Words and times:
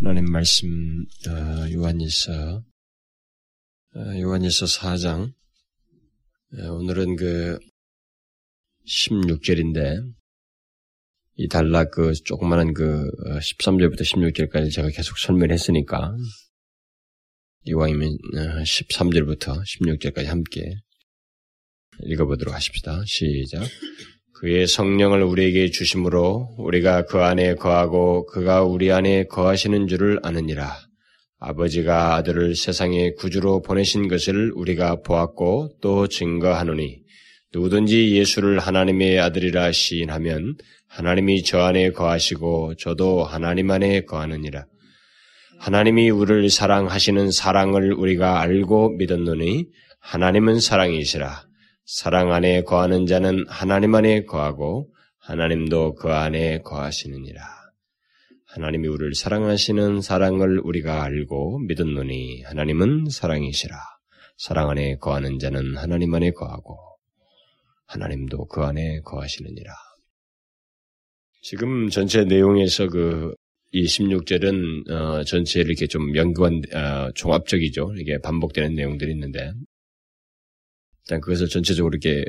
하나님 0.00 0.24
말씀 0.24 1.06
어, 1.28 1.72
요한일서 1.72 2.64
어, 3.94 4.20
요한일서 4.20 4.66
4장 4.66 5.32
어, 6.58 6.72
오늘은 6.72 7.14
그 7.14 7.60
16절인데 8.86 10.12
이 11.36 11.48
단락 11.48 11.92
그 11.92 12.12
조그마한 12.12 12.74
그 12.74 13.08
13절부터 13.38 14.00
16절까지 14.00 14.72
제가 14.72 14.88
계속 14.90 15.16
설명했으니까 15.16 16.16
이왕이면 17.62 18.18
13절부터 18.64 19.62
16절까지 19.62 20.24
함께 20.24 20.74
읽어보도록 22.02 22.52
하십시다. 22.52 23.04
시작. 23.06 23.62
그의 24.34 24.66
성령을 24.66 25.22
우리에게 25.22 25.70
주심으로 25.70 26.56
우리가 26.58 27.06
그 27.06 27.18
안에 27.18 27.54
거하고 27.54 28.26
그가 28.26 28.64
우리 28.64 28.90
안에 28.90 29.24
거하시는 29.24 29.86
줄을 29.86 30.18
아느니라. 30.22 30.76
아버지가 31.38 32.16
아들을 32.16 32.56
세상의 32.56 33.14
구주로 33.14 33.62
보내신 33.62 34.08
것을 34.08 34.52
우리가 34.54 35.02
보았고 35.02 35.76
또 35.80 36.08
증거하노니 36.08 37.00
누구든지 37.52 38.16
예수를 38.16 38.58
하나님의 38.58 39.20
아들이라 39.20 39.70
시인하면 39.70 40.56
하나님이 40.88 41.44
저 41.44 41.60
안에 41.60 41.90
거하시고 41.90 42.74
저도 42.74 43.24
하나님 43.24 43.70
안에 43.70 44.00
거하느니라. 44.02 44.66
하나님이 45.60 46.10
우리를 46.10 46.50
사랑하시는 46.50 47.30
사랑을 47.30 47.92
우리가 47.92 48.40
알고 48.40 48.96
믿었노니 48.96 49.66
하나님은 50.00 50.58
사랑이시라. 50.58 51.53
사랑 51.84 52.32
안에 52.32 52.62
거하는 52.62 53.04
자는 53.06 53.44
하나님 53.46 53.94
안에 53.94 54.24
거하고 54.24 54.90
하나님도 55.18 55.94
그 55.94 56.08
안에 56.12 56.60
거하시느니라. 56.62 57.42
하나님이 58.46 58.88
우리를 58.88 59.14
사랑하시는 59.14 60.00
사랑을 60.00 60.60
우리가 60.60 61.02
알고 61.02 61.58
믿었노니 61.66 62.42
하나님은 62.44 63.08
사랑이시라. 63.10 63.76
사랑 64.38 64.70
안에 64.70 64.96
거하는 64.96 65.38
자는 65.38 65.76
하나님 65.76 66.14
안에 66.14 66.30
거하고 66.30 66.78
하나님도 67.86 68.46
그 68.46 68.62
안에 68.62 69.00
거하시느니라. 69.00 69.72
지금 71.42 71.90
전체 71.90 72.24
내용에서 72.24 72.88
그이 72.88 73.34
16절은 73.74 74.90
어, 74.90 75.24
전체 75.24 75.60
이렇게 75.60 75.86
좀 75.86 76.16
연관 76.16 76.62
어, 76.72 77.10
종합적이죠. 77.14 77.94
이게 77.98 78.18
반복되는 78.18 78.74
내용들이 78.74 79.12
있는데 79.12 79.52
일단 81.06 81.20
그것을 81.20 81.48
전체적으로 81.48 81.94
이렇게 81.94 82.24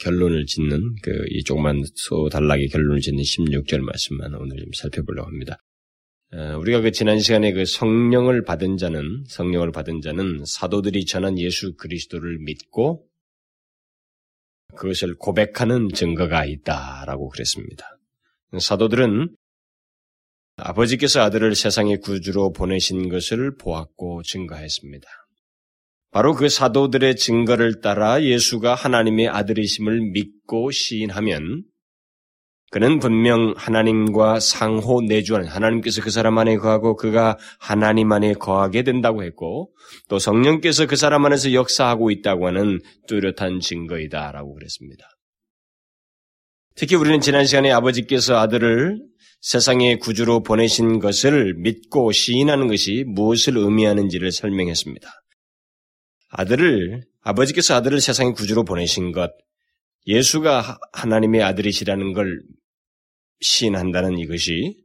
결론을 0.00 0.46
짓는 0.46 0.96
그 1.02 1.26
이 1.30 1.44
조그만 1.44 1.82
소단락의 1.94 2.68
결론을 2.68 3.00
짓는 3.00 3.22
16절 3.22 3.80
말씀만 3.80 4.34
오늘 4.34 4.56
좀 4.58 4.72
살펴보려고 4.74 5.28
합니다. 5.28 5.58
우리가 6.58 6.80
그 6.80 6.90
지난 6.90 7.20
시간에 7.20 7.52
그 7.52 7.64
성령을 7.64 8.42
받은 8.42 8.78
자는 8.78 9.24
성령을 9.28 9.70
받은 9.70 10.00
자는 10.00 10.44
사도들이 10.44 11.04
전한 11.04 11.38
예수 11.38 11.76
그리스도를 11.76 12.38
믿고 12.40 13.06
그것을 14.74 15.14
고백하는 15.16 15.88
증거가 15.94 16.44
있다라고 16.44 17.28
그랬습니다. 17.28 17.96
사도들은 18.58 19.36
아버지께서 20.56 21.20
아들을 21.20 21.54
세상의 21.54 22.00
구주로 22.00 22.52
보내신 22.52 23.08
것을 23.08 23.56
보았고 23.56 24.22
증거했습니다. 24.22 25.08
바로 26.16 26.32
그 26.32 26.48
사도들의 26.48 27.16
증거를 27.16 27.82
따라 27.82 28.22
예수가 28.22 28.74
하나님의 28.74 29.28
아들이심을 29.28 30.12
믿고 30.12 30.70
시인하면 30.70 31.64
그는 32.70 33.00
분명 33.00 33.52
하나님과 33.54 34.40
상호 34.40 35.02
내주하는 35.02 35.46
하나님께서 35.46 36.00
그 36.00 36.08
사람 36.08 36.38
안에 36.38 36.56
거하고 36.56 36.96
그가 36.96 37.36
하나님 37.60 38.12
안에 38.12 38.32
거하게 38.32 38.82
된다고 38.82 39.24
했고 39.24 39.74
또 40.08 40.18
성령께서 40.18 40.86
그 40.86 40.96
사람 40.96 41.26
안에서 41.26 41.52
역사하고 41.52 42.10
있다고 42.10 42.46
하는 42.46 42.80
뚜렷한 43.08 43.60
증거이다라고 43.60 44.54
그랬습니다. 44.54 45.04
특히 46.76 46.96
우리는 46.96 47.20
지난 47.20 47.44
시간에 47.44 47.70
아버지께서 47.72 48.38
아들을 48.38 49.02
세상의 49.42 49.98
구주로 49.98 50.42
보내신 50.42 50.98
것을 50.98 51.52
믿고 51.58 52.10
시인하는 52.12 52.68
것이 52.68 53.04
무엇을 53.06 53.58
의미하는지를 53.58 54.32
설명했습니다. 54.32 55.10
아들을 56.28 57.04
아버지께서 57.22 57.74
아들을 57.74 58.00
세상의 58.00 58.34
구주로 58.34 58.64
보내신 58.64 59.12
것, 59.12 59.32
예수가 60.06 60.78
하나님의 60.92 61.42
아들이시라는 61.42 62.12
걸 62.12 62.40
시인한다는 63.40 64.18
이것이 64.18 64.76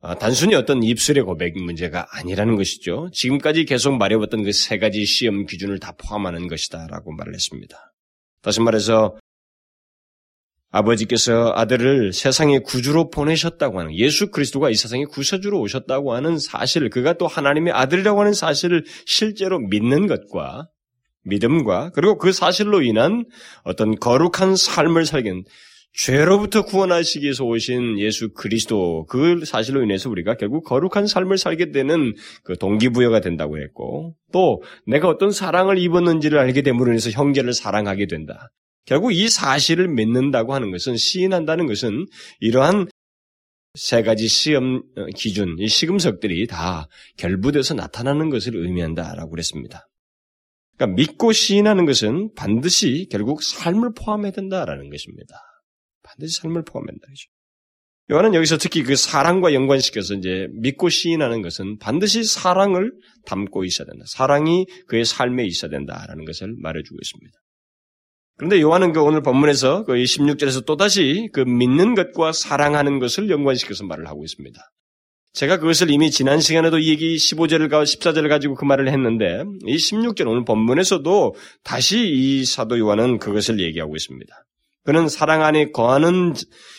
어, 0.00 0.14
단순히 0.18 0.54
어떤 0.54 0.82
입술의 0.82 1.24
고백 1.24 1.56
문제가 1.58 2.06
아니라는 2.10 2.56
것이죠. 2.56 3.08
지금까지 3.12 3.64
계속 3.64 3.96
말해왔던 3.96 4.44
그 4.44 4.52
세 4.52 4.78
가지 4.78 5.04
시험 5.06 5.46
기준을 5.46 5.80
다 5.80 5.92
포함하는 5.96 6.48
것이다라고 6.48 7.12
말을 7.12 7.34
했습니다. 7.34 7.92
다시 8.42 8.60
말해서 8.60 9.16
아버지께서 10.70 11.52
아들을 11.56 12.12
세상의 12.12 12.62
구주로 12.62 13.08
보내셨다고 13.08 13.80
하는 13.80 13.94
예수 13.94 14.30
그리스도가 14.30 14.68
이 14.68 14.74
세상의 14.74 15.06
구세주로 15.06 15.58
오셨다고 15.60 16.12
하는 16.12 16.38
사실, 16.38 16.90
그가 16.90 17.14
또 17.14 17.26
하나님의 17.26 17.72
아들이라고 17.72 18.20
하는 18.20 18.34
사실을 18.34 18.84
실제로 19.06 19.58
믿는 19.58 20.06
것과 20.06 20.68
믿음과 21.26 21.90
그리고 21.94 22.16
그 22.18 22.32
사실로 22.32 22.82
인한 22.82 23.24
어떤 23.64 23.94
거룩한 23.96 24.56
삶을 24.56 25.06
살긴 25.06 25.44
죄로부터 25.96 26.62
구원하시기 26.62 27.24
위해서 27.24 27.44
오신 27.44 27.98
예수 27.98 28.28
그리스도 28.34 29.06
그 29.06 29.44
사실로 29.46 29.82
인해서 29.82 30.10
우리가 30.10 30.34
결국 30.34 30.64
거룩한 30.64 31.06
삶을 31.06 31.38
살게 31.38 31.72
되는 31.72 32.14
그 32.44 32.58
동기부여가 32.58 33.20
된다고 33.20 33.58
했고 33.58 34.14
또 34.30 34.62
내가 34.86 35.08
어떤 35.08 35.30
사랑을 35.30 35.78
입었는지를 35.78 36.38
알게 36.38 36.60
됨으로 36.62 36.90
인해서 36.90 37.10
형제를 37.10 37.54
사랑하게 37.54 38.06
된다. 38.06 38.50
결국 38.84 39.12
이 39.12 39.28
사실을 39.28 39.88
믿는다고 39.88 40.54
하는 40.54 40.70
것은 40.70 40.96
시인한다는 40.96 41.66
것은 41.66 42.06
이러한 42.40 42.88
세 43.74 44.02
가지 44.02 44.28
시험 44.28 44.82
어, 44.96 45.06
기준, 45.14 45.56
이 45.58 45.66
시금석들이 45.66 46.46
다 46.46 46.88
결부돼서 47.16 47.74
나타나는 47.74 48.30
것을 48.30 48.54
의미한다라고 48.56 49.30
그랬습니다. 49.30 49.88
그러니까 50.76 50.96
믿고 50.96 51.32
시인하는 51.32 51.86
것은 51.86 52.34
반드시 52.34 53.08
결국 53.10 53.42
삶을 53.42 53.92
포함해야 53.94 54.32
된다라는 54.32 54.90
것입니다. 54.90 55.36
반드시 56.02 56.40
삶을 56.40 56.64
포함한다. 56.64 57.06
그죠? 57.06 57.28
요한은 58.12 58.34
여기서 58.34 58.56
특히 58.58 58.84
그 58.84 58.94
사랑과 58.94 59.52
연관시켜서 59.52 60.14
이제 60.14 60.46
믿고 60.52 60.88
시인하는 60.88 61.42
것은 61.42 61.78
반드시 61.78 62.22
사랑을 62.22 62.92
담고 63.24 63.64
있어야 63.64 63.86
된다. 63.86 64.04
사랑이 64.06 64.66
그의 64.86 65.04
삶에 65.04 65.44
있어야 65.44 65.70
된다라는 65.70 66.24
것을 66.24 66.54
말해주고 66.56 66.96
있습니다. 67.02 67.38
그런데 68.36 68.60
요한은 68.60 68.92
그 68.92 69.02
오늘 69.02 69.22
본문에서 69.22 69.84
그 69.84 69.94
16절에서 69.94 70.66
또다시 70.66 71.30
그 71.32 71.40
믿는 71.40 71.94
것과 71.94 72.32
사랑하는 72.32 73.00
것을 73.00 73.28
연관시켜서 73.28 73.84
말을 73.84 74.06
하고 74.06 74.24
있습니다. 74.24 74.60
제가 75.36 75.58
그것을 75.58 75.90
이미 75.90 76.10
지난 76.10 76.40
시간에도 76.40 76.78
이 76.78 76.88
얘기 76.88 77.14
15절을 77.16 77.68
가 77.68 77.82
14절을 77.82 78.30
가지고 78.30 78.54
그 78.54 78.64
말을 78.64 78.88
했는데 78.88 79.44
이 79.66 79.76
16절 79.76 80.26
오늘 80.26 80.46
본문에서도 80.46 81.34
다시 81.62 82.08
이 82.08 82.46
사도 82.46 82.78
요한은 82.78 83.18
그것을 83.18 83.60
얘기하고 83.60 83.94
있습니다. 83.96 84.34
그는 84.84 85.10
사랑 85.10 85.42
안에 85.42 85.72
거하는 85.72 86.32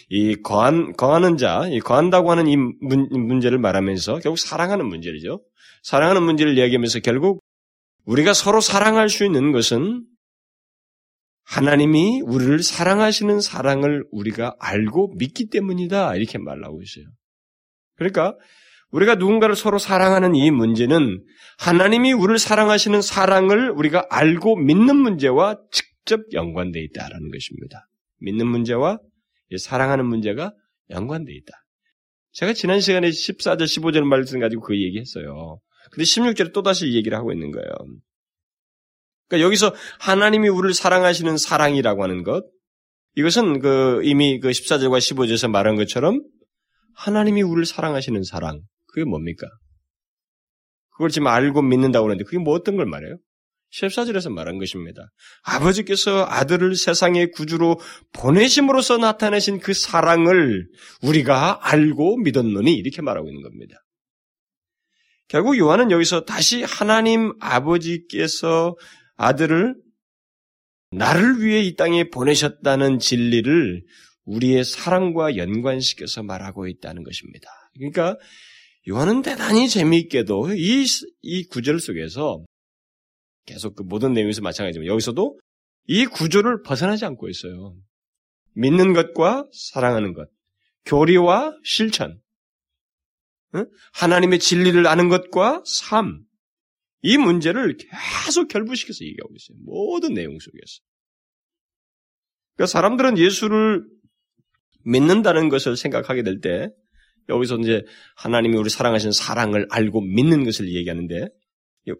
이 0.10 0.38
거한 0.38 0.94
거하는 0.94 1.38
자, 1.38 1.68
이 1.70 1.80
거한다고 1.80 2.32
하는 2.32 2.48
이 2.48 2.58
문, 2.58 3.08
문제를 3.12 3.60
말하면서 3.60 4.22
결국 4.22 4.40
사랑하는 4.40 4.88
문제죠. 4.88 5.44
사랑하는 5.84 6.24
문제를 6.24 6.58
이야기하면서 6.58 7.02
결국 7.02 7.44
우리가 8.06 8.34
서로 8.34 8.60
사랑할 8.60 9.10
수 9.10 9.24
있는 9.24 9.52
것은 9.52 10.04
하나님이 11.44 12.22
우리를 12.26 12.64
사랑하시는 12.64 13.40
사랑을 13.40 14.04
우리가 14.12 14.56
알고 14.58 15.14
믿기 15.20 15.48
때문이다. 15.52 16.16
이렇게 16.16 16.40
말하고 16.40 16.82
있어요. 16.82 17.06
그러니까 17.98 18.36
우리가 18.92 19.16
누군가를 19.16 19.56
서로 19.56 19.80
사랑하는 19.80 20.36
이 20.36 20.50
문제는 20.52 21.24
하나님이 21.60 22.14
우리를 22.14 22.40
사랑하시는 22.40 23.02
사랑을 23.02 23.72
우리가 23.72 24.08
알고 24.10 24.56
믿는 24.58 24.96
문제와 24.96 25.58
직접 25.72 26.22
연관되어 26.32 26.82
있다라는 26.82 27.32
것입니다. 27.32 27.88
믿는 28.20 28.48
문제와 28.48 29.00
사랑하는 29.58 30.06
문제가 30.06 30.54
연관되어 30.90 31.36
있다. 31.36 31.54
제가 32.32 32.54
지난 32.54 32.80
시간에 32.80 33.10
14절, 33.10 33.64
15절 33.64 34.04
말씀 34.04 34.40
가지고 34.40 34.62
그 34.62 34.80
얘기했어요. 34.80 35.60
근데 35.92 36.04
16절에 36.04 36.54
또다시 36.54 36.88
이 36.88 36.96
얘기를 36.96 37.18
하고 37.18 37.32
있는 37.32 37.52
거예요. 37.52 37.68
그러니까 39.28 39.46
여기서 39.46 39.74
하나님이 40.00 40.48
우리를 40.48 40.74
사랑하시는 40.74 41.38
사랑이라고 41.38 42.04
하는 42.04 42.24
것, 42.24 42.46
이것은 43.16 43.60
그 43.60 44.02
이미 44.04 44.40
그 44.40 44.50
14절과 44.50 45.00
15절에서 45.00 45.50
말한 45.50 45.76
것처럼 45.76 46.22
하나님이 46.98 47.44
우리를 47.44 47.66
사랑하시는 47.66 48.24
사랑, 48.24 48.62
그게 48.88 49.06
뭡니까? 49.06 49.48
그걸 50.92 51.10
지금 51.10 51.28
알고 51.28 51.62
믿는다고 51.62 52.06
그러는데 52.06 52.26
그게 52.26 52.40
뭐 52.40 52.56
어떤 52.56 52.76
걸 52.76 52.88
말해요? 52.88 53.18
14절에서 53.72 54.32
말한 54.32 54.58
것입니다. 54.58 55.12
아버지께서 55.44 56.26
아들을 56.28 56.76
세상의 56.76 57.32
구주로 57.32 57.80
보내심으로써 58.14 58.98
나타내신 58.98 59.60
그 59.60 59.74
사랑을 59.74 60.68
우리가 61.04 61.60
알고 61.62 62.18
믿었노니 62.18 62.74
이렇게 62.74 63.02
말하고 63.04 63.28
있는 63.28 63.44
겁니다. 63.44 63.76
결국 65.28 65.58
요한은 65.58 65.92
여기서 65.92 66.26
다시 66.26 66.64
하나님 66.64 67.34
아버지께서 67.40 68.76
아들을 69.18 69.76
나를 70.92 71.42
위해 71.42 71.62
이 71.62 71.76
땅에 71.76 72.10
보내셨다는 72.10 73.00
진리를 73.00 73.84
우리의 74.28 74.64
사랑과 74.64 75.38
연관시켜서 75.38 76.22
말하고 76.22 76.68
있다는 76.68 77.04
것입니다. 77.04 77.50
그러니까 77.76 78.18
요한은 78.90 79.22
대단히 79.22 79.68
재미있게도 79.68 80.54
이, 80.56 80.86
이 81.22 81.48
구절 81.48 81.80
속에서 81.80 82.46
계속 83.46 83.76
그 83.76 83.84
모든 83.84 84.14
내용에서 84.14 84.42
마찬가지지만 84.42 84.88
여기서도 84.88 85.40
이 85.88 86.06
구조를 86.06 86.62
벗어나지 86.64 87.06
않고 87.06 87.30
있어요. 87.30 87.76
믿는 88.54 88.94
것과 88.94 89.48
사랑하는 89.54 90.14
것, 90.14 90.28
교리와 90.86 91.58
실천, 91.64 92.20
하나님의 93.94 94.40
진리를 94.40 94.86
아는 94.86 95.08
것과 95.10 95.64
삶, 95.66 96.22
이 97.02 97.18
문제를 97.18 97.78
계속 97.78 98.48
결부시켜서 98.50 99.06
얘기하고 99.06 99.34
있어요. 99.36 99.58
모든 99.64 100.14
내용 100.14 100.38
속에서. 100.40 100.82
그러니까 102.56 102.72
사람들은 102.72 103.18
예수를 103.18 103.86
믿는다는 104.84 105.50
것을 105.50 105.78
생각하게 105.78 106.24
될 106.24 106.40
때, 106.40 106.70
여기서 107.30 107.58
이제 107.58 107.84
하나님이 108.16 108.58
우리 108.58 108.70
사랑하신 108.70 109.12
사랑을 109.12 109.68
알고 109.70 110.02
믿는 110.02 110.44
것을 110.44 110.74
얘기하는데, 110.74 111.28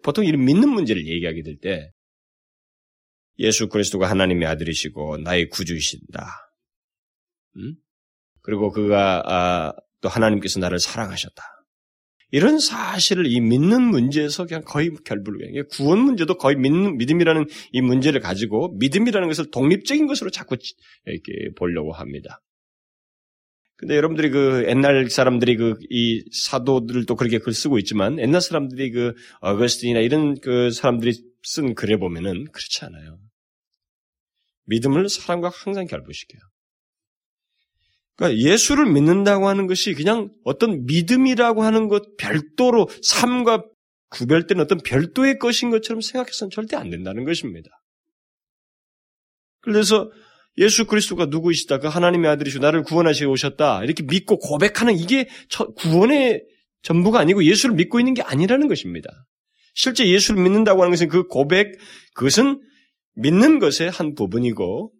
보통 0.02 0.24
이런 0.24 0.44
믿는 0.44 0.68
문제를 0.68 1.06
얘기하게 1.06 1.42
될 1.42 1.58
때, 1.60 1.90
예수 3.38 3.68
그리스도가 3.68 4.10
하나님의 4.10 4.48
아들이시고 4.48 5.18
나의 5.18 5.48
구주이신다. 5.48 6.26
음? 7.56 7.74
그리고 8.42 8.70
그가 8.70 9.22
아, 9.26 9.72
또 10.00 10.08
하나님께서 10.08 10.60
나를 10.60 10.78
사랑하셨다. 10.78 11.42
이런 12.30 12.58
사실을 12.58 13.26
이 13.26 13.40
믿는 13.40 13.82
문제에서 13.82 14.44
그냥 14.46 14.62
거의 14.64 14.90
결부를 15.04 15.64
구원 15.70 16.00
문제도 16.00 16.34
거의 16.36 16.56
믿는 16.56 16.98
믿음이라는 16.98 17.46
이 17.72 17.80
문제를 17.80 18.20
가지고 18.20 18.76
믿음이라는 18.78 19.28
것을 19.28 19.50
독립적인 19.50 20.06
것으로 20.06 20.30
자꾸 20.30 20.56
이렇게 21.06 21.54
보려고 21.56 21.92
합니다. 21.92 22.40
근데 23.78 23.96
여러분들이 23.96 24.30
그 24.30 24.66
옛날 24.68 25.08
사람들이 25.08 25.56
그 25.56 25.74
이 25.88 26.24
사도들도 26.32 27.14
그렇게 27.14 27.38
글 27.38 27.54
쓰고 27.54 27.78
있지만 27.78 28.18
옛날 28.18 28.40
사람들이 28.40 28.90
그 28.90 29.14
어거스틴이나 29.40 30.00
이런 30.00 30.38
그 30.40 30.70
사람들이 30.70 31.12
쓴 31.44 31.74
글에 31.74 31.96
보면은 31.96 32.44
그렇지 32.52 32.84
않아요. 32.84 33.18
믿음을 34.64 35.08
사람과 35.08 35.50
항상 35.54 35.86
결부시켜요. 35.86 36.40
그러니까 38.16 38.40
예수를 38.40 38.92
믿는다고 38.92 39.48
하는 39.48 39.68
것이 39.68 39.94
그냥 39.94 40.30
어떤 40.44 40.84
믿음이라고 40.86 41.62
하는 41.62 41.86
것 41.86 42.16
별도로 42.16 42.88
삶과 43.02 43.64
구별된 44.10 44.58
어떤 44.58 44.78
별도의 44.78 45.38
것인 45.38 45.70
것처럼 45.70 46.00
생각해서는 46.00 46.50
절대 46.50 46.76
안 46.76 46.90
된다는 46.90 47.24
것입니다. 47.24 47.70
그래서 49.60 50.10
예수 50.58 50.86
그리스도가 50.86 51.26
누구이시다, 51.26 51.78
그 51.78 51.86
하나님의 51.86 52.30
아들이시고 52.32 52.62
나를 52.62 52.82
구원하시고 52.82 53.32
오셨다 53.32 53.84
이렇게 53.84 54.02
믿고 54.02 54.38
고백하는 54.38 54.98
이게 54.98 55.28
구원의 55.76 56.44
전부가 56.82 57.20
아니고 57.20 57.44
예수를 57.44 57.74
믿고 57.76 57.98
있는 58.00 58.14
게 58.14 58.22
아니라는 58.22 58.68
것입니다. 58.68 59.08
실제 59.74 60.08
예수를 60.08 60.42
믿는다고 60.42 60.82
하는 60.82 60.90
것은 60.90 61.08
그 61.08 61.26
고백, 61.26 61.78
그것은 62.14 62.60
믿는 63.14 63.58
것의 63.58 63.90
한 63.90 64.14
부분이고 64.14 64.92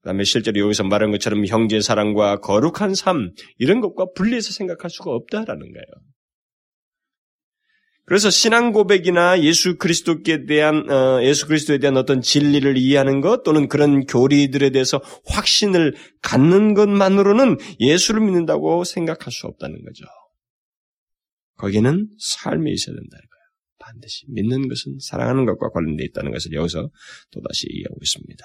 그 0.00 0.08
다음에 0.08 0.24
실제로 0.24 0.60
여기서 0.60 0.84
말한 0.84 1.10
것처럼 1.10 1.44
형제 1.46 1.80
사랑과 1.80 2.38
거룩한 2.38 2.94
삶 2.94 3.32
이런 3.58 3.80
것과 3.80 4.06
분리해서 4.14 4.52
생각할 4.52 4.90
수가 4.90 5.10
없다라는 5.10 5.60
거예요. 5.60 5.84
그래서 8.08 8.30
신앙 8.30 8.72
고백이나 8.72 9.42
예수 9.42 9.76
그리스도께 9.76 10.46
대한 10.46 10.90
어, 10.90 11.22
예수 11.22 11.46
그리스도에 11.46 11.76
대한 11.76 11.98
어떤 11.98 12.22
진리를 12.22 12.78
이해하는 12.78 13.20
것 13.20 13.42
또는 13.42 13.68
그런 13.68 14.06
교리들에 14.06 14.70
대해서 14.70 15.02
확신을 15.26 15.94
갖는 16.22 16.72
것만으로는 16.72 17.58
예수를 17.80 18.22
믿는다고 18.22 18.84
생각할 18.84 19.30
수 19.30 19.46
없다는 19.46 19.84
거죠. 19.84 20.06
거기는 21.56 22.08
삶이 22.18 22.72
있어야 22.72 22.94
된다는 22.94 23.10
거예요. 23.10 23.44
반드시 23.78 24.24
믿는 24.28 24.68
것은 24.68 24.96
사랑하는 25.00 25.44
것과 25.44 25.68
관련되어 25.68 26.06
있다는 26.06 26.32
것을 26.32 26.54
여기서 26.54 26.88
또다시 27.30 27.66
이해하고 27.68 27.98
있습니다. 28.00 28.44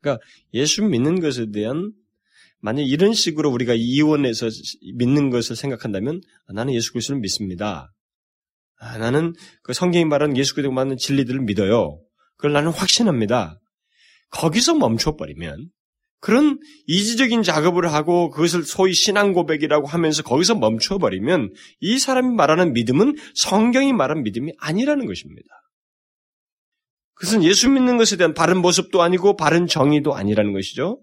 그러니까 0.00 0.24
예수 0.54 0.84
믿는 0.84 1.20
것에 1.20 1.46
대한 1.52 1.92
만약 2.62 2.82
이런 2.82 3.12
식으로 3.12 3.50
우리가 3.50 3.74
이원해서 3.74 4.48
믿는 4.94 5.30
것을 5.30 5.56
생각한다면 5.56 6.20
아, 6.46 6.52
나는 6.52 6.72
예수 6.74 6.92
그리스도를 6.92 7.20
믿습니다. 7.20 7.92
아, 8.78 8.98
나는 8.98 9.34
그 9.62 9.72
성경이 9.72 10.04
말하는 10.04 10.36
예수 10.36 10.54
그리스도 10.54 10.72
맞는 10.72 10.96
진리들을 10.96 11.40
믿어요. 11.40 12.00
그걸 12.36 12.52
나는 12.52 12.70
확신합니다. 12.70 13.58
거기서 14.30 14.76
멈춰버리면 14.76 15.70
그런 16.20 16.60
이지적인 16.86 17.42
작업을 17.42 17.92
하고 17.92 18.30
그것을 18.30 18.62
소위 18.62 18.94
신앙 18.94 19.32
고백이라고 19.32 19.88
하면서 19.88 20.22
거기서 20.22 20.54
멈춰버리면 20.54 21.52
이 21.80 21.98
사람이 21.98 22.32
말하는 22.36 22.72
믿음은 22.74 23.16
성경이 23.34 23.92
말한 23.92 24.22
믿음이 24.22 24.52
아니라는 24.58 25.06
것입니다. 25.06 25.48
그것은 27.14 27.42
예수 27.42 27.68
믿는 27.68 27.96
것에 27.96 28.16
대한 28.16 28.34
바른 28.34 28.58
모습도 28.58 29.02
아니고 29.02 29.34
바른 29.34 29.66
정의도 29.66 30.14
아니라는 30.14 30.52
것이죠. 30.52 31.00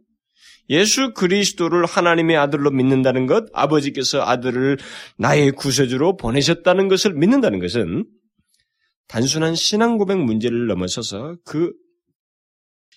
예수 0.70 1.14
그리스도를 1.14 1.86
하나님의 1.86 2.38
아들로 2.38 2.72
믿는다는 2.72 3.26
것, 3.26 3.48
아버지께서 3.54 4.22
아들을 4.22 4.78
나의 5.18 5.52
구세주로 5.52 6.18
보내셨다는 6.18 6.88
것을 6.88 7.14
믿는다는 7.14 7.60
것은 7.60 8.06
단순한 9.08 9.56
신앙 9.56 9.98
고백 9.98 10.20
문제를 10.20 10.68
넘어서서 10.68 11.38
그 11.44 11.74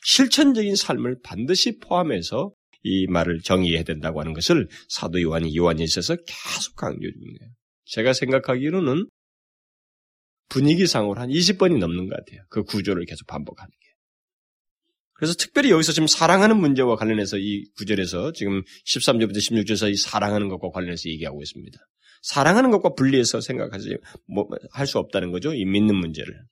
실천적인 0.04 0.76
삶을 0.76 1.20
반드시 1.22 1.78
포함해서 1.78 2.52
이 2.82 3.06
말을 3.06 3.40
정의해야 3.40 3.84
된다고 3.84 4.20
하는 4.20 4.32
것을 4.32 4.68
사도 4.88 5.22
요한이 5.22 5.56
요한에 5.56 5.82
있어서 5.84 6.16
계속 6.16 6.76
주는 6.76 7.00
거예요. 7.00 7.52
제가 7.84 8.12
생각하기로는 8.12 9.06
분위기상으로 10.48 11.20
한 11.20 11.30
20번이 11.30 11.78
넘는 11.78 12.08
것 12.08 12.16
같아요. 12.16 12.42
그 12.50 12.62
구조를 12.64 13.06
계속 13.06 13.26
반복하는 13.26 13.70
게. 13.70 13.91
그래서 15.22 15.34
특별히 15.34 15.70
여기서 15.70 15.92
지금 15.92 16.08
사랑하는 16.08 16.56
문제와 16.56 16.96
관련해서 16.96 17.38
이 17.38 17.64
구절에서 17.76 18.32
지금 18.32 18.64
13절부터 18.88 19.36
16절에서 19.36 19.88
이 19.88 19.94
사랑하는 19.94 20.48
것과 20.48 20.70
관련해서 20.70 21.08
얘기하고 21.10 21.40
있습니다. 21.40 21.78
사랑하는 22.22 22.72
것과 22.72 22.94
분리해서 22.94 23.40
생각하지 23.40 23.98
뭐, 24.26 24.48
할 24.72 24.88
수 24.88 24.98
없다는 24.98 25.30
거죠. 25.30 25.54
이 25.54 25.64
믿는 25.64 25.94
문제를. 25.94 26.42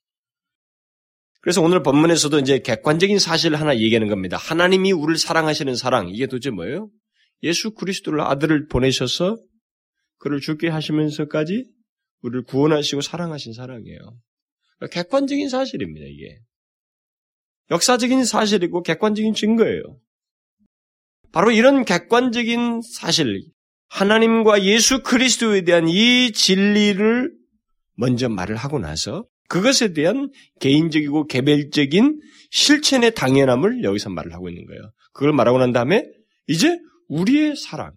그래서 1.40 1.60
오늘 1.62 1.82
본문에서도 1.82 2.38
이제 2.38 2.60
객관적인 2.60 3.18
사실을 3.18 3.58
하나 3.58 3.76
얘기하는 3.76 4.06
겁니다. 4.06 4.36
하나님이 4.36 4.92
우리를 4.92 5.18
사랑하시는 5.18 5.74
사랑 5.74 6.08
이게 6.08 6.28
도대체 6.28 6.50
뭐예요? 6.50 6.90
예수 7.42 7.72
그리스도를 7.72 8.20
아들을 8.20 8.68
보내셔서 8.68 9.36
그를 10.18 10.38
죽게 10.38 10.68
하시면서까지 10.68 11.64
우리를 12.22 12.44
구원하시고 12.44 13.00
사랑하신 13.00 13.52
사랑이에요. 13.52 13.98
그러니까 14.78 15.02
객관적인 15.02 15.48
사실입니다, 15.48 16.06
이게. 16.06 16.38
역사적인 17.70 18.24
사실이고 18.24 18.82
객관적인 18.82 19.34
증거예요. 19.34 19.82
바로 21.32 21.50
이런 21.50 21.84
객관적인 21.84 22.80
사실, 22.82 23.42
하나님과 23.88 24.64
예수 24.64 25.02
그리스도에 25.02 25.62
대한 25.62 25.88
이 25.88 26.32
진리를 26.32 27.32
먼저 27.96 28.28
말을 28.28 28.56
하고 28.56 28.78
나서 28.78 29.24
그것에 29.48 29.92
대한 29.92 30.30
개인적이고 30.60 31.26
개별적인 31.26 32.20
실천의 32.50 33.14
당연함을 33.14 33.82
여기서 33.82 34.10
말을 34.10 34.32
하고 34.32 34.48
있는 34.48 34.64
거예요. 34.66 34.92
그걸 35.12 35.32
말하고 35.32 35.58
난 35.58 35.72
다음에 35.72 36.04
이제 36.46 36.78
우리의 37.08 37.56
사랑, 37.56 37.92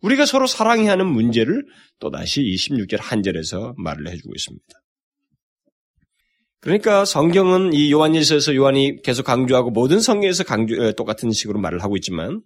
우리가 0.00 0.24
서로 0.26 0.46
사랑해야 0.46 0.92
하는 0.92 1.06
문제를 1.06 1.64
또다시 1.98 2.42
26절 2.42 2.98
한절에서 3.00 3.74
말을 3.76 4.08
해주고 4.08 4.32
있습니다. 4.34 4.66
그러니까 6.66 7.04
성경은 7.04 7.74
이 7.74 7.92
요한일서에서 7.92 8.56
요한이 8.56 9.00
계속 9.02 9.22
강조하고 9.22 9.70
모든 9.70 10.00
성경에서 10.00 10.42
강조 10.42 10.90
똑같은 10.94 11.30
식으로 11.30 11.60
말을 11.60 11.80
하고 11.80 11.94
있지만 11.94 12.42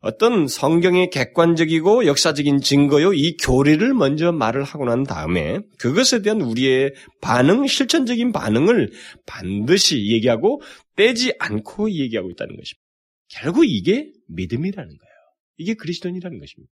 어떤 0.00 0.48
성경의 0.48 1.10
객관적이고 1.10 2.06
역사적인 2.06 2.62
증거요 2.62 3.12
이 3.12 3.36
교리를 3.36 3.92
먼저 3.92 4.32
말을 4.32 4.64
하고 4.64 4.86
난 4.86 5.02
다음에 5.02 5.58
그것에 5.78 6.22
대한 6.22 6.40
우리의 6.40 6.94
반응 7.20 7.66
실천적인 7.66 8.32
반응을 8.32 8.92
반드시 9.26 10.10
얘기하고 10.10 10.62
떼지 10.96 11.34
않고 11.38 11.90
얘기하고 11.90 12.30
있다는 12.30 12.56
것입니다. 12.56 12.82
결국 13.28 13.66
이게 13.66 14.10
믿음이라는 14.28 14.88
거예요. 14.88 15.14
이게 15.58 15.74
그리스도인이라는 15.74 16.40
것입니다. 16.40 16.72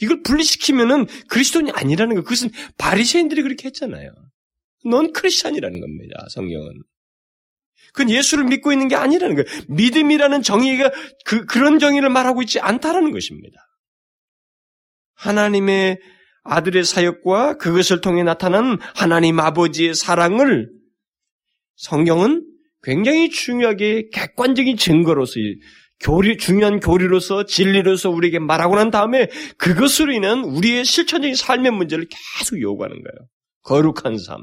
이걸 0.00 0.22
분리시키면은 0.22 1.06
그리스도인이 1.26 1.72
아니라는 1.72 2.14
거. 2.14 2.22
그것은 2.22 2.50
바리새인들이 2.78 3.42
그렇게 3.42 3.66
했잖아요. 3.66 4.12
넌 4.84 5.12
크리스찬이라는 5.12 5.80
겁니다. 5.80 6.26
성경은. 6.30 6.82
그건 7.92 8.10
예수를 8.10 8.44
믿고 8.44 8.72
있는 8.72 8.88
게 8.88 8.94
아니라는 8.94 9.36
거예요. 9.36 9.46
믿음이라는 9.68 10.42
정의가 10.42 10.90
그, 11.24 11.44
그런 11.46 11.78
정의를 11.78 12.08
말하고 12.08 12.42
있지 12.42 12.60
않다라는 12.60 13.10
것입니다. 13.10 13.58
하나님의 15.14 15.98
아들의 16.42 16.84
사역과 16.84 17.58
그것을 17.58 18.00
통해 18.00 18.22
나타난 18.22 18.78
하나님 18.94 19.38
아버지의 19.40 19.94
사랑을 19.94 20.70
성경은 21.76 22.46
굉장히 22.82 23.30
중요하게 23.30 24.08
객관적인 24.12 24.76
증거로서 24.76 25.34
교리, 26.00 26.38
중요한 26.38 26.80
교리로서 26.80 27.44
진리로서 27.44 28.08
우리에게 28.10 28.38
말하고 28.38 28.76
난 28.76 28.90
다음에 28.90 29.28
그것으로 29.58 30.12
인한 30.12 30.44
우리의 30.44 30.84
실천적인 30.84 31.34
삶의 31.34 31.72
문제를 31.72 32.06
계속 32.38 32.60
요구하는 32.60 32.96
거예요. 32.96 33.28
거룩한 33.62 34.16
삶, 34.16 34.38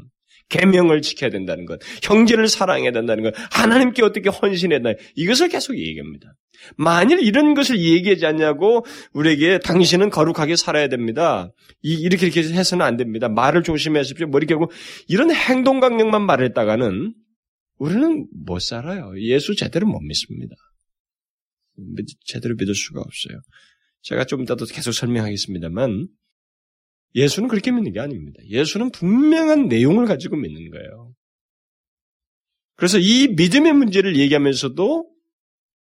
계명을 0.50 1.02
지켜야 1.02 1.30
된다는 1.30 1.66
것, 1.66 1.80
형제를 2.04 2.48
사랑해야 2.48 2.92
된다는 2.92 3.24
것, 3.24 3.34
하나님께 3.52 4.04
어떻게 4.04 4.30
된다. 4.30 4.92
이것을 5.16 5.50
계속 5.50 5.78
얘기합니다. 5.78 6.34
만일 6.76 7.20
이런 7.22 7.54
것을 7.54 7.80
얘기하지 7.80 8.26
않냐고 8.26 8.86
우리에게 9.14 9.60
당신은 9.60 10.10
거룩하게 10.10 10.56
살아야 10.56 10.88
됩니다. 10.88 11.52
이렇게 11.82 12.28
이렇게 12.28 12.42
해서는 12.42 12.86
안 12.86 12.98
됩니다. 12.98 13.30
말을 13.30 13.64
조심하십시오. 13.64 14.28
뭐 14.28 14.40
이렇게 14.40 14.54
하고 14.54 14.72
이런 15.08 15.32
행동 15.32 15.80
강령만 15.80 16.26
말했다가는 16.26 17.14
우리는 17.78 18.28
못 18.46 18.60
살아요. 18.60 19.12
예수 19.20 19.56
제대로 19.56 19.88
못 19.88 20.00
믿습니다. 20.00 20.56
제대로 22.26 22.56
믿을 22.56 22.74
수가 22.74 23.02
없어요. 23.02 23.40
제가 24.02 24.26
좀 24.26 24.42
이따도 24.42 24.66
계속 24.66 24.94
설명하겠습니다만 24.94 26.08
예수는 27.18 27.50
그렇게 27.50 27.72
믿는 27.72 27.92
게 27.92 28.00
아닙니다. 28.00 28.40
예수는 28.48 28.92
분명한 28.92 29.68
내용을 29.68 30.06
가지고 30.06 30.38
믿는 30.38 30.70
거예요. 30.70 31.14
그래서 32.76 33.00
이 33.00 33.28
믿음의 33.30 33.74
문제를 33.74 34.18
얘기하면서도 34.18 35.12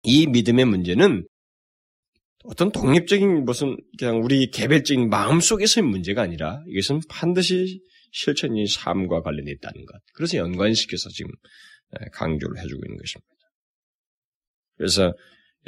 이 0.03 0.27
믿음의 0.27 0.65
문제는 0.65 1.27
어떤 2.45 2.73
독립적인 2.73 3.45
무슨 3.45 3.77
그냥 3.99 4.21
우리 4.21 4.51
개별적인 4.51 5.09
마음 5.09 5.39
속에서의 5.39 5.87
문제가 5.87 6.23
아니라 6.23 6.61
이것은 6.67 7.01
반드시 7.09 7.81
실천인 8.11 8.67
삶과 8.67 9.23
관련돼 9.23 9.53
있다는 9.53 9.87
것. 9.87 10.01
그래서 10.15 10.39
연관시켜서 10.39 11.09
지금 11.11 11.31
강조를 12.15 12.59
해주고 12.59 12.81
있는 12.85 12.99
것입니다. 12.99 13.33
그래서 14.77 15.15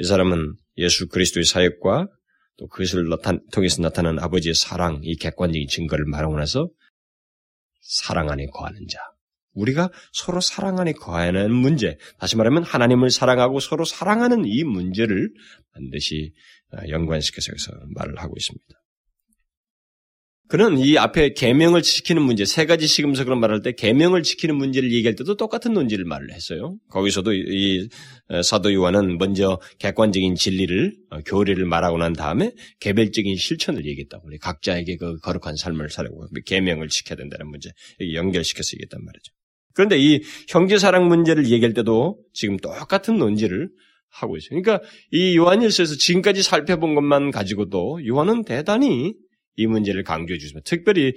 이 0.01 0.03
사람은 0.03 0.55
예수 0.77 1.07
그리스도의 1.07 1.45
사역과 1.45 2.09
또 2.57 2.67
그것을 2.67 3.07
나타, 3.09 3.33
통해서 3.51 3.81
나타난 3.81 4.19
아버지의 4.19 4.55
사랑, 4.55 5.01
이 5.03 5.15
객관적인 5.15 5.67
증거를 5.67 6.05
말하고 6.05 6.37
나서 6.37 6.69
사랑 7.81 8.29
안에 8.29 8.47
거하는 8.47 8.87
자. 8.89 8.99
우리가 9.53 9.89
서로 10.11 10.41
사랑 10.41 10.79
안에 10.79 10.93
거하는 10.93 11.53
문제, 11.53 11.97
다시 12.19 12.35
말하면 12.35 12.63
하나님을 12.63 13.09
사랑하고 13.09 13.59
서로 13.59 13.85
사랑하는 13.85 14.43
이 14.45 14.63
문제를 14.63 15.29
반드시 15.73 16.33
연관시켜서 16.89 17.51
말을 17.95 18.17
하고 18.19 18.33
있습니다. 18.37 18.84
그는 20.47 20.77
이 20.77 20.97
앞에 20.97 21.33
계명을 21.33 21.81
지키는 21.81 22.21
문제 22.21 22.45
세 22.45 22.65
가지 22.65 22.85
시금석으로 22.85 23.35
말할 23.35 23.61
때 23.63 23.71
계명을 23.71 24.21
지키는 24.21 24.55
문제를 24.55 24.91
얘기할 24.91 25.15
때도 25.15 25.37
똑같은 25.37 25.73
논지를 25.73 26.05
말을 26.05 26.31
했어요. 26.31 26.77
거기서도 26.89 27.33
이 27.33 27.89
사도 28.43 28.71
요한은 28.71 29.17
먼저 29.17 29.59
객관적인 29.79 30.35
진리를 30.35 30.95
어, 31.09 31.19
교리를 31.25 31.63
말하고 31.65 31.97
난 31.97 32.13
다음에 32.13 32.51
개별적인 32.79 33.35
실천을 33.37 33.85
얘기했다고 33.87 34.27
우리 34.27 34.37
각자에게 34.37 34.97
그 34.97 35.17
거룩한 35.17 35.55
삶을 35.55 35.89
살고 35.89 36.27
계명을 36.45 36.89
지켜야 36.89 37.17
된다는 37.17 37.49
문제 37.49 37.71
연결시켜서 38.13 38.75
얘기했단 38.75 39.03
말이죠. 39.03 39.33
그런데 39.73 39.97
이 39.97 40.21
형제 40.47 40.77
사랑 40.77 41.07
문제를 41.07 41.49
얘기할 41.49 41.73
때도 41.73 42.19
지금 42.33 42.57
똑같은 42.57 43.17
논지를 43.17 43.69
하고 44.09 44.37
있어요. 44.37 44.61
그러니까 44.61 44.87
이 45.11 45.35
요한일서에서 45.35 45.95
지금까지 45.97 46.43
살펴본 46.43 46.95
것만 46.95 47.31
가지고도 47.31 48.05
요한은 48.07 48.45
대단히 48.45 49.13
이 49.55 49.67
문제를 49.67 50.03
강조해 50.03 50.37
주십니다. 50.37 50.63
특별히 50.65 51.13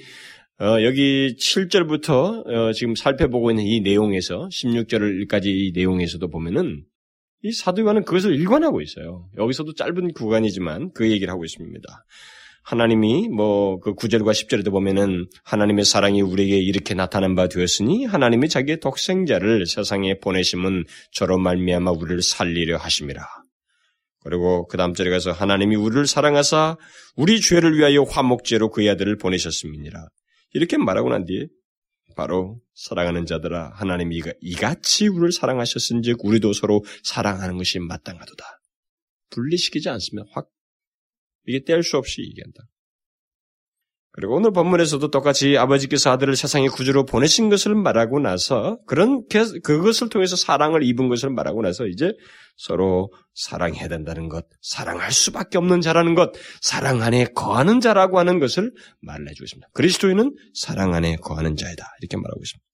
어, 0.61 0.83
여기 0.83 1.37
7절부터 1.39 2.47
어, 2.47 2.73
지금 2.73 2.97
살펴보고 2.97 3.51
있는 3.51 3.65
이 3.65 3.81
내용에서 3.81 4.49
16절까지 4.51 5.47
이 5.47 5.73
내용에서도 5.75 6.29
보면은 6.29 6.83
이 7.43 7.53
사도 7.53 7.83
요한은 7.83 8.05
그것을 8.05 8.35
일관하고 8.35 8.81
있어요. 8.81 9.29
여기서도 9.37 9.75
짧은 9.75 10.13
구간이지만 10.15 10.91
그 10.95 11.09
얘기를 11.11 11.33
하고 11.33 11.45
있습니다. 11.45 11.87
하나님이 12.65 13.29
뭐그 13.29 13.95
9절과 13.95 14.33
10절에도 14.33 14.71
보면은 14.71 15.27
하나님의 15.45 15.85
사랑이 15.85 16.21
우리에게 16.21 16.59
이렇게 16.59 16.93
나타난 16.95 17.35
바 17.35 17.49
되었으니 17.49 18.05
하나님이 18.05 18.49
자기의 18.49 18.81
독생자를 18.81 19.65
세상에 19.65 20.19
보내심은 20.19 20.85
저로 21.13 21.39
말미암아 21.39 21.93
우리를 21.93 22.21
살리려 22.21 22.77
하심이라. 22.77 23.23
그리고 24.29 24.67
그 24.67 24.77
다음 24.77 24.93
절에 24.93 25.09
가서 25.09 25.33
하나님이 25.33 25.75
우리를 25.75 26.07
사랑하사 26.07 26.77
우리 27.17 27.41
죄를 27.41 27.79
위하여 27.79 28.03
화목제로 28.03 28.69
그의 28.69 28.91
아들을 28.91 29.17
보내셨음이니라. 29.17 30.07
이렇게 30.53 30.77
말하고 30.77 31.09
난 31.09 31.25
뒤에 31.25 31.47
바로 32.15 32.61
사랑하는 32.75 33.25
자들아 33.25 33.71
하나님이 33.77 34.21
이같이 34.43 35.09
우리를 35.09 35.33
사랑하셨은즉 35.33 36.23
우리도 36.23 36.53
서로 36.53 36.85
사랑하는 37.05 37.57
것이 37.57 37.79
마땅하도다. 37.79 38.45
분리시키지 39.31 39.89
않으면 39.89 40.27
확 40.33 40.51
이게 41.47 41.65
뗄 41.65 41.83
수 41.83 41.97
없이 41.97 42.21
얘기한다. 42.21 42.65
그리고 44.19 44.35
오늘 44.35 44.51
본문에서도 44.51 45.13
똑같이 45.13 45.57
아버지께서 45.57 46.11
아들을 46.11 46.35
세상의 46.35 46.71
구주로 46.71 47.05
보내신 47.05 47.49
것을 47.51 47.77
말하고 47.77 48.19
나서 48.19 48.81
그런 48.85 49.23
그것을 49.63 50.09
통해서 50.09 50.35
사랑을 50.35 50.83
입은 50.83 51.09
것을 51.09 51.31
말하고 51.31 51.63
나서 51.63 51.87
이제 51.87 52.15
서로 52.57 53.13
사랑해야 53.35 53.87
된다는 53.87 54.29
것, 54.29 54.45
사랑할 54.61 55.13
수밖에 55.13 55.57
없는 55.59 55.83
자라는 55.83 56.17
것, 56.17 56.33
사랑 56.61 57.01
안에 57.01 57.27
거하는 57.27 57.81
자라고 57.81 58.19
하는 58.19 58.41
것을 58.41 58.73
말해 59.01 59.25
주십니다. 59.37 59.69
그리스도인은 59.73 60.35
사랑 60.53 60.95
안에 60.95 61.15
거하는 61.23 61.55
자이다 61.55 61.85
이렇게 62.01 62.17
말하고 62.17 62.41
있습니다. 62.43 62.68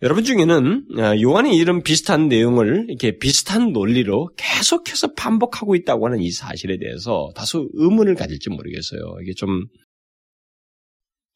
여러분 0.00 0.22
중에는 0.22 0.86
아, 0.98 1.20
요한이 1.20 1.56
이런 1.56 1.82
비슷한 1.82 2.28
내용을 2.28 2.86
이렇게 2.88 3.18
비슷한 3.18 3.72
논리로 3.72 4.30
계속해서 4.36 5.14
반복하고 5.14 5.74
있다고 5.74 6.06
하는 6.06 6.20
이 6.20 6.30
사실에 6.30 6.78
대해서 6.78 7.32
다소 7.34 7.68
의문을 7.72 8.14
가질지 8.14 8.50
모르겠어요. 8.50 9.00
이게 9.22 9.32
좀 9.34 9.66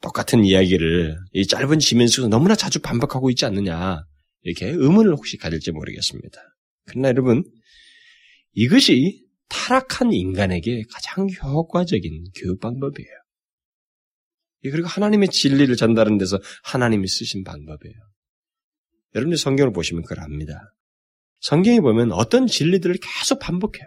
똑같은 0.00 0.44
이야기를 0.44 1.16
이 1.32 1.46
짧은 1.46 1.80
지면 1.80 2.06
속에서 2.06 2.28
너무나 2.28 2.54
자주 2.54 2.80
반복하고 2.80 3.30
있지 3.30 3.44
않느냐 3.46 4.04
이렇게 4.42 4.68
의문을 4.68 5.12
혹시 5.12 5.36
가질지 5.38 5.72
모르겠습니다. 5.72 6.40
그러나 6.86 7.08
여러분 7.08 7.42
이것이 8.52 9.24
타락한 9.48 10.12
인간에게 10.12 10.84
가장 10.88 11.28
효과적인 11.28 12.26
교육 12.36 12.60
방법이에요. 12.60 13.10
그리고 14.62 14.86
하나님의 14.86 15.28
진리를 15.28 15.74
전달하는 15.74 16.16
데서 16.18 16.38
하나님이 16.62 17.08
쓰신 17.08 17.42
방법이에요. 17.42 18.11
여러분들 19.14 19.38
성경을 19.38 19.72
보시면 19.72 20.02
그걸 20.02 20.20
압니다. 20.20 20.74
성경에 21.40 21.80
보면 21.80 22.12
어떤 22.12 22.46
진리들을 22.46 22.96
계속 22.96 23.38
반복해요. 23.38 23.86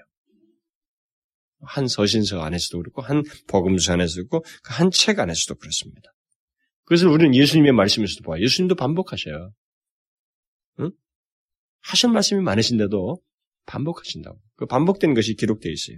한 1.62 1.88
서신서 1.88 2.42
안에서도 2.42 2.78
그렇고, 2.78 3.02
한 3.02 3.24
복음서 3.48 3.94
안에서도 3.94 4.28
그렇고, 4.28 4.46
그한책 4.64 5.20
안에서도 5.20 5.56
그렇습니다. 5.56 6.12
그것을 6.84 7.08
우리는 7.08 7.34
예수님의 7.34 7.72
말씀에서도 7.72 8.24
봐요. 8.24 8.44
예수님도 8.44 8.76
반복하셔요. 8.76 9.52
응? 10.82 10.92
하신 11.82 12.12
말씀이 12.12 12.42
많으신데도 12.42 13.20
반복하신다고. 13.66 14.40
그 14.58 14.66
반복된 14.66 15.14
것이 15.16 15.36
기록되어 15.36 15.72
있어요. 15.72 15.98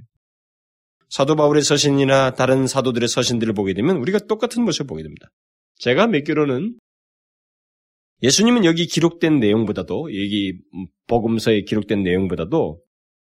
사도 1.10 1.36
바울의 1.36 1.64
서신이나 1.64 2.32
다른 2.36 2.68
사도들의 2.68 3.08
서신들을 3.08 3.54
보게 3.54 3.74
되면 3.74 3.98
우리가 3.98 4.20
똑같은 4.20 4.64
모습을 4.64 4.88
보게 4.88 5.04
됩니다. 5.04 5.28
제가 5.76 6.08
맺기로는 6.08 6.78
예수님은 8.24 8.66
여기 8.66 8.88
기록된 8.88 9.40
내용보다도 9.40 10.10
여기 10.12 10.60
복음서에 11.08 11.62
기록된 11.62 12.04
내용보다도 12.04 12.82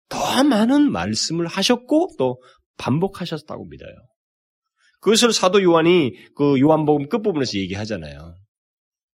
더 0.08 0.44
많은 0.44 0.90
말씀을 0.90 1.46
하셨고 1.46 2.16
또 2.18 2.42
반복하셨다고 2.78 3.66
믿어요. 3.66 3.92
그것을 5.00 5.32
사도 5.32 5.62
요한이 5.62 6.14
그 6.34 6.58
요한복음 6.58 7.08
끝부분에서 7.08 7.58
얘기하잖아요. 7.58 8.36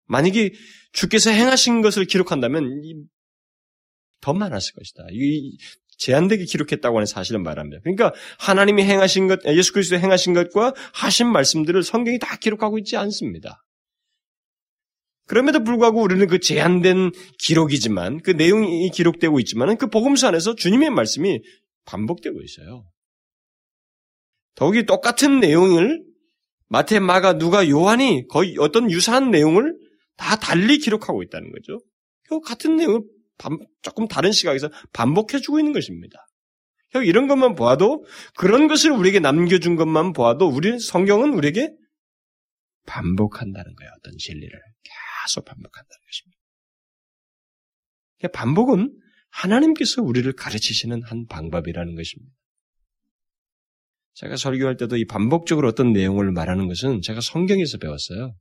만약에 0.07 0.52
주께서 0.93 1.31
행하신 1.31 1.83
것을 1.83 2.04
기록한다면 2.04 3.09
더 4.21 4.33
많았을 4.33 4.75
것이다. 4.75 5.04
이 5.12 5.57
제한되게 5.99 6.45
기록했다고 6.45 6.97
하는 6.97 7.07
사실을 7.07 7.40
말합니다. 7.40 7.81
그러니까 7.83 8.12
하나님이 8.38 8.83
행하신 8.83 9.28
것, 9.28 9.45
예수 9.47 9.73
그리스도 9.73 9.99
행하신 9.99 10.35
것과 10.35 10.75
하신 10.95 11.31
말씀들을 11.31 11.83
성경이 11.83 12.19
다 12.19 12.37
기록하고 12.37 12.78
있지 12.78 12.97
않습니다. 12.97 13.62
그럼에도 15.26 15.64
불구하고 15.64 16.02
우리는 16.02 16.26
그 16.26 16.38
제한된 16.38 17.12
기록이지만 17.38 18.21
그 18.23 18.33
내용이 18.33 18.90
기록되고 18.90 19.40
있지만 19.40 19.76
그 19.78 19.88
복음서 19.88 20.28
안에서 20.28 20.54
주님의 20.54 20.90
말씀이 20.90 21.40
반복되고 21.87 22.40
있어요. 22.43 22.85
더욱이 24.54 24.85
똑같은 24.85 25.40
내용을 25.40 26.04
마태, 26.69 27.00
마가, 27.00 27.38
누가, 27.38 27.69
요한이 27.69 28.26
거의 28.28 28.57
어떤 28.59 28.90
유사한 28.90 29.31
내용을 29.31 29.76
다 30.16 30.37
달리 30.37 30.78
기록하고 30.78 31.23
있다는 31.23 31.50
거죠. 31.52 31.81
그 32.28 32.40
같은 32.40 32.76
내용을 32.76 33.02
조금 33.83 34.09
다른 34.09 34.33
시각에서 34.33 34.71
반복해주고 34.93 35.59
있는 35.59 35.73
것입니다. 35.73 36.19
이런 37.04 37.26
것만 37.26 37.54
보아도 37.54 38.04
그런 38.37 38.69
것을 38.69 38.93
우리에게 38.93 39.19
남겨준 39.19 39.76
것만 39.76 40.12
보아도 40.12 40.47
우리 40.47 40.78
성경은 40.78 41.35
우리에게 41.35 41.71
반복한다는 42.87 43.75
거예요. 43.75 43.90
어떤 43.99 44.16
진리를 44.16 44.61
계속 45.25 45.45
반복한다는 45.45 46.00
것입니다. 46.07 46.38
반복은 48.33 48.99
하나님께서 49.31 50.02
우리를 50.02 50.33
가르치시는 50.33 51.02
한 51.02 51.26
방법이라는 51.26 51.95
것입니다. 51.95 52.35
제가 54.14 54.37
설교할 54.37 54.76
때도 54.76 54.97
이 54.97 55.07
반복적으로 55.07 55.69
어떤 55.69 55.93
내용을 55.93 56.31
말하는 56.31 56.69
것은 56.69 57.00
제가 57.02 57.21
성경에서 57.21 57.78
배웠어요. 57.78 58.37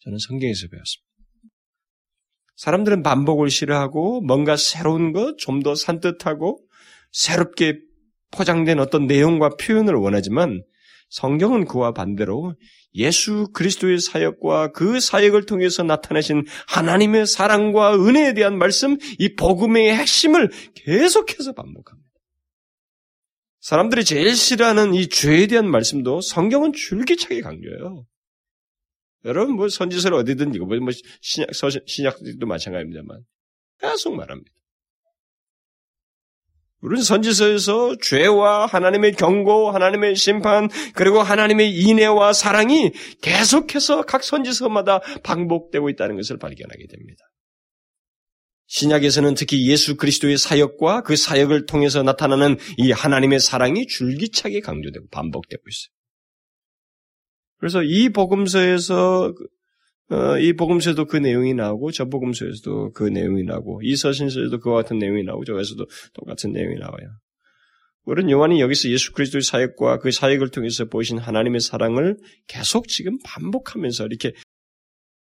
저는 0.00 0.18
성경에서 0.18 0.68
배웠습니다. 0.68 1.12
사람들은 2.56 3.02
반복을 3.02 3.48
싫어하고 3.50 4.20
뭔가 4.20 4.56
새로운 4.56 5.12
것, 5.12 5.38
좀 5.38 5.62
더 5.62 5.74
산뜻하고 5.74 6.64
새롭게 7.10 7.80
포장된 8.30 8.78
어떤 8.78 9.06
내용과 9.06 9.56
표현을 9.56 9.94
원하지만 9.94 10.62
성경은 11.12 11.66
그와 11.66 11.92
반대로 11.92 12.54
예수 12.94 13.48
그리스도의 13.52 14.00
사역과 14.00 14.72
그 14.72 14.98
사역을 14.98 15.44
통해서 15.44 15.82
나타내신 15.82 16.46
하나님의 16.68 17.26
사랑과 17.26 17.94
은혜에 17.94 18.32
대한 18.32 18.56
말씀, 18.56 18.96
이 19.18 19.34
복음의 19.34 19.94
핵심을 19.94 20.50
계속해서 20.74 21.52
반복합니다. 21.52 22.08
사람들이 23.60 24.04
제일 24.06 24.34
싫어하는 24.34 24.94
이 24.94 25.08
죄에 25.08 25.48
대한 25.48 25.70
말씀도 25.70 26.22
성경은 26.22 26.72
줄기차게 26.72 27.42
강조해요. 27.42 28.06
여러분 29.26 29.56
뭐 29.56 29.68
선지서를 29.68 30.16
어디든 30.16 30.54
이거 30.54 30.64
뭐 30.64 30.78
신약 31.20 31.54
서, 31.54 31.68
신약도 31.68 32.46
마찬가지입니다만 32.46 33.22
계속 33.78 34.16
말합니다. 34.16 34.50
우리는 36.82 37.02
선지서에서 37.02 37.96
죄와 38.02 38.66
하나님의 38.66 39.12
경고, 39.12 39.70
하나님의 39.70 40.16
심판, 40.16 40.68
그리고 40.94 41.22
하나님의 41.22 41.74
인애와 41.74 42.32
사랑이 42.32 42.90
계속해서 43.22 44.02
각 44.02 44.24
선지서마다 44.24 45.00
반복되고 45.22 45.88
있다는 45.90 46.16
것을 46.16 46.38
발견하게 46.38 46.86
됩니다. 46.88 47.24
신약에서는 48.66 49.34
특히 49.34 49.68
예수 49.68 49.96
그리스도의 49.96 50.38
사역과 50.38 51.02
그 51.02 51.14
사역을 51.14 51.66
통해서 51.66 52.02
나타나는 52.02 52.56
이 52.78 52.90
하나님의 52.90 53.38
사랑이 53.38 53.86
줄기차게 53.86 54.60
강조되고 54.60 55.06
반복되고 55.10 55.62
있어요. 55.68 55.92
그래서 57.58 57.82
이 57.84 58.08
복음서에서 58.08 59.26
어, 59.26 59.34
이 60.40 60.52
복음서에도 60.52 61.06
그 61.06 61.16
내용이 61.16 61.54
나오고 61.54 61.90
저 61.92 62.04
복음서에서도 62.06 62.92
그 62.92 63.04
내용이 63.04 63.44
나오고 63.44 63.80
이 63.82 63.96
서신서에도 63.96 64.60
그와 64.60 64.82
같은 64.82 64.98
내용이 64.98 65.22
나오고 65.22 65.44
저에서도 65.44 65.86
똑같은 66.12 66.52
내용이 66.52 66.78
나와요. 66.78 67.18
우리는 68.04 68.30
요한이 68.30 68.60
여기서 68.60 68.90
예수 68.90 69.12
그리스도의 69.12 69.42
사역과 69.42 69.98
그 69.98 70.10
사역을 70.10 70.50
통해서 70.50 70.84
보이신 70.86 71.18
하나님의 71.18 71.60
사랑을 71.60 72.16
계속 72.46 72.88
지금 72.88 73.16
반복하면서 73.24 74.06
이렇게 74.06 74.32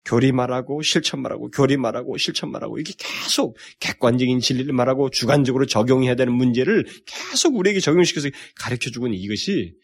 교리 0.04 0.32
말하고 0.32 0.82
실천 0.82 1.22
말하고 1.22 1.50
교리 1.50 1.76
말하고 1.76 2.16
실천 2.16 2.50
말하고 2.50 2.78
이게 2.78 2.92
계속 2.96 3.56
객관적인 3.80 4.40
진리를 4.40 4.72
말하고 4.72 5.10
주관적으로 5.10 5.66
적용해야 5.66 6.14
되는 6.14 6.32
문제를 6.32 6.84
계속 7.06 7.56
우리에게 7.56 7.80
적용시켜서 7.80 8.28
가르쳐 8.56 8.90
주고 8.90 9.06
있는 9.06 9.18
이것이 9.18 9.74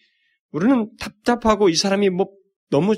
우리는 0.53 0.91
답답하고 0.99 1.69
이 1.69 1.75
사람이 1.75 2.11
뭐 2.11 2.29
너무 2.71 2.95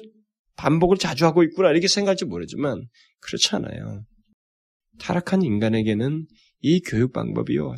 반복을 0.57 0.97
자주 0.99 1.25
하고 1.27 1.43
있구나 1.43 1.71
이렇게 1.71 1.89
생각할지 1.89 2.25
모르지만 2.25 2.87
그렇지 3.21 3.55
않아요. 3.57 4.05
타락한 4.99 5.43
인간에게는 5.43 6.27
이 6.61 6.81
교육 6.81 7.13
방법이요 7.13 7.75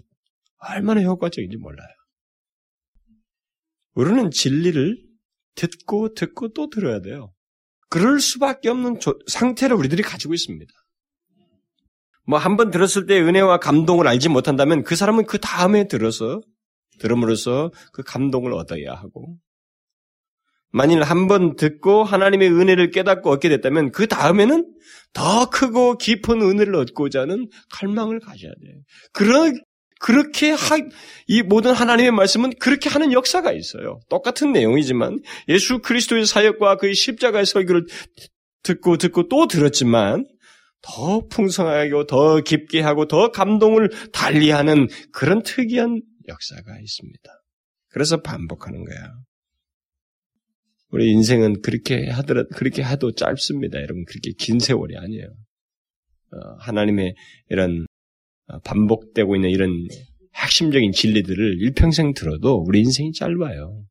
얼마나 0.58 1.02
효과적인지 1.02 1.56
몰라요. 1.56 1.88
우리는 3.94 4.30
진리를 4.30 4.96
듣고 5.54 6.12
듣고 6.14 6.52
또 6.52 6.68
들어야 6.68 7.00
돼요. 7.00 7.32
그럴 7.88 8.20
수밖에 8.20 8.68
없는 8.68 9.00
조, 9.00 9.18
상태를 9.26 9.76
우리들이 9.76 10.02
가지고 10.02 10.34
있습니다. 10.34 10.70
뭐 12.28 12.38
한 12.38 12.56
번 12.56 12.70
들었을 12.70 13.06
때 13.06 13.20
은혜와 13.20 13.58
감동을 13.60 14.06
알지 14.08 14.28
못한다면 14.28 14.82
그 14.82 14.96
사람은 14.96 15.26
그 15.26 15.38
다음에 15.38 15.86
들어서 15.86 16.42
들음으로써 16.98 17.70
그 17.92 18.02
감동을 18.02 18.52
얻어야 18.52 18.94
하고 18.94 19.38
만일 20.72 21.02
한 21.02 21.26
번 21.26 21.56
듣고 21.56 22.04
하나님의 22.04 22.50
은혜를 22.50 22.90
깨닫고 22.90 23.30
얻게 23.30 23.48
됐다면 23.48 23.92
그 23.92 24.06
다음에는 24.06 24.72
더 25.12 25.48
크고 25.50 25.96
깊은 25.98 26.42
은혜를 26.42 26.74
얻고자 26.76 27.22
하는 27.22 27.48
갈망을 27.72 28.20
가져야 28.20 28.50
돼요. 28.50 28.74
그러, 29.12 29.50
그렇게 29.98 30.50
하, 30.50 30.76
이 31.26 31.42
모든 31.42 31.72
하나님의 31.72 32.12
말씀은 32.12 32.52
그렇게 32.60 32.90
하는 32.90 33.12
역사가 33.12 33.52
있어요. 33.52 34.00
똑같은 34.10 34.52
내용이지만 34.52 35.18
예수 35.48 35.78
그리스도의 35.78 36.26
사역과 36.26 36.76
그의 36.76 36.94
십자가의 36.94 37.46
설교를 37.46 37.86
듣고 38.62 38.98
듣고 38.98 39.28
또 39.28 39.46
들었지만 39.46 40.26
더 40.82 41.26
풍성하고 41.28 42.06
더 42.06 42.40
깊게 42.40 42.80
하고 42.82 43.06
더 43.08 43.30
감동을 43.30 43.90
달리하는 44.12 44.88
그런 45.12 45.42
특이한 45.42 46.02
역사가 46.28 46.78
있습니다. 46.78 47.30
그래서 47.88 48.18
반복하는 48.20 48.84
거야. 48.84 49.12
우리 50.90 51.10
인생은 51.12 51.62
그렇게 51.62 52.08
하더라 52.08 52.44
그렇게 52.54 52.82
해도 52.84 53.12
짧습니다. 53.12 53.78
여러분 53.78 54.04
그렇게 54.04 54.32
긴 54.38 54.58
세월이 54.58 54.96
아니에요. 54.96 55.26
어, 56.32 56.38
하나님의 56.58 57.14
이런 57.50 57.86
어, 58.48 58.58
반복되고 58.60 59.36
있는 59.36 59.50
이런 59.50 59.70
핵심적인 60.34 60.92
진리들을 60.92 61.60
일평생 61.60 62.14
들어도 62.14 62.62
우리 62.66 62.80
인생이 62.80 63.12
짧아요. 63.12 63.84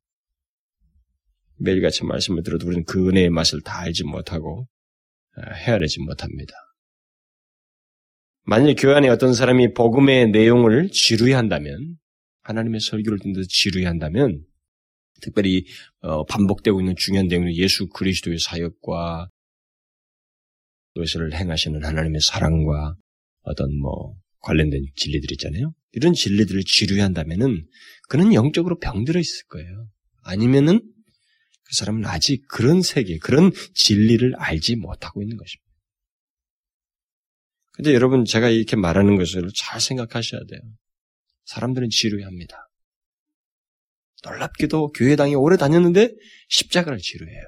매일같이 1.58 2.04
말씀을 2.04 2.44
들어도 2.44 2.68
우리는 2.68 2.84
그 2.86 3.08
은혜의 3.10 3.30
맛을 3.30 3.62
다 3.62 3.80
알지 3.82 4.04
못하고 4.04 4.68
어, 5.38 5.54
헤아리지 5.54 6.02
못합니다. 6.02 6.54
만일 8.44 8.76
교회 8.76 8.94
안에 8.94 9.10
어떤 9.10 9.34
사람이 9.34 9.74
복음의 9.74 10.30
내용을 10.30 10.90
지루해 10.92 11.34
한다면 11.34 11.98
하나님의 12.44 12.80
설교를 12.80 13.20
듣는 13.20 13.34
데 13.34 13.42
지루해 13.50 13.86
한다면 13.86 14.44
특별히 15.22 15.66
어, 16.00 16.26
반복되고 16.26 16.80
있는 16.82 16.96
중요한 16.98 17.28
내용은 17.28 17.54
예수 17.56 17.88
그리스도의 17.88 18.40
사역과 18.40 19.30
그것을 20.94 21.34
행하시는 21.34 21.84
하나님의 21.84 22.22
사랑과 22.22 22.96
어떤 23.42 23.78
뭐 23.80 24.16
관련된 24.40 24.86
진리들 24.96 25.32
있잖아요. 25.34 25.74
이런 25.92 26.14
진리들을 26.14 26.64
지루해한다면은 26.64 27.66
그는 28.10 28.34
영적으로 28.34 28.80
병들어 28.80 29.20
있을 29.20 29.46
거예요. 29.48 29.88
아니면은 30.24 30.80
그 30.80 31.76
사람은 31.76 32.06
아직 32.06 32.48
그런 32.48 32.82
세계, 32.82 33.18
그런 33.18 33.52
진리를 33.74 34.36
알지 34.38 34.76
못하고 34.76 35.22
있는 35.22 35.38
것입니다. 35.38 35.66
근데 37.72 37.94
여러분 37.94 38.24
제가 38.24 38.50
이렇게 38.50 38.76
말하는 38.76 39.18
것을 39.18 39.50
잘 39.54 39.82
생각하셔야 39.82 40.42
돼요. 40.48 40.62
사람들은 41.46 41.90
지루해합니다. 41.90 42.70
놀랍게도 44.26 44.92
교회당에 44.92 45.36
오래 45.36 45.58
다녔는데 45.58 46.10
십자가를 46.50 46.98
지루해요. 47.00 47.44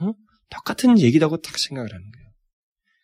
어? 0.00 0.12
똑같은 0.50 0.98
얘기라고 0.98 1.40
딱 1.40 1.58
생각을 1.58 1.90
하는 1.92 2.10
거예요. 2.10 2.30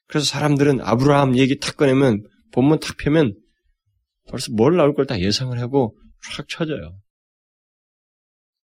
그래서 0.06 0.26
사람들은 0.26 0.80
아브라함 0.80 1.37
얘기 1.37 1.59
탁 1.59 1.76
꺼내면 1.76 2.22
본문 2.52 2.80
탁 2.80 2.96
펴면 2.96 3.35
벌써 4.28 4.52
뭘 4.52 4.76
나올 4.76 4.94
걸 4.94 5.06
다 5.06 5.20
예상을 5.20 5.59
하고 5.61 5.96
촥 6.32 6.48
쳐져요. 6.48 7.00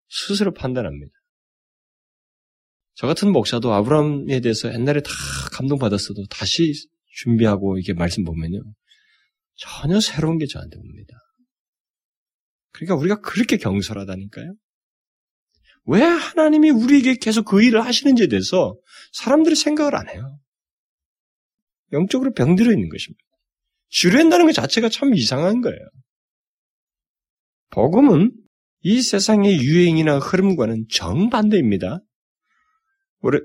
스스로 0.09 0.53
판단합니다. 0.53 1.11
저 2.95 3.07
같은 3.07 3.31
목사도 3.31 3.73
아브라함에 3.73 4.41
대해서 4.41 4.71
옛날에 4.73 5.01
다 5.01 5.09
감동받았어도 5.53 6.25
다시 6.29 6.73
준비하고 7.23 7.77
이게 7.79 7.93
말씀 7.93 8.23
보면요. 8.23 8.61
전혀 9.55 9.99
새로운 9.99 10.37
게 10.37 10.45
저한테 10.47 10.77
옵니다. 10.77 11.13
그러니까 12.71 12.95
우리가 12.95 13.21
그렇게 13.21 13.57
경솔하다니까요. 13.57 14.53
왜 15.85 16.01
하나님이 16.01 16.69
우리에게 16.69 17.15
계속 17.15 17.45
그 17.45 17.63
일을 17.63 17.83
하시는지에 17.83 18.27
대해서 18.27 18.75
사람들이 19.13 19.55
생각을 19.55 19.95
안 19.95 20.09
해요. 20.09 20.39
영적으로 21.91 22.33
병들어 22.33 22.71
있는 22.71 22.89
것입니다. 22.89 23.21
지루한다는 23.89 24.45
것 24.45 24.53
자체가 24.53 24.89
참 24.89 25.13
이상한 25.13 25.61
거예요. 25.61 25.79
복음은 27.71 28.31
이 28.83 29.01
세상의 29.01 29.59
유행이나 29.59 30.19
흐름과는 30.19 30.85
정반대입니다. 30.89 32.01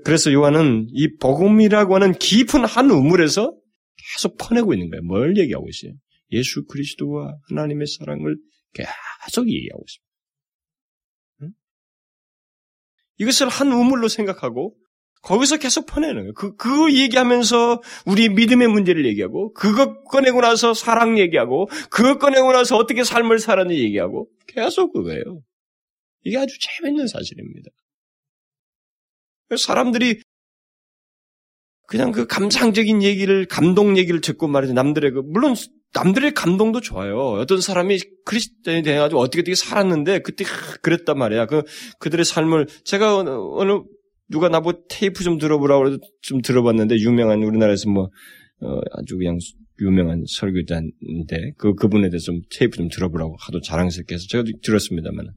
그래서 0.03 0.31
요한은 0.31 0.87
이 0.89 1.15
복음이라고 1.17 1.95
하는 1.95 2.13
깊은 2.13 2.65
한 2.65 2.89
우물에서 2.89 3.53
계속 4.15 4.37
퍼내고 4.37 4.73
있는 4.73 4.89
거예요. 4.89 5.03
뭘 5.03 5.37
얘기하고 5.37 5.67
있어요? 5.69 5.93
예수 6.31 6.65
그리스도와 6.65 7.35
하나님의 7.49 7.87
사랑을 7.87 8.37
계속 8.73 9.49
얘기하고 9.49 9.83
있습니다. 9.85 10.07
이것을 13.19 13.49
한 13.49 13.71
우물로 13.71 14.07
생각하고 14.07 14.75
거기서 15.21 15.57
계속 15.57 15.85
퍼내는 15.87 16.15
거예요. 16.15 16.33
그, 16.33 16.55
그 16.55 16.93
얘기하면서 16.95 17.81
우리 18.05 18.29
믿음의 18.29 18.67
문제를 18.69 19.05
얘기하고, 19.05 19.51
그것 19.53 20.03
꺼내고 20.05 20.41
나서 20.41 20.73
사랑 20.73 21.19
얘기하고, 21.19 21.67
그것 21.89 22.17
꺼내고 22.19 22.53
나서 22.53 22.77
어떻게 22.77 23.03
삶을 23.03 23.39
살았는지 23.39 23.83
얘기하고, 23.83 24.29
계속 24.47 24.93
그거예요. 24.93 25.41
이게 26.23 26.37
아주 26.37 26.57
재밌는 26.59 27.07
사실입니다. 27.07 27.69
사람들이 29.57 30.21
그냥 31.87 32.11
그 32.11 32.27
감상적인 32.27 33.01
얘기를, 33.01 33.47
감동 33.47 33.97
얘기를 33.97 34.21
듣고 34.21 34.47
말이죠. 34.47 34.73
남들의 34.73 35.11
그, 35.11 35.19
물론 35.25 35.55
남들의 35.93 36.33
감동도 36.33 36.81
좋아요. 36.81 37.17
어떤 37.39 37.61
사람이 37.61 37.99
크리스천이 38.25 38.83
돼가지고 38.83 39.19
어떻게 39.19 39.41
어떻게 39.41 39.55
살았는데 39.55 40.19
그때 40.19 40.43
그랬단 40.81 41.17
말이야. 41.17 41.45
그 41.45 41.63
그들의 41.99 42.25
삶을 42.25 42.67
제가 42.83 43.17
어느, 43.17 43.71
누가 44.29 44.49
나보고 44.49 44.85
테이프 44.89 45.23
좀 45.23 45.37
들어보라고 45.37 45.83
그래도 45.83 45.97
좀 46.21 46.41
들어봤는데 46.41 46.97
유명한 46.97 47.41
우리나라에서 47.41 47.89
뭐 47.89 48.09
어, 48.61 48.79
아주 48.93 49.17
그냥 49.17 49.37
유명한 49.79 50.23
설교자인데 50.27 51.53
그 51.57 51.75
그분에 51.75 52.09
대해서 52.09 52.25
좀 52.25 52.41
테이프 52.51 52.77
좀 52.77 52.89
들어보라고 52.89 53.35
하도 53.39 53.61
자랑스럽게 53.61 54.15
해서 54.15 54.25
제가 54.27 54.43
들었습니다만 54.63 55.27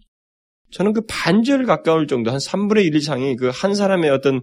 저는 0.72 0.92
그 0.92 1.02
반절 1.06 1.66
가까울 1.66 2.06
정도 2.06 2.30
한 2.30 2.38
3분의 2.38 2.84
1 2.86 2.94
이상이 2.94 3.36
그 3.36 3.50
한 3.50 3.74
사람의 3.74 4.10
어떤 4.10 4.40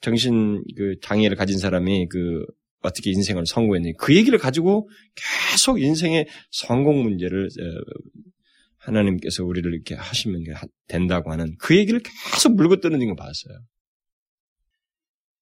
정신 0.00 0.62
그 0.76 0.96
장애를 1.02 1.36
가진 1.36 1.58
사람이 1.58 2.08
그 2.08 2.44
어떻게 2.82 3.10
인생을 3.10 3.46
성공했는지 3.46 3.96
그 3.98 4.14
얘기를 4.14 4.38
가지고 4.38 4.88
계속 5.50 5.80
인생의 5.80 6.26
성공 6.50 7.02
문제를 7.02 7.48
하나님께서 8.78 9.44
우리를 9.44 9.72
이렇게 9.72 9.94
하시면 9.94 10.44
된다고 10.86 11.32
하는 11.32 11.56
그 11.58 11.76
얘기를 11.76 12.00
계속 12.00 12.54
물고 12.54 12.80
뜨는 12.80 13.04
거 13.06 13.14
봤어요. 13.14 13.58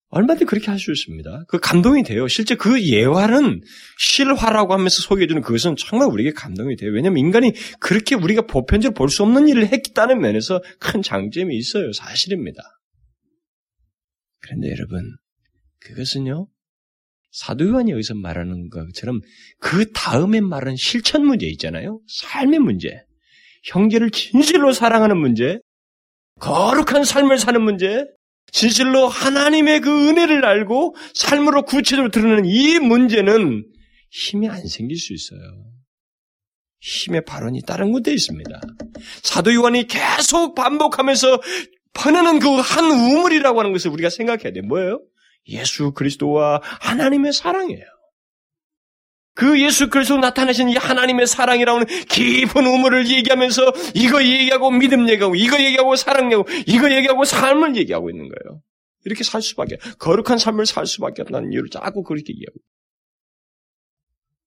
얼마든지 0.08 0.44
그렇게 0.44 0.70
할 0.70 0.78
수 0.78 0.92
있습니다. 0.92 1.44
그 1.48 1.58
감동이 1.58 2.04
돼요. 2.04 2.28
실제 2.28 2.54
그 2.54 2.80
예화는 2.86 3.62
실화라고 3.98 4.72
하면서 4.72 5.02
소개해주는 5.02 5.42
그것은 5.42 5.74
정말 5.76 6.08
우리에게 6.08 6.32
감동이 6.32 6.76
돼요. 6.76 6.92
왜냐하면 6.92 7.18
인간이 7.18 7.52
그렇게 7.80 8.14
우리가 8.14 8.42
보편적으로 8.42 8.94
볼 8.94 9.08
수 9.08 9.24
없는 9.24 9.48
일을 9.48 9.72
했다는 9.72 10.20
면에서 10.20 10.62
큰 10.78 11.02
장점이 11.02 11.56
있어요. 11.56 11.92
사실입니다. 11.92 12.62
그런데 14.38 14.70
여러분, 14.70 15.16
그것은요, 15.80 16.46
사도 17.34 17.66
요한이 17.68 17.90
여기서 17.90 18.14
말하는 18.14 18.70
것처럼 18.70 19.20
그 19.58 19.90
다음에 19.90 20.40
말하는 20.40 20.76
실천 20.76 21.26
문제 21.26 21.46
있잖아요. 21.48 22.00
삶의 22.06 22.60
문제. 22.60 23.02
형제를 23.64 24.10
진실로 24.10 24.72
사랑하는 24.72 25.18
문제. 25.18 25.58
거룩한 26.38 27.02
삶을 27.02 27.38
사는 27.38 27.60
문제. 27.60 28.04
진실로 28.52 29.08
하나님의 29.08 29.80
그 29.80 30.08
은혜를 30.08 30.44
알고 30.44 30.94
삶으로 31.12 31.64
구체적으로 31.64 32.12
드러내는 32.12 32.44
이 32.44 32.78
문제는 32.78 33.66
힘이 34.10 34.48
안 34.48 34.64
생길 34.68 34.96
수 34.96 35.12
있어요. 35.12 35.40
힘의 36.80 37.24
발언이 37.24 37.62
다른 37.66 37.90
곳에 37.90 38.12
있습니다. 38.12 38.60
사도 39.24 39.52
요한이 39.52 39.88
계속 39.88 40.54
반복하면서 40.54 41.40
퍼내는 41.94 42.38
그 42.38 42.48
한 42.60 42.84
우물이라고 42.84 43.58
하는 43.58 43.72
것을 43.72 43.90
우리가 43.90 44.08
생각해야 44.08 44.52
돼. 44.52 44.60
뭐예요? 44.60 45.00
예수 45.48 45.92
그리스도와 45.92 46.60
하나님의 46.62 47.32
사랑이에요. 47.32 47.84
그 49.34 49.60
예수 49.60 49.90
그리스도 49.90 50.16
나타내신 50.18 50.68
이 50.68 50.76
하나님의 50.76 51.26
사랑이라는 51.26 51.86
깊은 52.08 52.66
우물을 52.66 53.08
얘기하면서 53.10 53.72
이거 53.94 54.22
얘기하고 54.22 54.70
믿음 54.70 55.08
얘기하고 55.08 55.34
이거 55.34 55.58
얘기하고 55.58 55.96
사랑 55.96 56.26
얘기하고 56.26 56.48
이거 56.66 56.90
얘기하고 56.90 57.24
삶을 57.24 57.76
얘기하고 57.76 58.10
있는 58.10 58.28
거예요. 58.28 58.60
이렇게 59.04 59.24
살 59.24 59.42
수밖에 59.42 59.76
거룩한 59.98 60.38
삶을 60.38 60.66
살 60.66 60.86
수밖에 60.86 61.22
없다는 61.22 61.52
이유를 61.52 61.68
자꾸 61.70 62.04
그렇게 62.04 62.32
얘기하고 62.32 62.58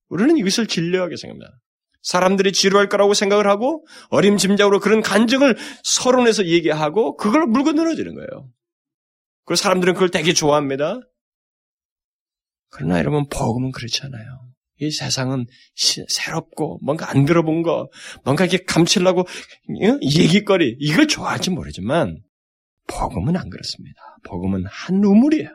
우리는 0.10 0.38
이것을 0.38 0.68
진리하게 0.68 1.18
생각합니다. 1.18 1.60
사람들이 2.02 2.54
지루할 2.54 2.88
거라고 2.88 3.14
생각을 3.14 3.48
하고 3.48 3.86
어림짐작으로 4.10 4.80
그런 4.80 5.02
간증을 5.02 5.58
서론에서 5.84 6.46
얘기하고 6.46 7.18
그걸 7.18 7.46
물고 7.46 7.74
늘어지는 7.74 8.16
거예요. 8.16 8.50
그리고 9.48 9.56
사람들은 9.56 9.94
그걸 9.94 10.10
되게 10.10 10.34
좋아합니다. 10.34 11.00
그러나 12.70 13.00
여러분 13.00 13.28
복음은 13.30 13.72
그렇지 13.72 14.02
않아요. 14.04 14.26
이 14.80 14.92
세상은 14.92 15.46
시, 15.74 16.04
새롭고 16.10 16.80
뭔가 16.84 17.10
안 17.10 17.24
들어본 17.26 17.64
거, 17.64 17.90
뭔가 18.26 18.46
이렇게 18.46 18.64
감칠라고 18.66 19.26
얘기거리 20.04 20.76
이걸 20.80 21.08
좋아할지 21.08 21.50
모르지만 21.50 22.18
복음은 22.88 23.38
안 23.38 23.50
그렇습니다. 23.50 24.00
복음은 24.26 24.66
한 24.68 25.04
우물이에요. 25.04 25.50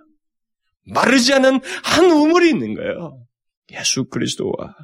마르지 0.87 1.35
않은 1.35 1.61
한 1.85 2.11
우물이 2.11 2.49
있는 2.49 2.75
거예요. 2.75 3.25
예수 3.73 4.07
그리스도와 4.07 4.75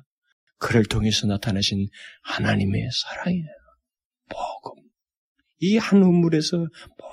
그를 0.59 0.85
통해서 0.85 1.27
나타나신 1.27 1.88
하나님의 2.25 2.88
사랑이에요. 2.92 3.47
복음. 4.29 4.83
이 5.61 5.79
한 5.79 6.03
우물에서 6.03 6.66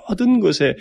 모든 0.09 0.41
것에 0.41 0.75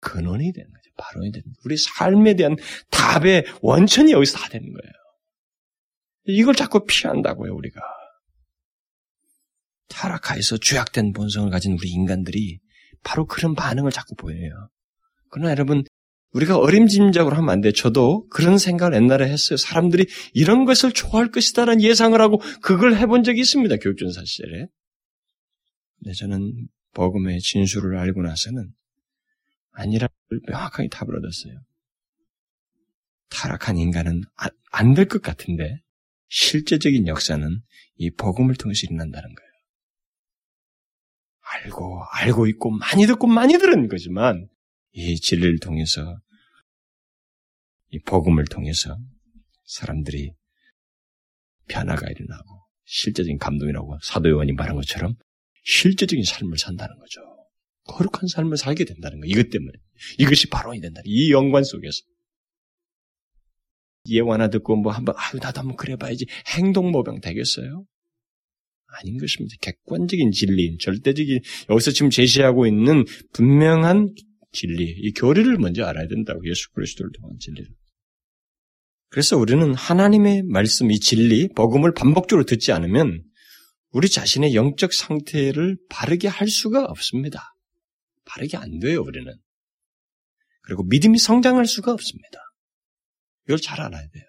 근원이 0.00 0.52
되는 0.52 0.70
거죠. 0.70 0.90
바로이 0.96 1.30
되는 1.30 1.44
거예요. 1.44 1.54
우리 1.64 1.76
삶에 1.76 2.34
대한 2.34 2.56
답의 2.90 3.44
원천이 3.62 4.12
여기서 4.12 4.38
다 4.38 4.48
되는 4.48 4.66
거예요. 4.66 4.92
이걸 6.24 6.54
자꾸 6.54 6.84
피한다고요, 6.86 7.54
우리가. 7.54 7.80
타락하에서 9.88 10.58
죄악된 10.58 11.12
본성을 11.12 11.50
가진 11.50 11.72
우리 11.72 11.90
인간들이 11.90 12.60
바로 13.02 13.26
그런 13.26 13.54
반응을 13.54 13.90
자꾸 13.90 14.14
보여요. 14.14 14.70
그러나 15.30 15.50
여러분, 15.50 15.84
우리가 16.32 16.58
어림짐작으로 16.58 17.34
하면 17.36 17.50
안 17.50 17.60
돼. 17.60 17.72
저도 17.72 18.26
그런 18.28 18.56
생각을 18.56 18.94
옛날에 18.94 19.28
했어요. 19.28 19.56
사람들이 19.56 20.06
이런 20.32 20.64
것을 20.64 20.92
좋아할 20.92 21.30
것이다라는 21.30 21.82
예상을 21.82 22.18
하고 22.20 22.38
그걸 22.62 22.94
해본 22.94 23.24
적이 23.24 23.40
있습니다. 23.40 23.76
교육전사 23.78 24.22
시절에. 24.24 24.66
근데 25.98 26.12
저는 26.14 26.68
복음의 26.92 27.40
진수를 27.40 27.98
알고 27.98 28.22
나서는 28.22 28.70
아니라를 29.72 30.10
명확하게 30.48 30.88
답을 30.88 31.16
얻었어요. 31.18 31.60
타락한 33.30 33.78
인간은 33.78 34.22
안 34.72 34.94
될 34.94 35.06
것 35.08 35.22
같은데 35.22 35.80
실제적인 36.28 37.06
역사는 37.08 37.62
이 37.96 38.10
복음을 38.10 38.54
통해서 38.54 38.86
일어난다는 38.86 39.34
거예요. 39.34 39.50
알고 41.42 42.02
알고 42.12 42.46
있고 42.48 42.70
많이 42.70 43.06
듣고 43.06 43.26
많이 43.26 43.54
들은 43.58 43.88
거지만 43.88 44.48
이 44.92 45.16
진리를 45.16 45.58
통해서 45.60 46.20
이 47.90 47.98
복음을 48.00 48.44
통해서 48.44 48.96
사람들이 49.64 50.32
변화가 51.68 52.06
일어나고 52.08 52.66
실제적인 52.84 53.38
감동이라고 53.38 53.98
사도 54.02 54.30
요한이 54.30 54.52
말한 54.52 54.76
것처럼 54.76 55.14
실제적인 55.64 56.24
삶을 56.24 56.58
산다는 56.58 56.96
거죠. 56.98 57.20
거룩한 57.84 58.28
삶을 58.28 58.56
살게 58.56 58.84
된다는 58.84 59.20
거. 59.20 59.26
이것 59.26 59.50
때문에. 59.50 59.72
이것이 60.18 60.48
바로이 60.48 60.80
된다. 60.80 61.00
이 61.04 61.32
영관 61.32 61.64
속에서. 61.64 62.02
예화 64.08 64.34
하나 64.34 64.48
듣고 64.48 64.76
뭐 64.76 64.92
한번, 64.92 65.14
아유, 65.18 65.38
나도 65.40 65.60
한번 65.60 65.76
그래봐야지. 65.76 66.26
행동모병 66.56 67.20
되겠어요? 67.20 67.84
아닌 68.98 69.18
것입니다. 69.18 69.56
객관적인 69.60 70.32
진리, 70.32 70.76
절대적인, 70.78 71.40
여기서 71.70 71.90
지금 71.92 72.10
제시하고 72.10 72.66
있는 72.66 73.04
분명한 73.32 74.14
진리, 74.52 74.84
이 74.84 75.12
교리를 75.12 75.56
먼저 75.58 75.84
알아야 75.84 76.08
된다고. 76.08 76.40
예수 76.48 76.70
그리스도를 76.72 77.12
통한 77.12 77.38
진리를. 77.38 77.68
그래서 79.10 79.36
우리는 79.36 79.74
하나님의 79.74 80.44
말씀, 80.44 80.90
이 80.90 80.98
진리, 80.98 81.48
복음을 81.48 81.92
반복적으로 81.94 82.44
듣지 82.46 82.72
않으면 82.72 83.22
우리 83.92 84.08
자신의 84.08 84.54
영적 84.54 84.92
상태를 84.92 85.76
바르게 85.88 86.28
할 86.28 86.48
수가 86.48 86.84
없습니다. 86.84 87.54
바르게 88.30 88.56
안 88.56 88.78
돼요, 88.78 89.02
우리는. 89.02 89.32
그리고 90.62 90.84
믿음이 90.84 91.18
성장할 91.18 91.66
수가 91.66 91.92
없습니다. 91.92 92.38
이걸 93.46 93.58
잘 93.58 93.80
알아야 93.80 94.08
돼요. 94.08 94.24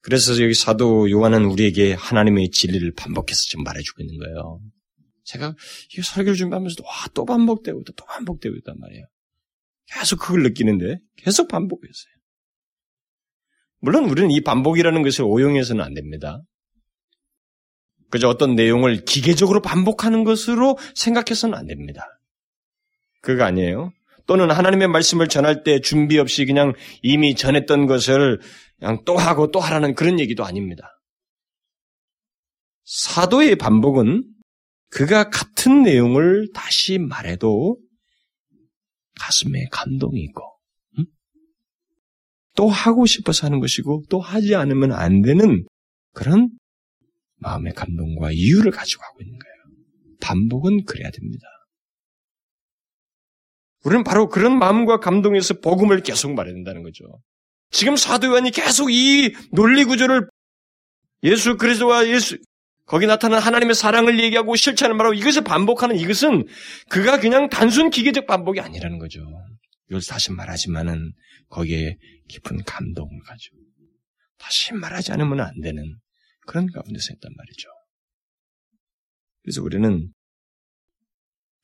그래서 0.00 0.32
여기 0.42 0.52
사도 0.52 1.10
요한은 1.10 1.46
우리에게 1.46 1.94
하나님의 1.94 2.50
진리를 2.50 2.92
반복해서 2.94 3.40
지금 3.48 3.64
말해주고 3.64 4.02
있는 4.02 4.18
거예요. 4.18 4.60
제가 5.24 5.54
이 5.96 6.02
설교를 6.02 6.36
준비하면서도 6.36 6.84
와, 6.84 6.90
또 7.14 7.24
반복되고 7.24 7.80
있다, 7.80 7.92
또 7.96 8.04
반복되고 8.04 8.54
있단 8.56 8.78
말이에요. 8.78 9.06
계속 9.86 10.18
그걸 10.18 10.42
느끼는데 10.42 10.98
계속 11.16 11.48
반복했어요. 11.48 12.14
물론 13.78 14.04
우리는 14.10 14.30
이 14.30 14.42
반복이라는 14.42 15.02
것을 15.02 15.24
오용해서는 15.24 15.82
안 15.82 15.94
됩니다. 15.94 16.42
그저 18.10 18.28
어떤 18.28 18.54
내용을 18.54 19.04
기계적으로 19.04 19.62
반복하는 19.62 20.24
것으로 20.24 20.78
생각해서는 20.94 21.56
안 21.56 21.66
됩니다. 21.66 22.06
그거 23.24 23.44
아니에요. 23.44 23.92
또는 24.26 24.50
하나님의 24.50 24.88
말씀을 24.88 25.28
전할 25.28 25.64
때 25.64 25.80
준비 25.80 26.18
없이 26.18 26.46
그냥 26.46 26.74
이미 27.02 27.34
전했던 27.34 27.86
것을 27.86 28.40
그냥 28.78 29.02
또 29.04 29.16
하고 29.16 29.50
또 29.50 29.60
하라는 29.60 29.94
그런 29.94 30.20
얘기도 30.20 30.44
아닙니다. 30.44 30.90
사도의 32.84 33.56
반복은 33.56 34.24
그가 34.90 35.30
같은 35.30 35.82
내용을 35.82 36.48
다시 36.54 36.98
말해도 36.98 37.78
가슴에 39.20 39.66
감동이 39.70 40.20
있고 40.22 40.42
음? 40.98 41.06
또 42.56 42.68
하고 42.68 43.06
싶어서 43.06 43.46
하는 43.46 43.60
것이고 43.60 44.04
또 44.10 44.20
하지 44.20 44.54
않으면 44.54 44.92
안 44.92 45.22
되는 45.22 45.66
그런 46.12 46.50
마음의 47.36 47.74
감동과 47.74 48.30
이유를 48.32 48.70
가지고 48.70 49.02
하고 49.02 49.22
있는 49.22 49.38
거예요. 49.38 49.54
반복은 50.20 50.84
그래야 50.84 51.10
됩니다. 51.10 51.46
우리는 53.84 54.02
바로 54.02 54.28
그런 54.28 54.58
마음과 54.58 54.98
감동에서 54.98 55.60
복음을 55.60 56.02
계속 56.02 56.32
말해야 56.32 56.54
된다는 56.54 56.82
거죠. 56.82 57.04
지금 57.70 57.96
사도 57.96 58.28
요한이 58.28 58.50
계속 58.50 58.90
이 58.90 59.34
논리 59.52 59.84
구조를 59.84 60.28
예수 61.22 61.56
그리스도와 61.56 62.08
예수 62.08 62.38
거기 62.86 63.06
나타난 63.06 63.40
하나님의 63.40 63.74
사랑을 63.74 64.20
얘기하고 64.22 64.56
실천을 64.56 64.94
말하고 64.94 65.14
이것을 65.14 65.42
반복하는 65.42 65.96
이것은 65.96 66.46
그가 66.88 67.18
그냥 67.18 67.48
단순 67.48 67.90
기계적 67.90 68.26
반복이 68.26 68.60
아니라는 68.60 68.98
거죠. 68.98 69.20
이것을 69.90 70.08
다시 70.08 70.32
말하지만은 70.32 71.12
거기에 71.48 71.96
깊은 72.28 72.64
감동을 72.64 73.20
가지고 73.26 73.56
다시 74.38 74.74
말하지 74.74 75.12
않으면 75.12 75.40
안 75.40 75.60
되는 75.62 75.82
그런 76.46 76.66
가운데서 76.70 77.08
했단 77.12 77.32
말이죠. 77.34 77.68
그래서 79.42 79.62
우리는 79.62 80.12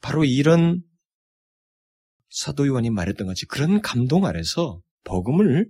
바로 0.01 0.25
이런 0.25 0.83
사도 2.31 2.67
요한이 2.67 2.91
말했던 2.91 3.27
같이 3.27 3.45
그런 3.47 3.83
감동 3.83 4.25
아래서 4.25 4.81
복음을 5.05 5.67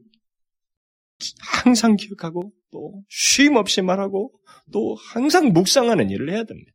항상 1.41 1.97
기억하고 1.97 2.53
또 2.71 3.03
쉼 3.11 3.57
없이 3.57 3.83
말하고 3.83 4.33
또 4.73 4.95
항상 4.95 5.53
묵상하는 5.53 6.11
일을 6.11 6.31
해야 6.31 6.45
됩니다. 6.45 6.71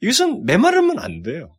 이것은 0.00 0.44
메마르면 0.44 0.98
안 0.98 1.22
돼요. 1.22 1.52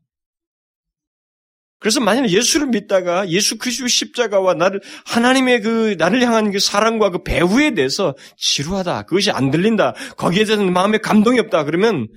그래서 1.80 2.00
만약 2.00 2.30
예수를 2.30 2.67
믿다가 2.67 3.30
예수 3.30 3.58
그리스도의 3.58 3.89
십자가와 3.89 4.56
나를 4.56 4.82
하나님의 5.06 5.62
그 5.62 5.95
나를 5.97 6.23
향한 6.23 6.52
그 6.52 6.60
사랑과 6.60 7.12
그 7.12 7.21
배후에 7.21 7.76
대해서 7.76 8.15
지루하다. 8.38 9.04
그것이 9.04 9.30
안 9.30 9.52
들린다. 9.52 9.93
거기에 10.17 10.45
대한 10.45 10.73
마음에 10.73 10.97
감동이 10.97 11.39
없다. 11.39 11.65
그러면 11.65 12.08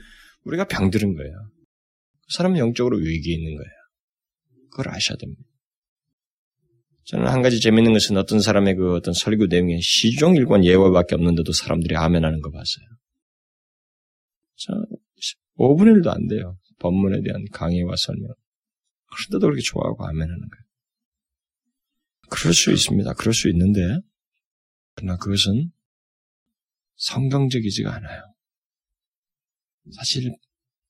우리가 0.44 0.64
병들은 0.64 1.14
거예요. 1.14 1.32
그 1.32 2.34
사람은 2.34 2.58
영적으로 2.58 2.96
위기에 2.98 3.34
있는 3.34 3.56
거예요. 3.56 3.79
그걸 4.70 4.88
아셔야 4.94 5.16
됩니다. 5.16 5.42
저는 7.04 7.26
한 7.26 7.42
가지 7.42 7.60
재밌는 7.60 7.92
것은 7.92 8.16
어떤 8.16 8.40
사람의 8.40 8.76
그 8.76 8.94
어떤 8.94 9.12
설교 9.12 9.46
내용에 9.46 9.80
시종일관 9.80 10.64
예화밖에 10.64 11.16
없는데도 11.16 11.52
사람들이 11.52 11.96
아멘하는 11.96 12.40
거 12.40 12.50
봤어요. 12.50 12.86
저 14.56 14.72
5분의 15.56 16.02
1도 16.02 16.08
안 16.08 16.26
돼요. 16.28 16.56
법문에 16.78 17.22
대한 17.22 17.44
강의와 17.52 17.94
설명. 17.96 18.28
그런데도 19.12 19.40
그렇게 19.40 19.60
좋아하고 19.62 20.06
아멘하는 20.06 20.38
거예요. 20.38 20.64
그럴 22.30 22.54
수 22.54 22.70
있습니다. 22.70 23.12
그럴 23.14 23.34
수 23.34 23.48
있는데, 23.50 23.80
그러나 24.94 25.16
그것은 25.16 25.72
성경적이지가 26.96 27.92
않아요. 27.92 28.22
사실 29.92 30.32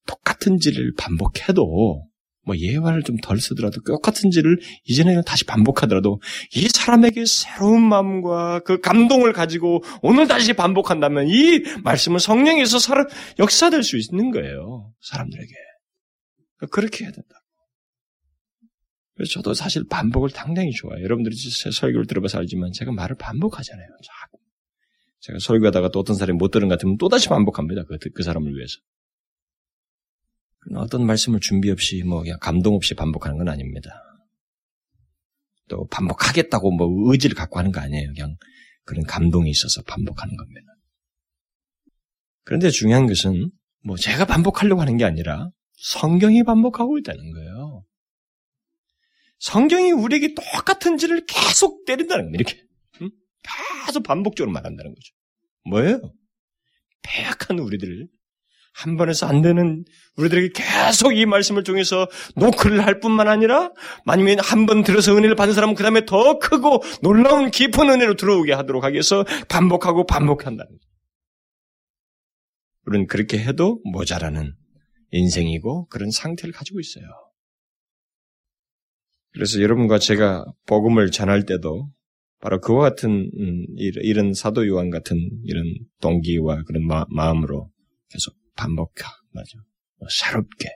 똑같은 0.06 0.58
질을 0.58 0.92
반복해도 0.98 2.09
뭐 2.50 2.58
예화를 2.58 3.04
좀 3.04 3.20
덜 3.22 3.38
쓰더라도 3.38 3.80
똑같은 3.82 4.30
질을 4.30 4.58
이전에는 4.84 5.22
다시 5.24 5.44
반복하더라도 5.44 6.20
이 6.56 6.68
사람에게 6.68 7.24
새로운 7.26 7.82
마음과 7.82 8.60
그 8.60 8.80
감동을 8.80 9.32
가지고 9.32 9.84
오늘 10.02 10.26
다시 10.26 10.54
반복한다면 10.54 11.28
이 11.28 11.62
말씀은 11.84 12.18
성령에서 12.18 12.78
살아, 12.78 13.04
역사될 13.38 13.82
수 13.82 13.98
있는 13.98 14.30
거예요. 14.32 14.92
사람들에게. 15.00 15.52
그렇게 16.70 17.04
해야 17.04 17.12
된다. 17.12 17.28
저도 19.30 19.54
사실 19.54 19.84
반복을 19.88 20.30
당장히 20.30 20.72
좋아해요. 20.72 21.04
여러분들이 21.04 21.36
제 21.36 21.70
설교를 21.70 22.06
들어봐서 22.06 22.38
알지만 22.38 22.72
제가 22.72 22.90
말을 22.90 23.16
반복하잖아요. 23.16 23.86
자꾸. 23.86 24.38
제가 25.20 25.38
설교하다가 25.38 25.90
또 25.90 26.00
어떤 26.00 26.16
사람이 26.16 26.38
못 26.38 26.50
들은 26.50 26.68
것 26.68 26.74
같으면 26.74 26.96
또다시 26.96 27.28
반복합니다. 27.28 27.84
그, 27.84 27.98
그 28.14 28.22
사람을 28.22 28.56
위해서. 28.56 28.78
어떤 30.74 31.06
말씀을 31.06 31.40
준비 31.40 31.70
없이 31.70 32.02
뭐 32.04 32.22
그냥 32.22 32.38
감동 32.40 32.74
없이 32.74 32.94
반복하는 32.94 33.38
건 33.38 33.48
아닙니다. 33.48 33.90
또 35.68 35.86
반복하겠다고 35.88 36.72
뭐 36.72 37.12
의지를 37.12 37.36
갖고 37.36 37.58
하는 37.58 37.72
거 37.72 37.80
아니에요. 37.80 38.12
그냥 38.12 38.36
그런 38.84 39.04
감동이 39.04 39.50
있어서 39.50 39.82
반복하는 39.82 40.36
겁니다. 40.36 40.66
그런데 42.44 42.70
중요한 42.70 43.06
것은 43.06 43.50
뭐 43.84 43.96
제가 43.96 44.26
반복하려고 44.26 44.80
하는 44.80 44.96
게 44.96 45.04
아니라 45.04 45.50
성경이 45.74 46.42
반복하고 46.44 46.98
있다는 46.98 47.32
거예요. 47.32 47.84
성경이 49.38 49.92
우리에게 49.92 50.34
똑같은 50.34 50.98
질을 50.98 51.24
계속 51.26 51.84
때린다는 51.86 52.26
겁니다. 52.26 52.42
이렇게. 52.42 52.62
응? 53.00 53.10
계속 53.86 54.02
반복적으로 54.02 54.52
말한다는 54.52 54.94
거죠. 54.94 55.14
뭐예요? 55.64 56.14
배약한 57.02 57.58
우리들을 57.58 58.08
한 58.72 58.96
번에서 58.96 59.26
안 59.26 59.42
되는 59.42 59.84
우리들에게 60.16 60.50
계속 60.54 61.16
이 61.16 61.26
말씀을 61.26 61.64
통해서 61.64 62.08
노크를 62.36 62.84
할 62.84 63.00
뿐만 63.00 63.28
아니라 63.28 63.72
만약에 64.06 64.36
한번 64.40 64.82
들어서 64.82 65.16
은혜를 65.16 65.34
받은 65.34 65.54
사람은 65.54 65.74
그 65.74 65.82
다음에 65.82 66.04
더 66.06 66.38
크고 66.38 66.82
놀라운 67.02 67.50
깊은 67.50 67.90
은혜로 67.90 68.14
들어오게 68.14 68.52
하도록 68.52 68.82
하기 68.84 68.94
위해서 68.94 69.24
반복하고 69.48 70.06
반복한다는. 70.06 70.70
우리는 72.86 73.06
그렇게 73.06 73.38
해도 73.38 73.80
모자라는 73.84 74.54
인생이고 75.10 75.86
그런 75.86 76.10
상태를 76.10 76.52
가지고 76.52 76.80
있어요. 76.80 77.04
그래서 79.32 79.60
여러분과 79.60 79.98
제가 79.98 80.44
복음을 80.66 81.10
전할 81.10 81.44
때도 81.44 81.90
바로 82.40 82.60
그와 82.60 82.80
같은 82.80 83.30
음, 83.38 83.66
이런 83.76 84.32
사도 84.32 84.66
요한 84.66 84.90
같은 84.90 85.16
이런 85.44 85.64
동기와 86.00 86.62
그런 86.64 86.86
마, 86.86 87.04
음으로 87.12 87.70
계속 88.08 88.39
반복하 88.60 89.10
맞아 89.32 89.50
뭐 89.98 90.08
새롭게 90.10 90.68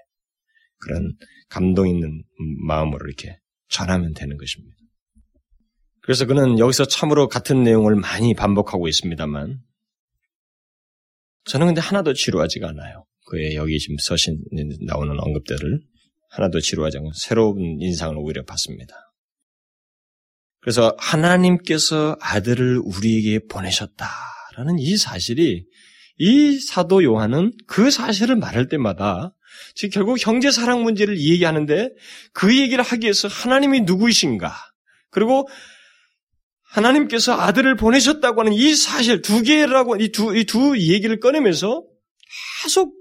그런 0.79 1.12
감동 1.51 1.87
있는 1.87 2.25
마음으로 2.66 3.07
이렇게 3.07 3.38
전하면 3.68 4.14
되는 4.14 4.38
것입니다. 4.38 4.75
그래서 6.01 6.25
그는 6.25 6.59
여기서 6.59 6.87
참으로 6.87 7.29
같은 7.29 7.62
내용을 7.62 7.94
많이 7.97 8.35
반복하고 8.35 8.88
있습니다만 8.88 9.61
저는 11.44 11.66
근데 11.66 11.81
하나도 11.83 12.14
지루하지가 12.14 12.68
않아요. 12.68 13.05
그의 13.27 13.55
여기 13.55 13.79
지금 13.79 13.97
서신 13.99 14.42
나오는 14.87 15.18
언급들을 15.18 15.81
하나도 16.31 16.61
지루하지 16.61 16.99
않고 16.99 17.12
새로운 17.14 17.81
인상을 17.81 18.16
오히려 18.16 18.44
받습니다. 18.44 18.94
그래서 20.61 20.94
하나님께서 20.99 22.16
아들을 22.20 22.79
우리에게 22.79 23.47
보내셨다라는 23.47 24.79
이 24.79 24.97
사실이 24.97 25.66
이 26.16 26.59
사도 26.59 27.03
요한은 27.03 27.53
그 27.66 27.90
사실을 27.90 28.37
말할 28.37 28.68
때마다 28.68 29.35
즉 29.74 29.90
결국 29.90 30.16
형제 30.24 30.50
사랑 30.50 30.83
문제를 30.83 31.18
얘기하는데 31.18 31.90
그 32.33 32.59
얘기를 32.59 32.83
하기 32.83 33.05
위해서 33.05 33.29
하나님이 33.29 33.83
누구이신가 33.83 34.53
그리고 35.11 35.48
하나님께서 36.62 37.35
아들을 37.40 37.77
보내셨다고 37.77 38.40
하는 38.40 38.53
이 38.53 38.74
사실 38.74 39.22
두 39.22 39.42
개라고 39.42 39.96
이두 39.96 40.37
이 40.37 40.44
두 40.44 40.77
얘기를 40.79 41.20
꺼내면서 41.20 41.85
계속 42.62 42.94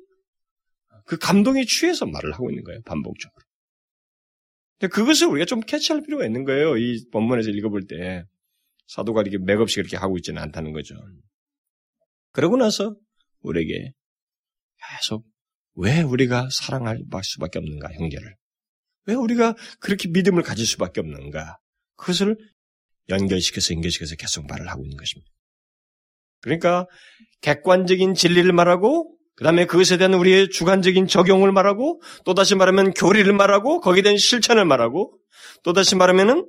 그 1.06 1.18
감동에 1.18 1.66
취해서 1.66 2.06
말을 2.06 2.34
하고 2.34 2.50
있는 2.50 2.64
거예요, 2.64 2.82
반복적으로. 2.86 3.44
근데 4.80 4.92
그것을 4.94 5.28
우리가 5.28 5.46
좀 5.46 5.60
캐치할 5.62 6.04
필요가 6.04 6.26
있는 6.26 6.44
거예요. 6.46 6.78
이 6.78 7.04
본문에서 7.12 7.50
읽어볼 7.50 7.88
때. 7.88 8.26
사도가 8.88 9.22
이렇게 9.22 9.38
맥없이 9.38 9.78
그렇게 9.78 9.98
하고 9.98 10.18
있지는 10.18 10.42
않다는 10.42 10.72
거죠. 10.74 10.96
그러고 12.34 12.58
나서 12.58 12.96
우리에게 13.42 13.94
계속 14.92 15.26
왜 15.76 16.02
우리가 16.02 16.50
사랑할 16.52 17.00
수밖에 17.24 17.60
없는가, 17.60 17.92
형제를. 17.94 18.36
왜 19.06 19.16
우리가 19.16 19.56
그렇게 19.80 20.10
믿음을 20.10 20.44
가질 20.44 20.66
수밖에 20.66 21.00
없는가. 21.00 21.58
그것을 21.96 22.38
연결시켜서 23.10 23.74
연결시켜서 23.74 24.16
계속 24.16 24.46
말을 24.48 24.70
하고 24.70 24.84
있는 24.86 24.98
것입니다. 24.98 25.30
그러니까 26.42 26.86
객관적인 27.42 28.14
진리를 28.14 28.52
말하고 28.52 29.18
그 29.36 29.44
다음에 29.44 29.66
그것에 29.66 29.98
대한 29.98 30.14
우리의 30.14 30.50
주관적인 30.50 31.08
적용을 31.08 31.52
말하고, 31.52 32.02
또다시 32.24 32.56
말하면 32.56 32.92
교리를 32.92 33.32
말하고, 33.34 33.80
거기에 33.80 34.04
대한 34.04 34.18
실천을 34.18 34.64
말하고, 34.64 35.18
또다시 35.64 35.96
말하면은 35.96 36.48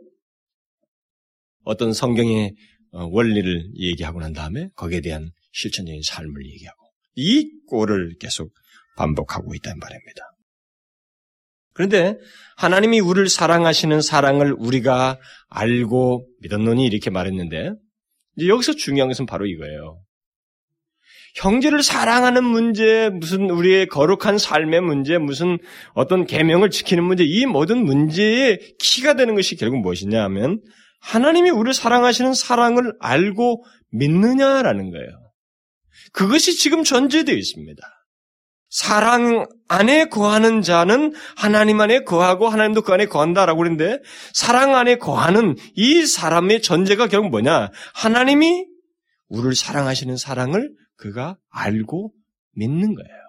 어떤 1.65 1.93
성경의 1.93 2.55
어, 2.93 3.07
원리를 3.07 3.71
얘기하고 3.77 4.21
난 4.21 4.33
다음에 4.33 4.69
거기에 4.77 5.01
대한 5.01 5.31
실천적인 5.55 6.03
삶을 6.03 6.47
얘기하고, 6.47 6.79
이 7.15 7.49
꼴을 7.69 8.17
계속 8.21 8.53
반복하고 8.97 9.55
있다는 9.55 9.79
말입니다. 9.79 10.23
그런데 11.73 12.17
하나님이 12.57 13.01
우리를 13.01 13.29
사랑하시는 13.29 14.01
사랑을 14.01 14.53
우리가 14.53 15.19
알고 15.49 16.29
믿었노니 16.41 16.87
이렇게 16.87 17.11
말했는데, 17.11 17.73
이제 18.37 18.49
여기서 18.49 18.75
중요한 18.75 19.09
것은 19.09 19.27
바로 19.27 19.47
이거예요. 19.47 20.01
형제를 21.37 21.83
사랑하는 21.83 22.45
문제, 22.45 23.11
무슨 23.11 23.51
우리의 23.51 23.89
거룩한 23.89 24.39
삶의 24.39 24.83
문제, 24.83 25.19
무슨 25.19 25.59
어떤 25.95 26.27
계명을 26.27 26.71
지키는 26.71 27.03
문제, 27.03 27.25
이 27.25 27.45
모든 27.45 27.85
문제의 27.85 28.77
키가 28.79 29.15
되는 29.15 29.35
것이 29.35 29.57
결국 29.57 29.81
무엇이냐 29.81 30.23
하면 30.25 30.61
하나님이 31.01 31.51
우리를 31.51 31.75
사랑하시는 31.75 32.35
사랑을 32.35 32.93
알고 33.01 33.65
믿느냐라는 33.91 34.91
거예요. 34.93 35.24
그것이 36.13 36.57
지금 36.57 36.85
전제되어 36.85 37.35
있습니다. 37.35 37.83
사랑 38.69 39.47
안에 39.69 40.07
거하는 40.07 40.61
자는 40.61 41.13
하나님 41.37 41.81
안에 41.81 42.03
거하고 42.03 42.49
하나님도 42.49 42.83
그 42.83 42.93
안에 42.93 43.07
거한다라고 43.07 43.59
그러는데 43.59 43.99
사랑 44.33 44.75
안에 44.75 44.97
거하는 44.97 45.55
이 45.77 46.05
사람의 46.05 46.61
전제가 46.61 47.07
결국 47.07 47.31
뭐냐? 47.31 47.71
하나님이 47.95 48.67
우리를 49.29 49.55
사랑하시는 49.55 50.17
사랑을 50.17 50.75
그가 50.97 51.37
알고 51.51 52.13
믿는 52.57 52.95
거예요. 52.95 53.25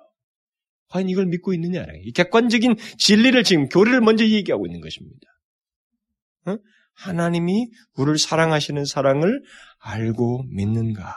과연 0.90 1.10
이걸 1.10 1.26
믿고 1.28 1.54
있느냐? 1.54 1.86
이 2.04 2.12
객관적인 2.12 2.76
진리를 2.98 3.44
지금 3.44 3.70
교리를 3.70 4.02
먼저 4.02 4.26
얘기하고 4.26 4.66
있는 4.66 4.82
것입니다. 4.82 5.28
어? 6.48 6.58
하나님이 6.96 7.70
우리를 7.98 8.18
사랑하시는 8.18 8.86
사랑을 8.86 9.42
알고 9.80 10.46
믿는가? 10.56 11.14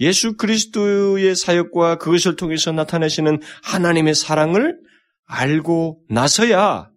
예수 0.00 0.36
그리스도의 0.36 1.34
사역과 1.34 1.96
그것을 1.98 2.36
통해서 2.36 2.72
나타내시는 2.72 3.40
하나님의 3.62 4.14
사랑을 4.14 4.78
알고 5.24 6.02
나서야 6.08 6.90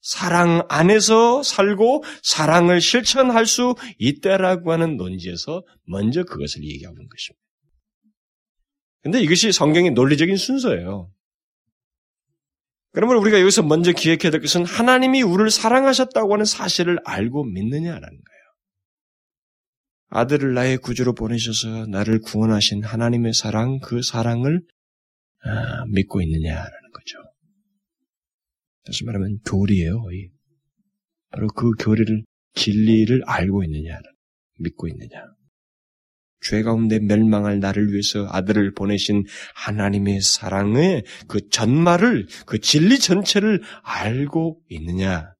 사랑 0.00 0.64
안에서 0.68 1.42
살고 1.42 2.04
사랑을 2.22 2.80
실천할 2.80 3.46
수 3.46 3.74
있다라고 3.98 4.70
하는 4.70 4.96
논지에서 4.96 5.64
먼저 5.84 6.22
그것을 6.22 6.62
얘기하고 6.62 6.94
있는 6.94 7.08
것입니다. 7.08 7.42
근데 9.02 9.20
이것이 9.20 9.50
성경의 9.50 9.92
논리적인 9.92 10.36
순서예요. 10.36 11.10
그러면 12.92 13.16
우리가 13.18 13.40
여기서 13.40 13.62
먼저 13.62 13.92
기억해야 13.92 14.30
될 14.30 14.40
것은 14.40 14.64
하나님이 14.64 15.22
우리를 15.22 15.50
사랑하셨다고 15.50 16.32
하는 16.32 16.44
사실을 16.44 16.98
알고 17.04 17.44
믿느냐라는 17.44 18.00
거예요. 18.00 18.35
아들을 20.08 20.54
나의 20.54 20.78
구주로 20.78 21.14
보내셔서 21.14 21.86
나를 21.86 22.20
구원하신 22.20 22.84
하나님의 22.84 23.34
사랑, 23.34 23.78
그 23.80 24.02
사랑을 24.02 24.62
아, 25.44 25.84
믿고 25.86 26.22
있느냐라는 26.22 26.90
거죠. 26.92 27.18
다시 28.84 29.04
말하면 29.04 29.38
교리예요, 29.44 30.00
거의. 30.00 30.30
바로 31.30 31.48
그 31.48 31.70
교리를, 31.78 32.24
진리를 32.54 33.22
알고 33.26 33.64
있느냐, 33.64 33.98
믿고 34.60 34.88
있느냐. 34.88 35.24
죄 36.40 36.62
가운데 36.62 37.00
멸망할 37.00 37.58
나를 37.58 37.90
위해서 37.90 38.26
아들을 38.30 38.74
보내신 38.74 39.24
하나님의 39.54 40.20
사랑의 40.20 41.04
그 41.26 41.48
전말을, 41.48 42.26
그 42.46 42.60
진리 42.60 42.98
전체를 42.98 43.62
알고 43.82 44.60
있느냐. 44.68 45.35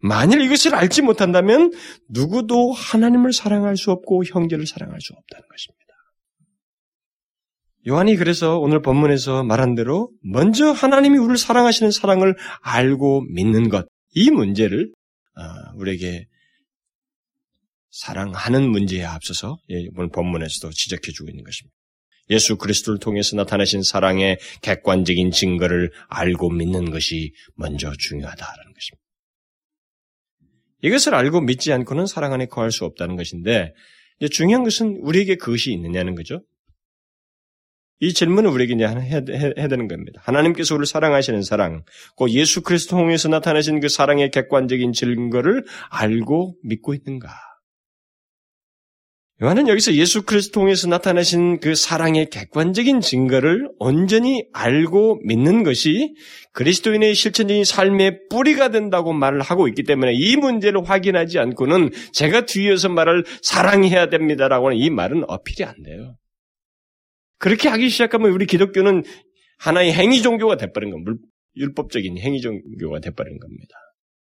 만일 0.00 0.40
이것을 0.40 0.74
알지 0.74 1.02
못한다면 1.02 1.72
누구도 2.08 2.72
하나님을 2.72 3.32
사랑할 3.32 3.76
수 3.76 3.90
없고 3.90 4.24
형제를 4.24 4.66
사랑할 4.66 5.00
수 5.00 5.12
없다는 5.14 5.48
것입니다. 5.48 5.80
요한이 7.88 8.16
그래서 8.16 8.58
오늘 8.58 8.82
본문에서 8.82 9.42
말한 9.42 9.74
대로 9.74 10.10
먼저 10.22 10.70
하나님이 10.70 11.16
우리를 11.18 11.38
사랑하시는 11.38 11.90
사랑을 11.90 12.36
알고 12.60 13.22
믿는 13.32 13.70
것, 13.70 13.86
이 14.14 14.30
문제를 14.30 14.92
아, 15.34 15.72
우리에게 15.76 16.26
사랑하는 17.90 18.70
문제에 18.70 19.04
앞서서 19.04 19.58
예, 19.70 19.86
오늘 19.96 20.10
본문에서도 20.10 20.72
지적해 20.72 21.12
주고 21.12 21.30
있는 21.30 21.42
것입니다. 21.42 21.74
예수 22.30 22.56
그리스도를 22.56 23.00
통해서 23.00 23.34
나타나신 23.36 23.82
사랑의 23.82 24.38
객관적인 24.62 25.32
증거를 25.32 25.90
알고 26.08 26.50
믿는 26.50 26.90
것이 26.90 27.32
먼저 27.56 27.92
중요하다는 27.98 28.72
것입니다. 28.74 29.09
이것을 30.82 31.14
알고 31.14 31.42
믿지 31.42 31.72
않고는 31.72 32.06
사랑 32.06 32.32
안에 32.32 32.46
거할 32.46 32.70
수 32.70 32.84
없다는 32.84 33.16
것인데 33.16 33.74
중요한 34.30 34.64
것은 34.64 34.98
우리에게 35.00 35.36
그것이 35.36 35.72
있느냐는 35.72 36.14
거죠. 36.14 36.42
이 38.02 38.14
질문을 38.14 38.50
우리에게 38.50 38.74
이제 38.74 38.86
해야, 38.86 39.20
해야 39.58 39.68
되는 39.68 39.86
겁니다. 39.86 40.22
하나님께서 40.24 40.74
우리를 40.74 40.86
사랑하시는 40.86 41.42
사랑, 41.42 41.84
곧 42.16 42.30
예수 42.30 42.62
그리스도 42.62 42.96
통해서 42.96 43.28
나타나신 43.28 43.80
그 43.80 43.90
사랑의 43.90 44.30
객관적인 44.30 44.92
증거를 44.92 45.66
알고 45.90 46.56
믿고 46.62 46.94
있는가? 46.94 47.28
요한은 49.42 49.68
여기서 49.68 49.94
예수 49.94 50.26
그리스도 50.26 50.60
통해서 50.60 50.86
나타나신 50.86 51.60
그 51.60 51.74
사랑의 51.74 52.28
객관적인 52.28 53.00
증거를 53.00 53.70
온전히 53.78 54.46
알고 54.52 55.20
믿는 55.24 55.62
것이 55.62 56.14
그리스도인의 56.52 57.14
실천적인 57.14 57.64
삶의 57.64 58.28
뿌리가 58.28 58.68
된다고 58.68 59.14
말을 59.14 59.40
하고 59.40 59.66
있기 59.66 59.84
때문에 59.84 60.12
이 60.12 60.36
문제를 60.36 60.82
확인하지 60.84 61.38
않고는 61.38 61.88
제가 62.12 62.44
뒤에서 62.44 62.90
말을 62.90 63.24
사랑해야 63.40 64.10
됩니다라고 64.10 64.66
하는 64.66 64.76
이 64.76 64.90
말은 64.90 65.24
어필이 65.26 65.64
안 65.64 65.74
돼요. 65.82 66.18
그렇게 67.38 67.70
하기 67.70 67.88
시작하면 67.88 68.32
우리 68.32 68.44
기독교는 68.44 69.04
하나의 69.58 69.94
행위 69.94 70.20
종교가 70.20 70.58
돼버린 70.58 70.90
겁니다. 70.90 71.12
율법적인 71.56 72.18
행위 72.18 72.42
종교가 72.42 73.00
돼버린 73.00 73.38
겁니다. 73.38 73.74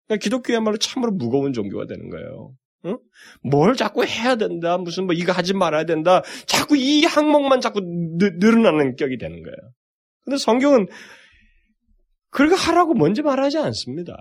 그러니까 0.06 0.22
기독교야말로 0.22 0.76
참으로 0.76 1.14
무거운 1.14 1.54
종교가 1.54 1.86
되는 1.86 2.10
거예요. 2.10 2.52
응? 2.86 3.00
뭘 3.44 3.76
자꾸 3.76 4.06
해야 4.06 4.36
된다, 4.36 4.78
무슨 4.78 5.06
뭐 5.06 5.14
이거 5.14 5.32
하지 5.32 5.54
말아야 5.54 5.86
된다, 5.86 6.22
자꾸 6.46 6.78
이 6.78 7.06
항목만 7.06 7.62
자꾸 7.62 7.82
느, 7.82 8.32
늘어나는 8.38 8.96
격이 8.96 9.18
되는 9.18 9.42
거예요. 9.44 9.56
근데 10.24 10.38
성경은 10.38 10.88
그렇게 12.30 12.56
하라고 12.56 12.94
먼저 12.94 13.24
말하지 13.24 13.58
않습니다. 13.58 14.14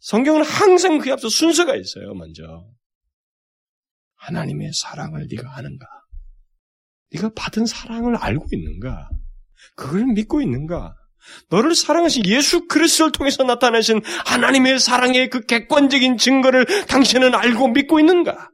성경은 0.00 0.42
항상 0.42 0.98
그에 0.98 1.12
앞서 1.12 1.28
순서가 1.28 1.76
있어요, 1.76 2.14
먼저. 2.14 2.42
하나님의 4.16 4.70
사랑을 4.74 5.26
네가 5.30 5.56
아는가? 5.56 5.86
네가 7.12 7.30
받은 7.34 7.66
사랑을 7.66 8.16
알고 8.16 8.46
있는가? 8.52 9.08
그걸 9.76 10.06
믿고 10.06 10.40
있는가? 10.42 10.94
너를 11.50 11.74
사랑하신 11.74 12.26
예수 12.26 12.66
그리스도를 12.66 13.12
통해서 13.12 13.44
나타내신 13.44 14.00
하나님의 14.26 14.78
사랑의 14.78 15.30
그 15.30 15.40
객관적인 15.46 16.16
증거를 16.16 16.66
당신은 16.86 17.34
알고 17.34 17.68
믿고 17.68 18.00
있는가? 18.00 18.50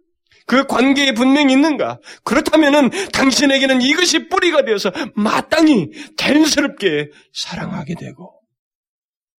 그 0.46 0.66
관계에 0.66 1.12
분명히 1.12 1.52
있는가? 1.54 1.98
그렇다면은 2.22 2.90
당신에게는 3.12 3.82
이것이 3.82 4.28
뿌리가 4.28 4.64
되어서 4.64 4.92
마땅히 5.14 5.90
자연스럽게 6.16 7.10
사랑하게 7.32 7.94
되고 7.96 8.40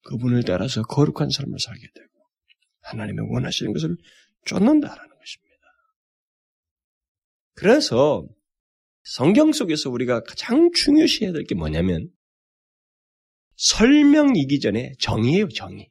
그분을 0.03 0.43
따라서 0.43 0.81
거룩한 0.83 1.29
삶을 1.29 1.59
살게 1.59 1.81
되고 1.93 2.07
하나님의 2.83 3.25
원하시는 3.29 3.73
것을 3.73 3.95
쫓는다라는 4.45 4.97
것입니다. 4.97 5.57
그래서 7.55 8.25
성경 9.03 9.51
속에서 9.53 9.89
우리가 9.89 10.21
가장 10.23 10.71
중요시해야 10.73 11.31
될 11.31 11.43
게 11.45 11.55
뭐냐면 11.55 12.09
설명이기 13.57 14.59
전에 14.59 14.93
정의예요, 14.99 15.49
정의. 15.49 15.89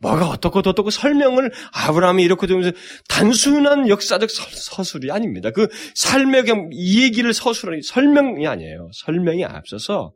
뭐가 0.00 0.28
어떻고 0.28 0.58
어떻고 0.58 0.90
설명을 0.90 1.52
아브라함이 1.72 2.22
이렇게 2.22 2.46
되면서 2.46 2.72
단순한 3.08 3.88
역사적 3.88 4.30
서술이 4.30 5.10
아닙니다. 5.10 5.50
그 5.50 5.68
삶의 5.94 6.44
이 6.72 7.02
얘기를 7.02 7.32
서술하는 7.32 7.80
설명이 7.82 8.46
아니에요. 8.46 8.90
설명이 8.92 9.44
앞서서 9.44 10.12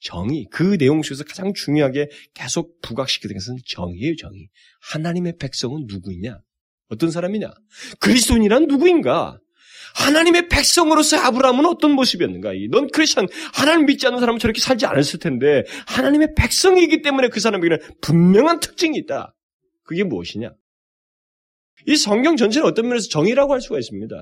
정의, 0.00 0.46
그 0.50 0.76
내용 0.76 1.02
속에서 1.02 1.24
가장 1.24 1.52
중요하게 1.54 2.10
계속 2.34 2.80
부각시키는 2.82 3.34
것은 3.34 3.56
정의예요, 3.66 4.14
정의. 4.16 4.48
하나님의 4.92 5.38
백성은 5.38 5.86
누구이냐? 5.88 6.38
어떤 6.88 7.10
사람이냐? 7.10 7.50
그리스도인이란 8.00 8.66
누구인가? 8.66 9.38
하나님의 9.96 10.48
백성으로서 10.48 11.16
아브라함은 11.18 11.64
어떤 11.66 11.92
모습이었는가? 11.92 12.52
넌 12.70 12.88
크리스천, 12.88 13.28
하나님 13.54 13.86
믿지 13.86 14.06
않는 14.06 14.20
사람은 14.20 14.38
저렇게 14.38 14.60
살지 14.60 14.86
않았을 14.86 15.18
텐데, 15.20 15.64
하나님의 15.86 16.34
백성이기 16.36 17.02
때문에 17.02 17.28
그 17.28 17.40
사람에게는 17.40 17.78
분명한 18.02 18.60
특징이 18.60 18.98
있다. 18.98 19.34
그게 19.84 20.04
무엇이냐? 20.04 20.50
이 21.86 21.96
성경 21.96 22.36
전체는 22.36 22.66
어떤 22.66 22.88
면에서 22.88 23.08
정의라고 23.08 23.52
할 23.52 23.60
수가 23.60 23.78
있습니다. 23.78 24.14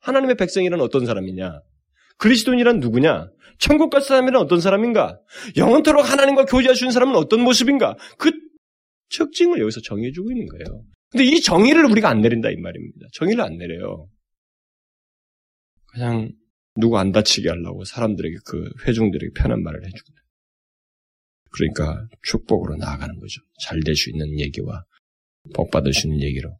하나님의 0.00 0.36
백성이란 0.36 0.80
어떤 0.80 1.04
사람이냐? 1.04 1.60
그리스도인이란 2.18 2.80
누구냐? 2.80 3.28
천국 3.58 3.90
갈 3.90 4.02
사람이란 4.02 4.40
어떤 4.40 4.60
사람인가? 4.60 5.18
영원토록 5.56 6.08
하나님과 6.08 6.44
있는 6.82 6.92
사람은 6.92 7.16
어떤 7.16 7.40
모습인가? 7.40 7.96
그 8.18 8.30
특징을 9.10 9.60
여기서 9.60 9.80
정해주고 9.80 10.30
있는 10.30 10.46
거예요. 10.46 10.84
근데 11.10 11.24
이 11.24 11.40
정의를 11.40 11.86
우리가 11.86 12.08
안 12.08 12.20
내린다 12.20 12.50
이 12.50 12.56
말입니다. 12.56 13.06
정의를 13.14 13.42
안 13.42 13.56
내려요. 13.56 14.06
그냥 15.88 16.32
누구 16.76 16.98
안 16.98 17.12
다치게 17.12 17.48
하려고 17.48 17.84
사람들에게 17.84 18.36
그 18.44 18.70
회중들에게 18.86 19.32
편한 19.34 19.62
말을 19.62 19.84
해줍니다. 19.84 20.22
그러니까 21.50 22.06
축복으로 22.22 22.76
나아가는 22.76 23.18
거죠. 23.18 23.40
잘 23.62 23.80
될 23.80 23.94
수 23.96 24.10
있는 24.10 24.38
얘기와 24.38 24.84
복 25.54 25.70
받을 25.70 25.92
수 25.92 26.06
있는 26.06 26.22
얘기로 26.22 26.56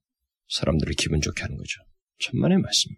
사람들을 0.49 0.95
기분 0.95 1.20
좋게 1.20 1.43
하는 1.43 1.57
거죠. 1.57 1.81
천만의 2.20 2.59
말씀. 2.59 2.91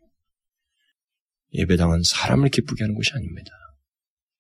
예배당은 1.53 2.03
사람을 2.05 2.49
기쁘게 2.51 2.85
하는 2.85 2.95
것이 2.95 3.11
아닙니다. 3.13 3.51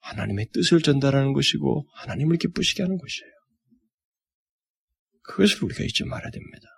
하나님의 0.00 0.46
뜻을 0.52 0.80
전달하는 0.80 1.32
것이고 1.32 1.86
하나님을 1.92 2.38
기쁘시게 2.38 2.82
하는 2.82 2.96
것이에요. 2.96 3.30
그것을 5.22 5.64
우리가 5.64 5.84
잊지 5.84 6.04
말아야 6.04 6.30
됩니다. 6.30 6.68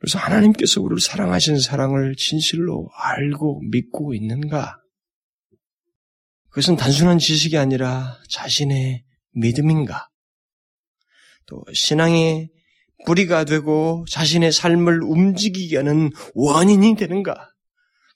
그래서 0.00 0.18
하나님께서 0.18 0.80
우리를 0.80 1.00
사랑하신 1.00 1.60
사랑을 1.60 2.16
진실로 2.16 2.88
알고 2.94 3.60
믿고 3.70 4.14
있는가? 4.14 4.78
그것은 6.48 6.76
단순한 6.76 7.18
지식이 7.18 7.58
아니라 7.58 8.18
자신의 8.30 9.04
믿음인가? 9.32 10.08
또 11.46 11.62
신앙의 11.72 12.50
뿌리가 13.06 13.44
되고 13.44 14.04
자신의 14.10 14.52
삶을 14.52 15.02
움직이게 15.02 15.76
하는 15.76 16.10
원인이 16.34 16.96
되는가? 16.96 17.50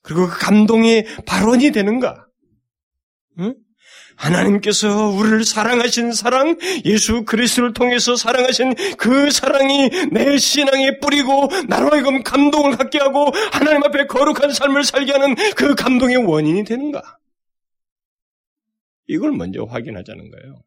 그리고 0.02 0.26
그 0.26 0.38
감동의 0.38 1.04
발원이 1.26 1.70
되는가? 1.70 2.26
응? 3.40 3.54
하나님께서 4.16 5.08
우리를 5.08 5.44
사랑하신 5.44 6.12
사랑, 6.12 6.56
예수 6.84 7.24
그리스도를 7.24 7.72
통해서 7.72 8.16
사랑하신 8.16 8.74
그 8.96 9.30
사랑이 9.30 9.90
내 10.12 10.38
신앙에 10.38 10.98
뿌리고 10.98 11.48
나로 11.68 11.90
하여금 11.90 12.22
감동을 12.22 12.76
갖게 12.76 12.98
하고 12.98 13.30
하나님 13.52 13.82
앞에 13.84 14.06
거룩한 14.06 14.52
삶을 14.52 14.84
살게 14.84 15.12
하는 15.12 15.34
그 15.56 15.74
감동의 15.74 16.16
원인이 16.16 16.64
되는가? 16.64 17.18
이걸 19.06 19.32
먼저 19.32 19.64
확인하자는 19.64 20.30
거예요. 20.30 20.62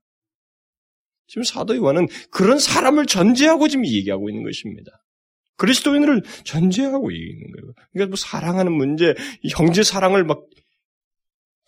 지금 1.28 1.43
사도 1.43 1.76
요한은 1.76 2.08
그런 2.32 2.58
사람을 2.60 3.06
전제하고 3.06 3.68
지금 3.68 3.86
얘기하고 3.86 4.30
있는 4.30 4.43
것입니다. 4.43 4.91
그리스도인을 5.58 6.22
전제하고 6.45 7.12
얘기하는 7.12 7.52
거예요. 7.52 7.74
그러니까 7.91 8.10
뭐 8.12 8.16
사랑하는 8.16 8.72
문제, 8.72 9.16
형제 9.50 9.84
사랑을 9.84 10.24
막 10.24 10.45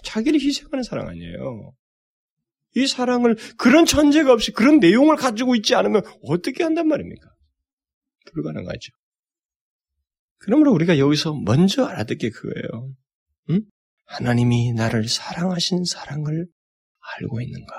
자기를 0.04 0.40
희생하는 0.40 0.84
사랑 0.84 1.08
아니에요. 1.08 1.74
이 2.76 2.88
사랑을 2.88 3.36
그런 3.58 3.86
전제가 3.86 4.32
없이 4.32 4.52
그런 4.52 4.80
내용을 4.80 5.16
가지고 5.16 5.56
있지 5.56 5.76
않으면 5.76 6.04
어떻게 6.24 6.64
한단 6.64 6.88
말입니까? 6.88 7.30
불가능하죠. 8.32 8.92
그러므로 10.38 10.72
우리가 10.74 11.00
여기서 11.00 11.34
먼저 11.46 11.86
알아듣게 11.86 12.30
게 12.30 12.30
그거예요. 12.30 12.94
응? 13.50 13.62
하나님이 14.06 14.74
나를 14.74 15.08
사랑하신 15.08 15.84
사랑을 15.86 16.48
알고 17.20 17.42
있는가? 17.42 17.74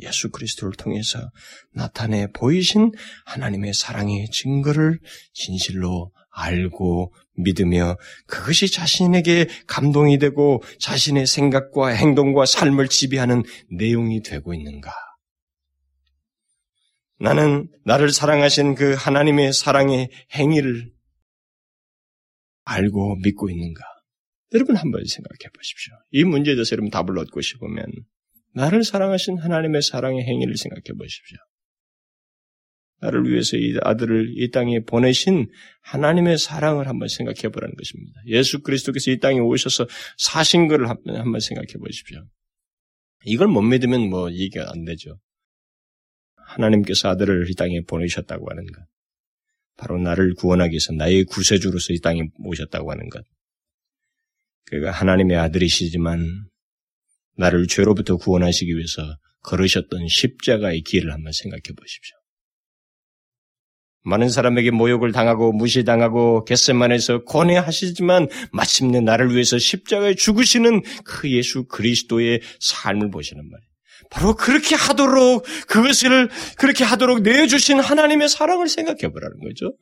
예수 0.00 0.30
그리스도를 0.30 0.74
통해서 0.74 1.30
나타내 1.72 2.28
보이신 2.32 2.92
하나님의 3.26 3.74
사랑의 3.74 4.28
증거를 4.30 5.00
진실로 5.32 6.12
알고 6.38 7.12
믿으며 7.36 7.96
그것이 8.26 8.70
자신에게 8.70 9.46
감동이 9.66 10.18
되고 10.18 10.62
자신의 10.80 11.26
생각과 11.26 11.88
행동과 11.88 12.46
삶을 12.46 12.88
지배하는 12.88 13.42
내용이 13.70 14.22
되고 14.22 14.54
있는가? 14.54 14.92
나는 17.20 17.68
나를 17.84 18.10
사랑하신 18.10 18.76
그 18.76 18.94
하나님의 18.94 19.52
사랑의 19.52 20.08
행위를 20.34 20.92
알고 22.64 23.16
믿고 23.24 23.50
있는가? 23.50 23.82
여러분 24.54 24.76
한번 24.76 25.04
생각해 25.04 25.50
보십시오. 25.54 25.94
이 26.10 26.24
문제에 26.24 26.54
대해서 26.54 26.72
여러분 26.72 26.90
답을 26.90 27.18
얻고 27.18 27.40
싶으면 27.40 27.84
나를 28.54 28.84
사랑하신 28.84 29.38
하나님의 29.38 29.82
사랑의 29.82 30.24
행위를 30.24 30.56
생각해 30.56 30.96
보십시오. 30.96 31.38
나를 33.00 33.30
위해서 33.30 33.56
이 33.56 33.76
아들을 33.82 34.34
이 34.36 34.50
땅에 34.50 34.80
보내신 34.80 35.48
하나님의 35.82 36.38
사랑을 36.38 36.88
한번 36.88 37.08
생각해 37.08 37.52
보라는 37.52 37.74
것입니다. 37.76 38.20
예수 38.26 38.60
그리스도께서 38.60 39.10
이 39.10 39.18
땅에 39.18 39.38
오셔서 39.38 39.86
사신 40.16 40.68
것을 40.68 40.88
한번 40.88 41.40
생각해 41.40 41.74
보십시오. 41.78 42.24
이걸 43.24 43.48
못 43.48 43.62
믿으면 43.62 44.08
뭐 44.08 44.32
얘기가 44.32 44.70
안 44.72 44.84
되죠. 44.84 45.18
하나님께서 46.36 47.08
아들을 47.08 47.48
이 47.50 47.54
땅에 47.54 47.80
보내셨다고 47.82 48.50
하는 48.50 48.66
것. 48.66 48.82
바로 49.76 49.98
나를 49.98 50.34
구원하기 50.34 50.72
위해서 50.72 50.92
나의 50.92 51.24
구세주로서 51.24 51.92
이 51.92 52.00
땅에 52.00 52.22
오셨다고 52.38 52.90
하는 52.90 53.08
것. 53.10 53.24
그가 54.64 54.90
하나님의 54.90 55.36
아들이시지만 55.36 56.48
나를 57.36 57.68
죄로부터 57.68 58.16
구원하시기 58.16 58.74
위해서 58.74 59.02
걸으셨던 59.42 60.08
십자가의 60.08 60.82
길을 60.82 61.12
한번 61.12 61.32
생각해 61.32 61.74
보십시오. 61.76 62.17
많은 64.08 64.30
사람에게 64.30 64.70
모욕을 64.70 65.12
당하고 65.12 65.52
무시당하고 65.52 66.44
겟세만에서 66.44 67.24
고뇌하시지만 67.24 68.28
마침내 68.52 69.00
나를 69.00 69.32
위해서 69.32 69.58
십자가에 69.58 70.14
죽으시는 70.14 70.82
그 71.04 71.30
예수 71.30 71.64
그리스도의 71.66 72.40
삶을 72.58 73.10
보시는 73.10 73.42
말이에요. 73.48 73.68
바로 74.10 74.34
그렇게 74.34 74.74
하도록 74.74 75.44
그것을 75.66 76.28
그렇게 76.56 76.84
하도록 76.84 77.20
내주신 77.20 77.80
하나님의 77.80 78.28
사랑을 78.28 78.68
생각해 78.68 79.12
보라는 79.12 79.38
거죠. 79.40 79.76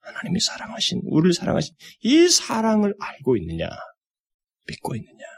하나님이 0.00 0.38
사랑하신 0.38 1.00
우리를 1.04 1.32
사랑하신 1.34 1.74
이 2.02 2.28
사랑을 2.28 2.94
알고 3.00 3.36
있느냐 3.38 3.68
믿고 4.68 4.94
있느냐 4.94 5.35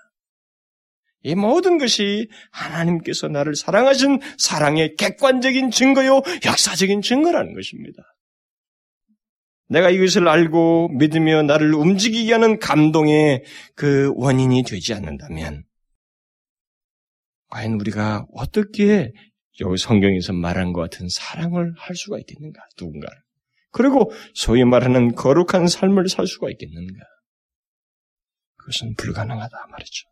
이 1.22 1.34
모든 1.34 1.78
것이 1.78 2.28
하나님께서 2.50 3.28
나를 3.28 3.56
사랑하신 3.56 4.20
사랑의 4.38 4.94
객관적인 4.96 5.70
증거요, 5.70 6.22
역사적인 6.44 7.02
증거라는 7.02 7.54
것입니다. 7.54 8.02
내가 9.68 9.90
이것을 9.90 10.28
알고 10.28 10.90
믿으며 10.96 11.42
나를 11.42 11.74
움직이게 11.74 12.32
하는 12.32 12.58
감동의 12.58 13.44
그 13.74 14.12
원인이 14.14 14.62
되지 14.62 14.94
않는다면, 14.94 15.64
과연 17.48 17.74
우리가 17.74 18.26
어떻게 18.32 19.12
여기 19.60 19.76
성경에서 19.76 20.32
말한 20.32 20.72
것 20.72 20.82
같은 20.82 21.08
사랑을 21.08 21.74
할 21.76 21.96
수가 21.96 22.18
있겠는가, 22.18 22.62
누군가를. 22.80 23.18
그리고 23.70 24.10
소위 24.34 24.64
말하는 24.64 25.14
거룩한 25.14 25.66
삶을 25.66 26.08
살 26.08 26.26
수가 26.26 26.48
있겠는가. 26.50 27.04
그것은 28.56 28.94
불가능하다 28.94 29.66
말이죠. 29.70 30.08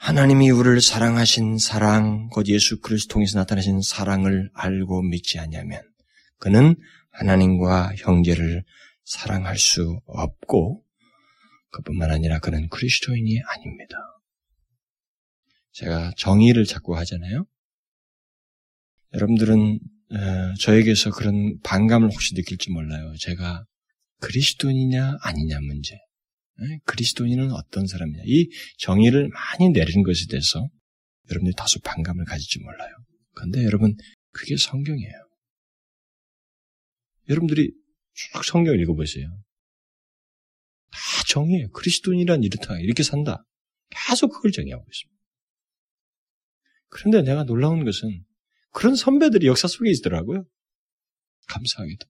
하나님이 0.00 0.48
우리를 0.48 0.80
사랑하신 0.80 1.58
사랑, 1.58 2.30
곧 2.30 2.48
예수 2.48 2.80
그리스도 2.80 3.12
통해서 3.12 3.38
나타나신 3.38 3.82
사랑을 3.82 4.50
알고 4.54 5.02
믿지 5.02 5.38
않냐면 5.38 5.82
그는 6.38 6.74
하나님과 7.10 7.96
형제를 7.98 8.64
사랑할 9.04 9.58
수 9.58 10.00
없고 10.06 10.82
그뿐만 11.72 12.10
아니라 12.10 12.38
그는 12.38 12.70
그리스도인이 12.70 13.40
아닙니다. 13.46 13.94
제가 15.72 16.12
정의를 16.16 16.64
자꾸 16.64 16.96
하잖아요. 16.96 17.44
여러분들은 19.12 19.80
어, 20.12 20.54
저에게서 20.60 21.10
그런 21.10 21.60
반감을 21.60 22.08
혹시 22.08 22.34
느낄지 22.34 22.70
몰라요. 22.70 23.12
제가 23.20 23.66
그리스도인이냐 24.20 25.18
아니냐 25.20 25.60
문제. 25.60 25.98
그리스도인은 26.84 27.52
어떤 27.52 27.86
사람이냐. 27.86 28.22
이 28.26 28.48
정의를 28.78 29.28
많이 29.28 29.70
내리는 29.70 30.02
것에 30.02 30.26
대해서 30.28 30.68
여러분들이 31.30 31.54
다소 31.56 31.80
반감을 31.80 32.24
가질지 32.24 32.60
몰라요. 32.60 32.90
그런데 33.34 33.64
여러분, 33.64 33.96
그게 34.32 34.56
성경이에요. 34.56 35.28
여러분들이 37.28 37.72
쭉 38.14 38.44
성경을 38.44 38.80
읽어보세요. 38.80 39.28
다 40.90 40.98
정의예요. 41.28 41.70
그리스도인이란 41.70 42.42
이렇다. 42.42 42.78
이렇게 42.80 43.02
산다. 43.02 43.44
계속 43.90 44.28
그걸 44.30 44.50
정의하고 44.50 44.84
있습니다. 44.84 45.20
그런데 46.88 47.22
내가 47.22 47.44
놀라운 47.44 47.84
것은 47.84 48.24
그런 48.72 48.96
선배들이 48.96 49.46
역사 49.46 49.68
속에 49.68 49.90
있더라고요. 49.90 50.44
감사하게도. 51.46 52.06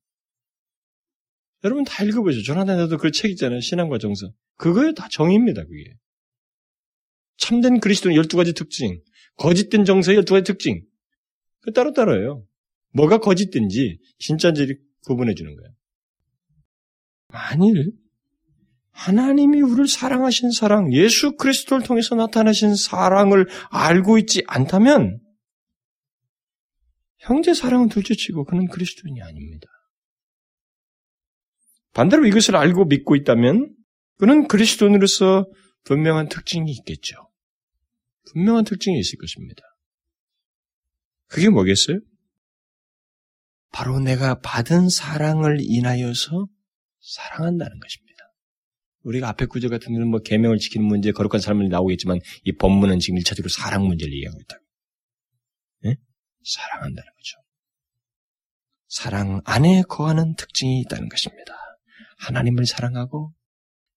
여러분 1.64 1.84
다 1.84 2.04
읽어보죠. 2.04 2.42
조나단에도 2.42 2.96
그 2.98 3.10
책 3.10 3.30
있잖아요. 3.32 3.60
신앙과 3.60 3.98
정서. 3.98 4.30
그거에 4.56 4.92
다 4.94 5.08
정의입니다. 5.10 5.62
그게. 5.64 5.94
참된 7.36 7.80
그리스도는 7.80 8.16
12가지 8.16 8.54
특징, 8.54 9.00
거짓된 9.36 9.84
정서의 9.84 10.18
12가지 10.18 10.44
특징. 10.46 10.82
그 11.60 11.72
따로따로예요. 11.72 12.44
뭐가 12.92 13.18
거짓된지 13.18 13.98
진짜인지 14.18 14.76
구분해 15.06 15.34
주는 15.34 15.54
거예요. 15.54 15.70
만일 17.28 17.92
하나님이 18.92 19.62
우리를 19.62 19.86
사랑하신 19.88 20.50
사랑, 20.50 20.92
예수 20.92 21.36
그리스도를 21.36 21.84
통해서 21.84 22.14
나타나신 22.14 22.74
사랑을 22.74 23.46
알고 23.70 24.18
있지 24.18 24.42
않다면 24.46 25.20
형제 27.18 27.54
사랑은 27.54 27.88
둘째치고 27.88 28.44
그는 28.44 28.66
그리스도인이 28.68 29.22
아닙니다. 29.22 29.66
반대로 31.92 32.26
이것을 32.26 32.56
알고 32.56 32.86
믿고 32.86 33.16
있다면 33.16 33.74
그는 34.18 34.46
그리스도인으로서 34.48 35.46
분명한 35.84 36.28
특징이 36.28 36.70
있겠죠. 36.70 37.16
분명한 38.32 38.64
특징이 38.64 38.98
있을 38.98 39.18
것입니다. 39.18 39.62
그게 41.26 41.48
뭐겠어요? 41.48 42.00
바로 43.72 43.98
내가 44.00 44.40
받은 44.40 44.88
사랑을 44.88 45.58
인하여서 45.60 46.46
사랑한다는 47.00 47.78
것입니다. 47.78 48.10
우리가 49.02 49.28
앞에 49.30 49.46
구절 49.46 49.70
같은 49.70 49.92
데는 49.92 50.08
뭐 50.08 50.20
계명을 50.20 50.58
지키는 50.58 50.86
문제, 50.86 51.12
거룩한 51.12 51.40
삶을 51.40 51.68
나오겠지만 51.68 52.18
이 52.44 52.52
본문은 52.52 52.98
지금 52.98 53.18
일차적으로 53.18 53.48
사랑 53.48 53.86
문제를 53.86 54.12
얘기하고 54.12 54.38
있다. 54.40 54.56
네? 55.84 55.96
사랑한다는 56.44 57.10
거죠. 57.16 57.38
사랑 58.88 59.40
안에 59.44 59.82
거하는 59.88 60.34
특징이 60.34 60.80
있다는 60.80 61.08
것입니다. 61.08 61.54
하나님을 62.20 62.66
사랑하고 62.66 63.32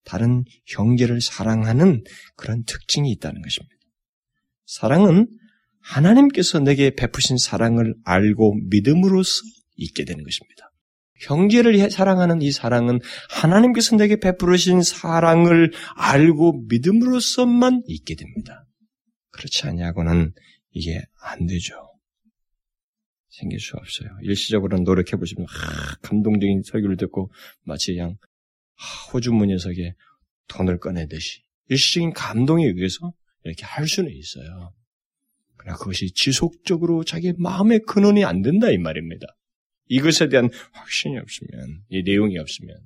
다른 0.04 0.44
형제를 0.66 1.20
사랑하는 1.20 2.02
그런 2.36 2.64
특징이 2.64 3.10
있다는 3.12 3.40
것입니다. 3.42 3.74
사랑은 4.66 5.28
하나님께서 5.80 6.60
내게 6.60 6.94
베푸신 6.94 7.36
사랑을 7.36 7.94
알고 8.04 8.56
믿음으로써 8.70 9.42
있게 9.76 10.04
되는 10.04 10.24
것입니다. 10.24 10.70
형제를 11.20 11.90
사랑하는 11.90 12.42
이 12.42 12.50
사랑은 12.50 13.00
하나님께서 13.30 13.96
내게 13.96 14.16
베푸신 14.16 14.82
사랑을 14.82 15.72
알고 15.96 16.64
믿음으로써만 16.68 17.82
있게 17.86 18.14
됩니다. 18.14 18.66
그렇지 19.30 19.66
않냐고는 19.66 20.32
이게 20.70 21.02
안 21.22 21.46
되죠. 21.46 21.93
생길 23.38 23.58
수 23.60 23.76
없어요. 23.76 24.10
일시적으로 24.22 24.78
노력해 24.78 25.16
보시면 25.16 25.46
아, 25.48 25.96
감동적인 26.02 26.62
설교를 26.64 26.96
듣고 26.96 27.32
마치 27.62 27.92
그냥 27.92 28.16
아, 28.76 29.10
호주 29.12 29.32
문예석에 29.32 29.94
돈을 30.48 30.78
꺼내듯이 30.78 31.42
일시적인 31.68 32.12
감동에 32.12 32.66
의해서 32.66 33.12
이렇게 33.44 33.64
할 33.64 33.86
수는 33.86 34.10
있어요. 34.10 34.72
그러나 35.56 35.78
그것이 35.78 36.12
지속적으로 36.12 37.04
자기 37.04 37.32
마음의 37.38 37.80
근원이 37.86 38.24
안 38.24 38.42
된다 38.42 38.70
이 38.70 38.78
말입니다. 38.78 39.26
이것에 39.86 40.28
대한 40.28 40.50
확신이 40.72 41.18
없으면, 41.18 41.82
이 41.88 42.02
내용이 42.02 42.38
없으면. 42.38 42.76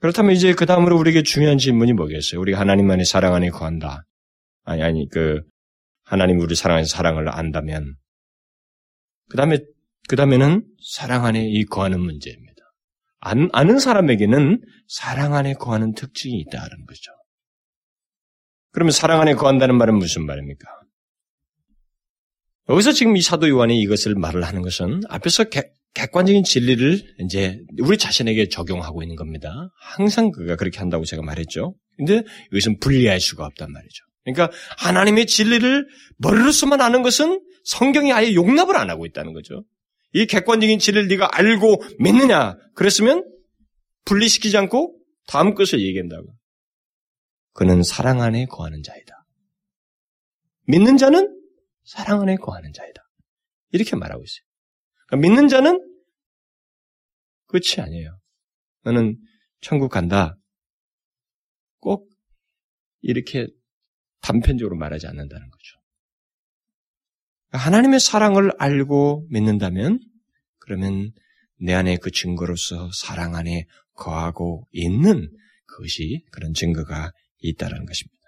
그렇다면 0.00 0.34
이제 0.34 0.54
그 0.54 0.66
다음으로 0.66 0.98
우리에게 0.98 1.22
중요한 1.22 1.58
질문이 1.58 1.92
뭐겠어요? 1.92 2.40
우리가 2.40 2.58
하나님만의 2.58 3.04
사랑 3.04 3.34
안에 3.34 3.50
거한다. 3.50 4.04
아니, 4.64 4.82
아니, 4.82 5.08
그, 5.08 5.42
하나님 6.04 6.40
우리 6.40 6.54
사랑하는 6.54 6.86
사랑을 6.86 7.28
안다면, 7.28 7.96
그 9.32 9.38
다음에, 9.38 9.60
그 10.08 10.16
다음에는 10.16 10.62
사랑 10.84 11.24
안에 11.24 11.48
이 11.48 11.64
거하는 11.64 12.00
문제입니다. 12.00 12.52
안, 13.18 13.48
아는 13.54 13.78
사람에게는 13.78 14.60
사랑 14.88 15.34
안에 15.34 15.54
거하는 15.54 15.94
특징이 15.94 16.38
있다는 16.40 16.84
거죠. 16.86 17.12
그러면 18.72 18.92
사랑 18.92 19.22
안에 19.22 19.32
거한다는 19.32 19.78
말은 19.78 19.96
무슨 19.96 20.26
말입니까? 20.26 20.68
여기서 22.68 22.92
지금 22.92 23.16
이 23.16 23.22
사도 23.22 23.48
요한이 23.48 23.80
이것을 23.80 24.16
말을 24.16 24.42
하는 24.42 24.60
것은 24.60 25.00
앞에서 25.08 25.44
객, 25.44 25.72
객관적인 25.94 26.44
진리를 26.44 27.00
이제 27.20 27.58
우리 27.80 27.96
자신에게 27.96 28.50
적용하고 28.50 29.02
있는 29.02 29.16
겁니다. 29.16 29.70
항상 29.80 30.30
그가 30.30 30.56
그렇게 30.56 30.78
한다고 30.78 31.06
제가 31.06 31.22
말했죠. 31.22 31.74
근데 31.96 32.22
이것은 32.50 32.80
분리할 32.80 33.18
수가 33.18 33.46
없단 33.46 33.72
말이죠. 33.72 34.04
그러니까 34.24 34.54
하나님의 34.76 35.24
진리를 35.24 35.86
머리로서만 36.18 36.82
아는 36.82 37.02
것은 37.02 37.40
성경이 37.64 38.12
아예 38.12 38.34
용납을 38.34 38.76
안 38.76 38.90
하고 38.90 39.06
있다는 39.06 39.32
거죠. 39.32 39.64
이 40.12 40.26
객관적인 40.26 40.78
진리를 40.78 41.08
네가 41.08 41.30
알고 41.32 41.82
믿느냐? 41.98 42.56
그랬으면 42.74 43.24
분리시키지 44.04 44.56
않고 44.56 44.98
다음 45.26 45.54
것을 45.54 45.80
얘기한다고. 45.80 46.34
그는 47.54 47.82
사랑 47.82 48.20
안에 48.20 48.46
거하는 48.46 48.82
자이다. 48.82 49.26
믿는 50.66 50.96
자는 50.96 51.38
사랑 51.84 52.20
안에 52.22 52.36
거하는 52.36 52.72
자이다. 52.72 53.02
이렇게 53.70 53.96
말하고 53.96 54.22
있어요. 54.22 54.44
그러니까 55.06 55.28
믿는 55.28 55.48
자는 55.48 55.78
끝이 57.46 57.80
아니에요. 57.80 58.18
너는 58.84 59.18
천국 59.60 59.90
간다. 59.90 60.36
꼭 61.78 62.08
이렇게 63.00 63.46
단편적으로 64.20 64.76
말하지 64.76 65.06
않는다는 65.06 65.50
거죠. 65.50 65.81
하나님의 67.52 68.00
사랑을 68.00 68.52
알고 68.58 69.26
믿는다면 69.30 70.00
그러면 70.58 71.12
내 71.60 71.74
안에 71.74 71.96
그 71.98 72.10
증거로서 72.10 72.90
사랑 72.92 73.36
안에 73.36 73.66
거하고 73.94 74.66
있는 74.72 75.30
그것이 75.66 76.24
그런 76.32 76.54
증거가 76.54 77.12
있다는 77.40 77.84
것입니다. 77.84 78.22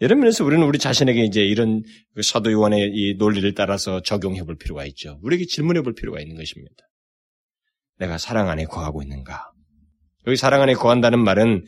이런 0.00 0.18
면에서 0.18 0.44
우리는 0.44 0.64
우리 0.66 0.78
자신에게 0.78 1.24
이제 1.24 1.40
이런 1.40 1.82
그 2.14 2.22
사도 2.22 2.52
요한의 2.52 2.90
이 2.92 3.14
논리를 3.14 3.54
따라서 3.54 4.02
적용해 4.02 4.42
볼 4.42 4.56
필요가 4.56 4.84
있죠. 4.86 5.18
우리에게 5.22 5.46
질문해 5.46 5.82
볼 5.82 5.94
필요가 5.94 6.20
있는 6.20 6.36
것입니다. 6.36 6.74
내가 7.98 8.18
사랑 8.18 8.50
안에 8.50 8.64
거하고 8.64 9.02
있는가? 9.02 9.50
여기 10.26 10.36
사랑 10.36 10.60
안에 10.60 10.74
거한다는 10.74 11.20
말은 11.20 11.64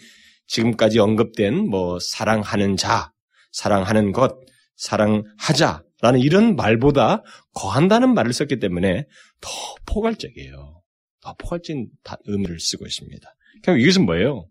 지금까지 0.46 0.98
언급된 0.98 1.68
뭐 1.68 1.98
사랑하는 2.00 2.76
자, 2.76 3.12
사랑하는 3.52 4.12
것, 4.12 4.36
사랑하자 4.76 5.87
라는 6.00 6.20
이런 6.20 6.54
말보다 6.56 7.22
거한다는 7.54 8.14
말을 8.14 8.32
썼기 8.32 8.58
때문에 8.60 9.06
더 9.40 9.50
포괄적이에요. 9.86 10.82
더 11.20 11.34
포괄적인 11.36 11.88
의미를 12.24 12.60
쓰고 12.60 12.86
있습니다. 12.86 13.34
그럼 13.62 13.80
이것은 13.80 14.06
뭐예요? 14.06 14.48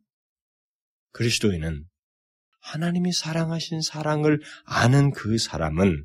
그리스도인은 1.12 1.86
하나님이 2.60 3.14
사랑하신 3.14 3.82
사랑을 3.82 4.42
아는 4.66 5.12
그 5.12 5.38
사람은 5.38 6.04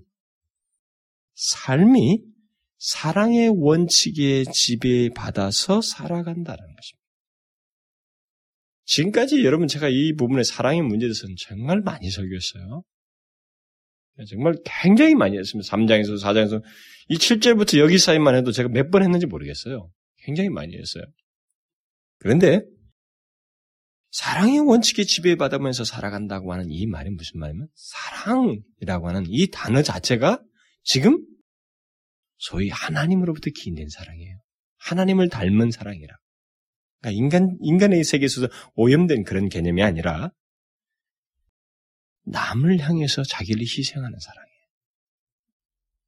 삶이 1.34 2.22
사랑의 2.78 3.48
원칙에 3.48 4.44
지배받아서 4.44 5.80
살아간다는 5.82 6.58
것입니다. 6.74 7.02
지금까지 8.84 9.44
여러분 9.44 9.68
제가 9.68 9.88
이 9.88 10.14
부분의 10.14 10.44
사랑의 10.44 10.82
문제에 10.82 11.08
대해서는 11.08 11.34
정말 11.38 11.80
많이 11.80 12.10
설교했어요. 12.10 12.82
정말 14.28 14.54
굉장히 14.64 15.14
많이 15.14 15.38
했습니다. 15.38 15.68
3장에서 15.76 16.22
4장에서 16.22 16.62
이 17.08 17.16
7절부터 17.16 17.78
여기 17.78 17.98
사이만 17.98 18.34
해도 18.34 18.52
제가 18.52 18.68
몇 18.68 18.90
번 18.90 19.02
했는지 19.02 19.26
모르겠어요. 19.26 19.90
굉장히 20.24 20.48
많이 20.50 20.76
했어요. 20.76 21.04
그런데 22.18 22.60
사랑의 24.10 24.60
원칙에 24.60 25.04
지배받으면서 25.04 25.84
살아간다고 25.84 26.52
하는 26.52 26.66
이 26.68 26.86
말이 26.86 27.10
무슨 27.10 27.40
말이냐면 27.40 27.68
사랑이라고 27.74 29.08
하는 29.08 29.24
이 29.26 29.48
단어 29.50 29.82
자체가 29.82 30.42
지금 30.84 31.18
소위 32.36 32.68
하나님으로부터 32.68 33.50
기인된 33.54 33.88
사랑이에요. 33.88 34.36
하나님을 34.78 35.28
닮은 35.30 35.70
사랑이라. 35.70 36.14
그러니까 37.00 37.18
인간 37.18 37.56
인간의 37.60 38.04
세계에서 38.04 38.48
오염된 38.74 39.24
그런 39.24 39.48
개념이 39.48 39.82
아니라 39.82 40.30
남을 42.24 42.80
향해서 42.80 43.22
자기를 43.22 43.62
희생하는 43.62 44.18
사랑이에요. 44.18 44.52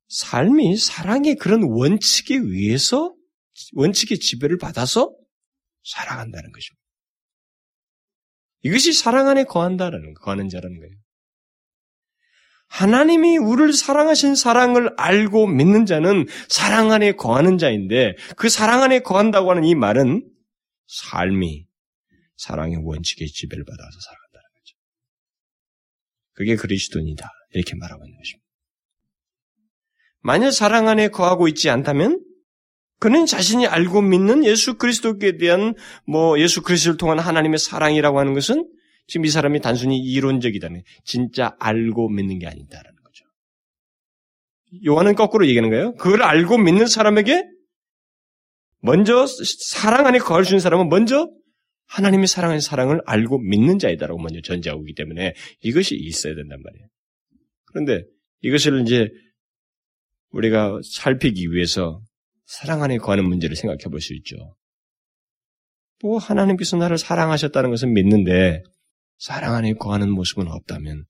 삶이 0.09 0.77
사랑의 0.77 1.37
그런 1.37 1.63
원칙에 1.65 2.37
의해서 2.37 3.15
원칙의 3.73 4.19
지배를 4.19 4.59
받아서 4.59 5.15
살아간다는 5.85 6.53
것입니다. 6.53 6.85
이것이 8.63 8.93
사랑 8.93 9.29
안에 9.29 9.45
거한다라는 9.45 10.15
거하는 10.15 10.49
자라는 10.49 10.79
거예요. 10.79 10.95
하나님이 12.69 13.37
우리를 13.37 13.73
사랑하신 13.73 14.35
사랑을 14.35 14.95
알고 14.97 15.47
믿는 15.47 15.87
자는 15.87 16.27
사랑 16.49 16.91
안에 16.91 17.13
거하는 17.13 17.59
자인데 17.59 18.17
그 18.37 18.49
사랑 18.49 18.83
안에 18.83 19.01
거한다고 19.01 19.51
하는 19.51 19.65
이 19.65 19.75
말은 19.75 20.29
삶이 20.87 21.67
사랑의 22.37 22.79
원칙의 22.83 23.29
지배를 23.29 23.65
받아서 23.65 23.91
거죠. 23.91 24.24
그게 26.35 26.57
그리스도인이다. 26.57 27.29
이렇게 27.53 27.75
말하고 27.77 28.05
있는 28.05 28.19
것입니다. 28.19 28.45
만약 30.21 30.51
사랑 30.51 30.89
안에 30.89 31.09
거하고 31.09 31.49
있지 31.49 31.71
않다면 31.71 32.23
그는 32.99 33.27
자신이 33.27 33.67
알고 33.67 34.03
믿는 34.03 34.45
예수 34.45 34.79
그리스도께 34.79 35.37
대한 35.37 35.75
뭐 36.07 36.39
예수 36.41 36.63
그리스도를 36.63 36.97
통한 36.97 37.19
하나님의 37.19 37.59
사랑이라고 37.59 38.19
하는 38.19 38.35
것은 38.35 38.69
지금 39.07 39.27
이 39.27 39.29
사람이 39.29 39.61
단순히 39.61 39.99
이론적이다는 39.99 40.83
진짜 41.05 41.55
알고 41.59 42.09
믿는 42.09 42.39
게 42.39 42.47
아니다라는 42.47 42.97
거죠. 43.03 43.25
요한은 44.87 45.15
거꾸로 45.15 45.47
얘기하는 45.47 45.71
거예요. 45.71 45.95
그걸 45.97 46.23
알고 46.23 46.59
믿는 46.59 46.87
사람에게 46.87 47.45
먼저 48.81 49.27
사랑 49.27 50.07
안에 50.07 50.19
거할 50.19 50.45
수 50.45 50.53
있는 50.53 50.61
사람은 50.61 50.89
먼저 50.89 51.29
하나님의 51.87 52.27
사랑하는 52.27 52.61
사랑을 52.61 53.01
알고 53.07 53.39
믿는 53.39 53.79
자이다라고 53.79 54.21
먼저 54.21 54.41
전제하고 54.41 54.83
있기 54.83 54.95
때문에 54.95 55.35
이것이 55.61 55.97
있어야 55.97 56.35
된단 56.35 56.61
말이에요. 56.63 56.89
그런데 57.67 58.05
이것을 58.41 58.83
이제 58.83 59.09
우리가 60.31 60.81
살피기 60.95 61.51
위해서 61.53 62.01
사랑 62.47 62.83
안에 62.83 62.99
거하는 62.99 63.25
문제를 63.29 63.57
생각해 63.57 63.85
볼 63.91 64.01
수 64.01 64.15
있죠. 64.15 64.37
뭐 66.03 66.19
하나님께서 66.19 66.77
나를 66.77 66.99
사랑하셨다는 66.99 67.71
것은 67.71 67.93
믿는데 67.95 68.63
사랑 69.19 69.55
안에 69.55 69.75
거하는 69.75 70.11
모습은 70.11 70.49
없다면 70.49 71.05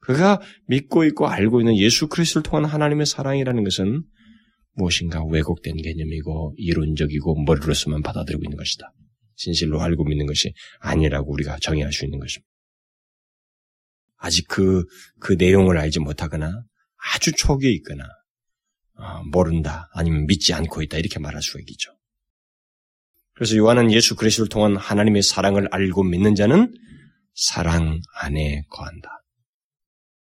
그가 0.00 0.40
믿고 0.66 1.04
있고 1.04 1.28
알고 1.28 1.60
있는 1.60 1.76
예수 1.76 2.08
그리스도를 2.08 2.42
통한 2.42 2.64
하나님의 2.64 3.06
사랑이라는 3.06 3.62
것은 3.62 4.02
무엇인가 4.72 5.22
왜곡된 5.24 5.76
개념이고 5.76 6.54
이론적이고 6.56 7.44
머리로서만 7.44 8.02
받아들이고 8.02 8.42
있는 8.44 8.56
것이다. 8.56 8.92
진실로 9.40 9.80
알고 9.80 10.04
믿는 10.04 10.26
것이 10.26 10.52
아니라고 10.80 11.32
우리가 11.32 11.58
정의할 11.60 11.92
수 11.92 12.04
있는 12.04 12.18
것입니다. 12.18 12.48
아직 14.16 14.46
그, 14.46 14.84
그 15.18 15.32
내용을 15.32 15.78
알지 15.78 15.98
못하거나 16.00 16.62
아주 17.14 17.32
초기에 17.32 17.70
있거나 17.76 18.04
어, 18.96 19.22
모른다 19.32 19.88
아니면 19.94 20.26
믿지 20.26 20.52
않고 20.52 20.82
있다 20.82 20.98
이렇게 20.98 21.18
말할 21.18 21.40
수가 21.40 21.60
있겠죠. 21.60 21.90
그래서 23.32 23.56
요한은 23.56 23.90
예수 23.92 24.14
그리스도를 24.14 24.50
통한 24.50 24.76
하나님의 24.76 25.22
사랑을 25.22 25.68
알고 25.70 26.02
믿는 26.02 26.34
자는 26.34 26.74
사랑 27.32 28.02
안에 28.20 28.64
거한다. 28.68 29.08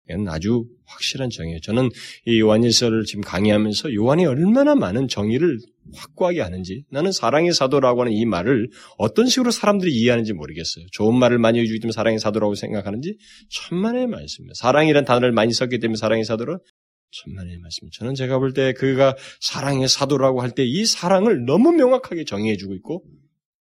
이건 0.07 0.28
아주 0.30 0.65
확실한 0.86 1.32
정의예요. 1.32 1.59
저는 1.61 1.89
이 2.26 2.39
요한일서를 2.39 3.05
지금 3.05 3.22
강의하면서 3.24 3.95
요한이 3.95 4.28
얼마나 4.28 4.76
많은 4.76 5.07
정의를 5.07 5.57
확고하게 5.95 6.41
하는지 6.41 6.83
나는 6.91 7.11
사랑의 7.11 7.53
사도라고 7.53 8.01
하는 8.01 8.13
이 8.13 8.25
말을 8.25 8.69
어떤 8.97 9.27
식으로 9.27 9.51
사람들이 9.51 9.91
이해하는지 9.93 10.33
모르겠어요. 10.33 10.85
좋은 10.91 11.17
말을 11.17 11.38
많이 11.39 11.59
해주기 11.59 11.79
때문에 11.79 11.93
사랑의 11.93 12.19
사도라고 12.19 12.55
생각하는지 12.55 13.17
천만의 13.49 14.07
말씀입니다. 14.07 14.53
사랑이란 14.55 15.05
단어를 15.05 15.31
많이 15.31 15.53
썼기 15.53 15.79
때문에 15.79 15.97
사랑의 15.97 16.25
사도라 16.25 16.57
천만의 17.11 17.57
말씀입니다. 17.59 17.97
저는 17.99 18.15
제가 18.15 18.38
볼 18.39 18.53
때 18.53 18.73
그가 18.73 19.15
사랑의 19.39 19.88
사도라고 19.88 20.41
할 20.41 20.51
때 20.51 20.63
이 20.65 20.85
사랑을 20.85 21.45
너무 21.45 21.71
명확하게 21.71 22.25
정의해주고 22.25 22.73
있고 22.75 23.03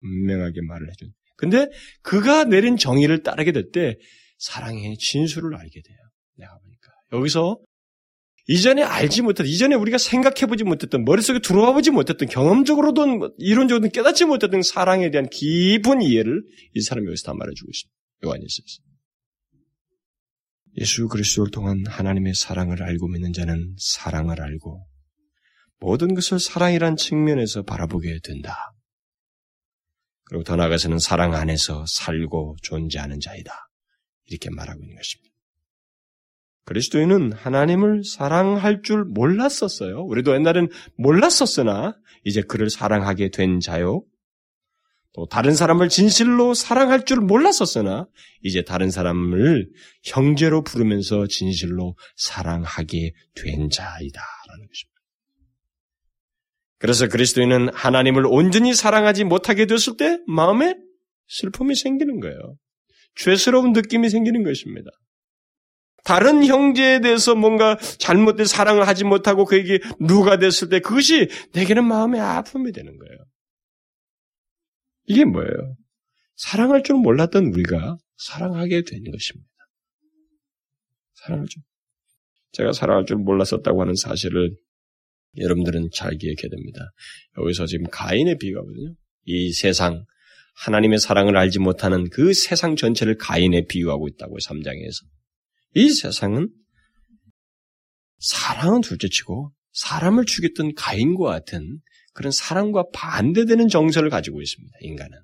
분명하게 0.00 0.60
말을 0.68 0.88
해준. 0.90 1.12
근데 1.36 1.68
그가 2.02 2.44
내린 2.44 2.76
정의를 2.76 3.22
따르게 3.22 3.50
될 3.52 3.70
때 3.72 3.96
사랑의 4.38 4.96
진수를 4.98 5.54
알게 5.56 5.80
돼요. 5.82 5.96
내가 6.36 6.52
보니까 6.58 6.92
여기서 7.12 7.58
이전에 8.46 8.82
알지 8.82 9.22
못했던, 9.22 9.46
이전에 9.46 9.74
우리가 9.74 9.96
생각해보지 9.96 10.64
못했던, 10.64 11.04
머릿속에 11.04 11.38
들어와 11.38 11.72
보지 11.72 11.90
못했던, 11.90 12.28
경험적으로든 12.28 13.30
이론적으로든 13.38 13.90
깨닫지 13.90 14.26
못했던 14.26 14.62
사랑에 14.62 15.10
대한 15.10 15.28
깊은 15.30 16.02
이해를 16.02 16.42
이 16.74 16.80
사람이 16.82 17.06
여기서 17.06 17.26
다 17.26 17.34
말해주고 17.34 17.70
있습니다. 17.70 17.94
요한일서에서. 18.26 18.82
예수 20.76 21.08
그리스도를 21.08 21.50
통한 21.52 21.84
하나님의 21.86 22.34
사랑을 22.34 22.82
알고 22.82 23.08
믿는 23.08 23.32
자는 23.32 23.74
사랑을 23.78 24.42
알고 24.42 24.86
모든 25.78 26.14
것을 26.14 26.40
사랑이란 26.40 26.96
측면에서 26.96 27.62
바라보게 27.62 28.18
된다. 28.24 28.56
그리고 30.24 30.42
더 30.42 30.56
나아가서는 30.56 30.98
사랑 30.98 31.34
안에서 31.34 31.84
살고 31.86 32.56
존재하는 32.62 33.20
자이다. 33.20 33.52
이렇게 34.24 34.50
말하고 34.50 34.82
있는 34.82 34.96
것입니다. 34.96 35.33
그리스도인은 36.64 37.32
하나님을 37.32 38.04
사랑할 38.04 38.82
줄 38.82 39.04
몰랐었어요. 39.04 40.02
우리도 40.04 40.34
옛날엔 40.34 40.68
몰랐었으나 40.96 41.94
이제 42.24 42.42
그를 42.42 42.70
사랑하게 42.70 43.30
된 43.30 43.60
자요. 43.60 44.02
또 45.12 45.26
다른 45.26 45.54
사람을 45.54 45.88
진실로 45.88 46.54
사랑할 46.54 47.04
줄 47.04 47.20
몰랐었으나 47.20 48.08
이제 48.42 48.62
다른 48.62 48.90
사람을 48.90 49.70
형제로 50.02 50.64
부르면서 50.64 51.28
진실로 51.28 51.96
사랑하게 52.16 53.12
된 53.34 53.70
자이다라는 53.70 54.66
것입니다. 54.66 54.94
그래서 56.78 57.08
그리스도인은 57.08 57.72
하나님을 57.72 58.26
온전히 58.26 58.74
사랑하지 58.74 59.24
못하게 59.24 59.66
됐을 59.66 59.96
때 59.96 60.18
마음에 60.26 60.74
슬픔이 61.28 61.76
생기는 61.76 62.18
거예요. 62.18 62.56
죄스러운 63.14 63.72
느낌이 63.72 64.10
생기는 64.10 64.42
것입니다. 64.42 64.90
다른 66.04 66.44
형제에 66.44 67.00
대해서 67.00 67.34
뭔가 67.34 67.76
잘못된 67.98 68.46
사랑을 68.46 68.86
하지 68.86 69.04
못하고 69.04 69.44
그에게 69.44 69.80
누가 69.98 70.38
됐을 70.38 70.68
때 70.68 70.80
그것이 70.80 71.28
내게는 71.54 71.84
마음의 71.84 72.20
아픔이 72.20 72.72
되는 72.72 72.96
거예요. 72.96 73.18
이게 75.06 75.24
뭐예요? 75.24 75.76
사랑할 76.36 76.82
줄 76.82 76.96
몰랐던 76.96 77.46
우리가 77.46 77.96
사랑하게 78.16 78.82
되는 78.82 79.10
것입니다. 79.10 79.48
사랑할 81.14 81.46
줄. 81.46 81.62
제가 82.52 82.72
사랑할 82.72 83.06
줄 83.06 83.16
몰랐었다고 83.16 83.80
하는 83.80 83.94
사실을 83.94 84.56
여러분들은 85.38 85.88
잘 85.92 86.16
기억해야 86.16 86.48
됩니다. 86.50 86.92
여기서 87.38 87.66
지금 87.66 87.86
가인의 87.90 88.38
비유거든요. 88.38 88.94
이 89.24 89.52
세상, 89.52 90.04
하나님의 90.64 90.98
사랑을 90.98 91.36
알지 91.36 91.58
못하는 91.58 92.08
그 92.10 92.32
세상 92.32 92.76
전체를 92.76 93.16
가인에 93.16 93.66
비유하고 93.66 94.06
있다고 94.08 94.36
3장에서. 94.38 95.04
이 95.74 95.90
세상은 95.90 96.48
사랑은 98.18 98.80
둘째치고 98.80 99.52
사람을 99.72 100.24
죽였던 100.24 100.74
가인과 100.74 101.24
같은 101.24 101.80
그런 102.12 102.30
사랑과 102.30 102.84
반대되는 102.92 103.68
정서를 103.68 104.08
가지고 104.08 104.40
있습니다. 104.40 104.72
인간은. 104.80 105.18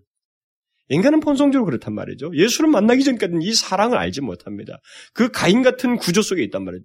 인간은 0.89 1.21
본성적으로 1.21 1.65
그렇단 1.67 1.95
말이죠. 1.95 2.33
예수를 2.35 2.69
만나기 2.69 3.05
전까지는 3.05 3.43
이 3.43 3.55
사랑을 3.55 3.97
알지 3.97 4.23
못합니다. 4.23 4.81
그 5.15 5.31
가인 5.31 5.63
같은 5.63 5.97
구조 5.97 6.21
속에 6.21 6.43
있단 6.43 6.65
말이죠. 6.65 6.85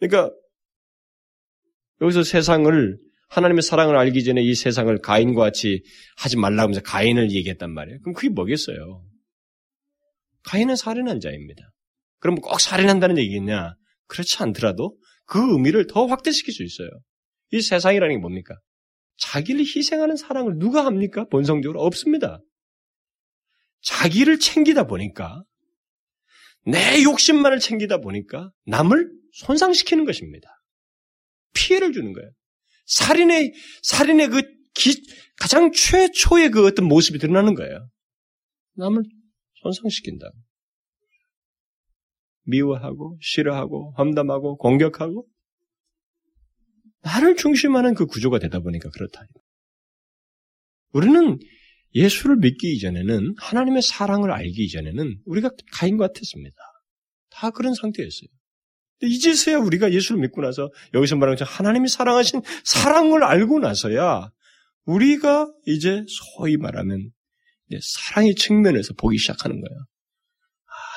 그러니까 0.00 0.34
여기서 2.00 2.22
세상을 2.22 2.98
하나님의 3.28 3.62
사랑을 3.62 3.98
알기 3.98 4.24
전에 4.24 4.42
이 4.42 4.54
세상을 4.54 4.96
가인과 5.02 5.42
같이 5.42 5.82
하지 6.16 6.38
말라고 6.38 6.62
하면서 6.62 6.80
가인을 6.80 7.30
얘기했단 7.32 7.70
말이에요. 7.70 8.00
그럼 8.00 8.14
그게 8.14 8.30
뭐겠어요? 8.30 9.04
가인은 10.44 10.76
살인한 10.76 11.20
자입니다. 11.20 11.70
그럼 12.18 12.36
꼭 12.36 12.60
살인한다는 12.60 13.18
얘기겠냐? 13.18 13.74
그렇지 14.06 14.42
않더라도 14.42 14.96
그 15.24 15.52
의미를 15.52 15.86
더 15.86 16.06
확대시킬 16.06 16.52
수 16.52 16.62
있어요. 16.62 16.88
이 17.52 17.60
세상이라는 17.60 18.16
게 18.16 18.20
뭡니까? 18.20 18.58
자기를 19.18 19.60
희생하는 19.60 20.16
사랑을 20.16 20.58
누가 20.58 20.84
합니까? 20.84 21.24
본성적으로 21.26 21.80
없습니다. 21.82 22.40
자기를 23.82 24.38
챙기다 24.38 24.86
보니까 24.86 25.42
내 26.64 27.02
욕심만을 27.02 27.58
챙기다 27.58 27.98
보니까 27.98 28.50
남을 28.66 29.10
손상시키는 29.32 30.04
것입니다. 30.04 30.48
피해를 31.54 31.92
주는 31.92 32.12
거예요. 32.12 32.30
살인의 32.86 33.52
살인의 33.82 34.28
그 34.28 34.42
기, 34.74 34.94
가장 35.40 35.72
최초의 35.72 36.50
그 36.50 36.66
어떤 36.66 36.86
모습이 36.86 37.18
드러나는 37.18 37.54
거예요. 37.54 37.88
남을 38.74 39.02
손상시킨다. 39.62 40.30
미워하고 42.48 43.18
싫어하고 43.20 43.94
험담하고 43.96 44.56
공격하고 44.56 45.26
나를 47.02 47.36
중심하는 47.36 47.94
그 47.94 48.06
구조가 48.06 48.38
되다 48.38 48.60
보니까 48.60 48.90
그렇다. 48.90 49.22
우리는 50.92 51.38
예수를 51.94 52.36
믿기 52.36 52.72
이전에는 52.74 53.34
하나님의 53.38 53.82
사랑을 53.82 54.32
알기 54.32 54.64
이전에는 54.64 55.18
우리가 55.24 55.50
가인 55.72 55.96
같았습니다. 55.96 56.56
다 57.30 57.50
그런 57.50 57.74
상태였어요. 57.74 58.28
이제서야 59.02 59.58
우리가 59.58 59.92
예수를 59.92 60.20
믿고 60.22 60.40
나서 60.40 60.70
여기서 60.92 61.16
말하는 61.16 61.36
것처럼 61.36 61.54
하나님이 61.54 61.88
사랑하신 61.88 62.42
사랑을 62.64 63.22
알고 63.22 63.60
나서야 63.60 64.30
우리가 64.84 65.48
이제 65.66 66.04
소위 66.08 66.56
말하면 66.56 67.10
사랑의 67.80 68.34
측면에서 68.34 68.94
보기 68.94 69.18
시작하는 69.18 69.60
거예요. 69.60 69.86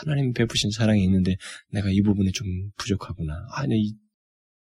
하나님 0.03 0.33
베푸신 0.33 0.71
사랑이 0.71 1.03
있는데 1.03 1.35
내가 1.69 1.89
이 1.89 2.01
부분에 2.01 2.31
좀 2.31 2.47
부족하구나. 2.77 3.33
아니, 3.53 3.93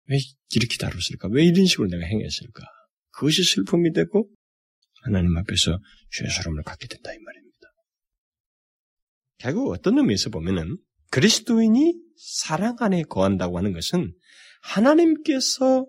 왜 0.07 0.17
이렇게 0.55 0.77
다뤘을까? 0.77 1.29
왜 1.31 1.45
이런 1.45 1.65
식으로 1.65 1.87
내가 1.87 2.05
행했을까? 2.05 2.63
그것이 3.11 3.43
슬픔이 3.43 3.91
되고 3.93 4.29
하나님 5.03 5.35
앞에서 5.37 5.79
죄스러움을 6.11 6.63
갖게 6.63 6.87
된다 6.87 7.11
이 7.13 7.17
말입니다. 7.17 7.51
결국 9.37 9.71
어떤 9.71 9.97
의미에서 9.97 10.29
보면은 10.29 10.77
그리스도인이 11.09 11.93
사랑 12.17 12.75
안에 12.79 13.03
거한다고 13.03 13.57
하는 13.57 13.73
것은 13.73 14.13
하나님께서 14.61 15.87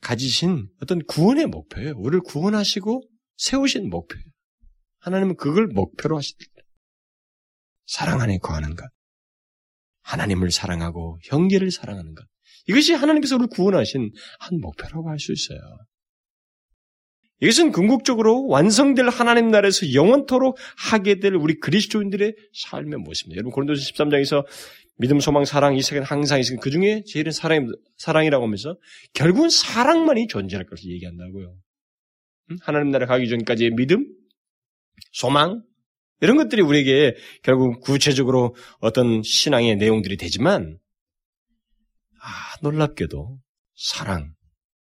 가지신 0.00 0.68
어떤 0.82 1.04
구원의 1.04 1.46
목표예요. 1.46 1.94
우리를 1.96 2.20
구원하시고 2.22 3.02
세우신 3.36 3.88
목표예요. 3.88 4.24
하나님은 4.98 5.36
그걸 5.36 5.68
목표로 5.68 6.16
하시다. 6.16 6.44
사랑 7.90 8.20
안에 8.20 8.38
거하는 8.38 8.76
것. 8.76 8.88
하나님을 10.02 10.52
사랑하고 10.52 11.18
형제를 11.24 11.72
사랑하는 11.72 12.14
것. 12.14 12.24
이것이 12.68 12.94
하나님께서 12.94 13.34
우리를 13.34 13.48
구원하신 13.50 14.12
한 14.38 14.60
목표라고 14.60 15.10
할 15.10 15.18
수 15.18 15.32
있어요. 15.32 15.58
이것은 17.42 17.72
궁극적으로 17.72 18.46
완성될 18.46 19.08
하나님 19.08 19.48
나라에서 19.48 19.92
영원토록 19.92 20.56
하게 20.76 21.18
될 21.20 21.34
우리 21.34 21.58
그리스도인들의 21.58 22.34
삶의 22.52 22.98
모습입니다. 22.98 23.38
여러분 23.38 23.50
고린도서 23.52 23.82
13장에서 23.82 24.46
믿음, 24.98 25.18
소망, 25.18 25.44
사랑 25.44 25.74
이 25.76 25.82
세계는 25.82 26.06
항상 26.06 26.38
있으니 26.38 26.60
그 26.60 26.70
중에 26.70 27.02
제일은 27.06 27.32
사랑, 27.32 27.66
사랑이라고 27.96 28.44
하면서 28.44 28.76
결국은 29.14 29.48
사랑만이 29.48 30.28
존재할 30.28 30.66
것을 30.66 30.90
얘기한다고요. 30.90 31.56
하나님 32.60 32.90
나라 32.90 33.06
가기 33.06 33.28
전까지의 33.28 33.70
믿음, 33.70 34.06
소망, 35.12 35.62
이런 36.20 36.36
것들이 36.36 36.62
우리에게 36.62 37.16
결국 37.42 37.80
구체적으로 37.80 38.54
어떤 38.78 39.22
신앙의 39.22 39.76
내용들이 39.76 40.16
되지만, 40.16 40.78
아, 42.20 42.56
놀랍게도 42.62 43.38
사랑, 43.74 44.34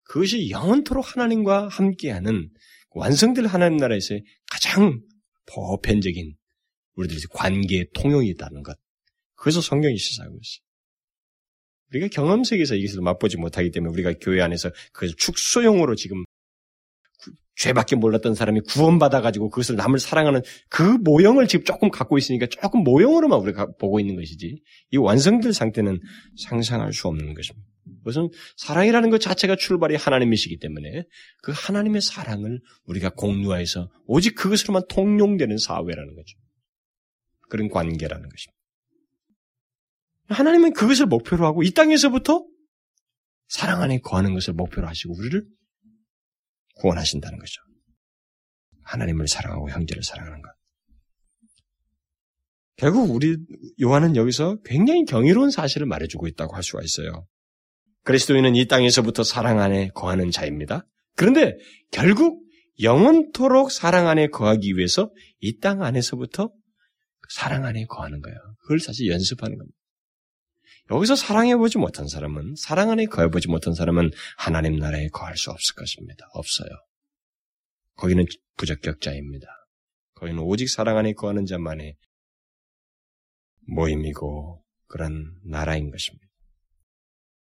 그것이 0.04 0.50
영원토록 0.50 1.16
하나님과 1.16 1.70
함께하는 1.70 2.50
완성될 2.92 3.46
하나님 3.46 3.78
나라에서의 3.78 4.24
가장 4.52 5.02
보편적인 5.46 6.36
우리들의 6.96 7.22
관계 7.32 7.86
통용이 7.94 8.28
있다는 8.30 8.64
것. 8.64 8.78
그래서 9.36 9.62
성경이 9.62 9.98
시사하고 9.98 10.36
있어요. 10.36 10.70
우리가 11.92 12.08
경험 12.10 12.44
세계에서 12.44 12.76
이것을 12.76 13.02
맛보지 13.02 13.38
못하기 13.38 13.72
때문에 13.72 13.92
우리가 13.94 14.14
교회 14.22 14.42
안에서 14.42 14.72
그 14.92 15.08
축소용으로 15.16 15.96
지금 15.96 16.24
죄밖에 17.60 17.98
몰랐던 17.98 18.36
사람이 18.36 18.62
구원받아가지고 18.62 19.50
그것을 19.50 19.76
남을 19.76 20.00
사랑하는 20.00 20.42
그 20.70 20.82
모형을 20.82 21.48
지금 21.48 21.66
조금 21.66 21.92
갖고 21.92 22.18
있으니까 22.18 22.48
조금 22.48 22.84
모형으로만 22.84 23.38
우리가 23.38 23.68
보고 23.78 24.00
있는 24.00 24.16
것이지 24.16 24.62
이 24.92 24.98
완성될 24.98 25.54
상태는 25.54 26.00
상상할 26.38 26.94
수 26.94 27.10
없는 27.10 27.34
것입니다. 27.34 27.68
그것은 28.00 28.30
사랑이라는 28.56 29.10
것 29.10 29.20
자체가 29.20 29.58
출발이 29.58 29.98
하나님이시기 29.98 30.58
때문에 30.60 31.04
그 31.42 31.52
하나님의 31.54 32.02
사랑을 32.02 32.62
우리가 32.86 33.10
공유해서 33.10 33.90
오직 34.06 34.36
그것으로만 34.36 34.84
통용되는 34.88 35.58
사회라는 35.58 36.16
거죠. 36.16 36.38
그런 37.50 37.68
관계라는 37.68 38.30
것입니다. 38.30 38.58
하나님은 40.30 40.74
그것을 40.74 41.08
목표로 41.08 41.46
하고 41.46 41.64
이 41.64 41.72
땅에서부터 41.72 42.46
사랑 43.50 43.82
안에 43.82 44.00
거하는 44.00 44.34
것을 44.34 44.54
목표로 44.54 44.88
하시고 44.88 45.18
우리를 45.18 45.44
구원하신다는 46.80 47.38
거죠. 47.38 47.62
하나님을 48.84 49.28
사랑하고 49.28 49.70
형제를 49.70 50.04
사랑하는 50.04 50.42
것. 50.42 50.50
결국 52.76 53.12
우리 53.12 53.38
요한은 53.82 54.16
여기서 54.16 54.58
굉장히 54.64 55.04
경이로운 55.06 55.52
사실을 55.52 55.86
말해주고 55.86 56.28
있다고 56.28 56.56
할 56.56 56.64
수가 56.64 56.82
있어요. 56.84 57.28
그리스도인은 58.06 58.56
이 58.56 58.68
땅에서부터 58.68 59.24
사랑 59.24 59.60
안에 59.60 59.90
거하는 59.90 60.32
자입니다. 60.32 60.88
그런데 61.16 61.58
결국 61.92 62.42
영원토록 62.82 63.72
사랑 63.72 64.08
안에 64.08 64.28
거하기 64.28 64.78
위해서 64.78 65.12
이 65.42 65.60
땅 65.60 65.84
안에서부터 65.84 66.50
사랑 67.30 67.66
안에 67.66 67.86
거하는 67.86 68.22
거예요. 68.22 68.38
그걸 68.62 68.80
사실 68.80 69.08
연습하는 69.10 69.58
겁니다. 69.58 69.78
여기서 70.92 71.16
사랑해보지 71.16 71.78
못한 71.78 72.08
사람은, 72.08 72.56
사랑 72.58 72.90
안에 72.92 73.06
거해보지 73.06 73.48
못한 73.48 73.74
사람은 73.74 74.12
하나님 74.38 74.78
나라에 74.78 75.08
거할 75.10 75.38
수 75.38 75.52
없을 75.52 75.76
것입니다. 75.76 76.26
없어요. 76.34 76.70
거기는 77.96 78.26
부적격자입니다. 78.58 79.48
거기는 80.16 80.40
오직 80.42 80.70
사랑 80.70 80.98
안에 80.98 81.14
거하는 81.14 81.46
자만의 81.46 81.96
모임이고 83.68 84.64
그런 84.88 85.32
나라인 85.46 85.92
것입니다. 85.92 86.28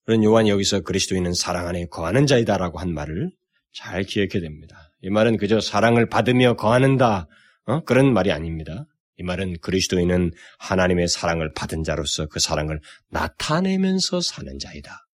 그런 0.05 0.23
요한이 0.23 0.49
여기서 0.49 0.81
그리스도인은 0.81 1.33
사랑 1.33 1.67
안에 1.67 1.85
거하는 1.85 2.27
자이다라고 2.27 2.79
한 2.79 2.93
말을 2.93 3.31
잘 3.73 4.03
기억해야 4.03 4.41
됩니다. 4.41 4.91
이 5.01 5.09
말은 5.09 5.37
그저 5.37 5.61
사랑을 5.61 6.09
받으며 6.09 6.55
거하는다 6.55 7.27
어? 7.65 7.83
그런 7.83 8.11
말이 8.13 8.31
아닙니다. 8.31 8.85
이 9.19 9.23
말은 9.23 9.57
그리스도인은 9.59 10.31
하나님의 10.59 11.09
사랑을 11.09 11.51
받은 11.53 11.83
자로서 11.83 12.27
그 12.27 12.39
사랑을 12.39 12.79
나타내면서 13.09 14.21
사는 14.21 14.57
자이다. 14.57 15.05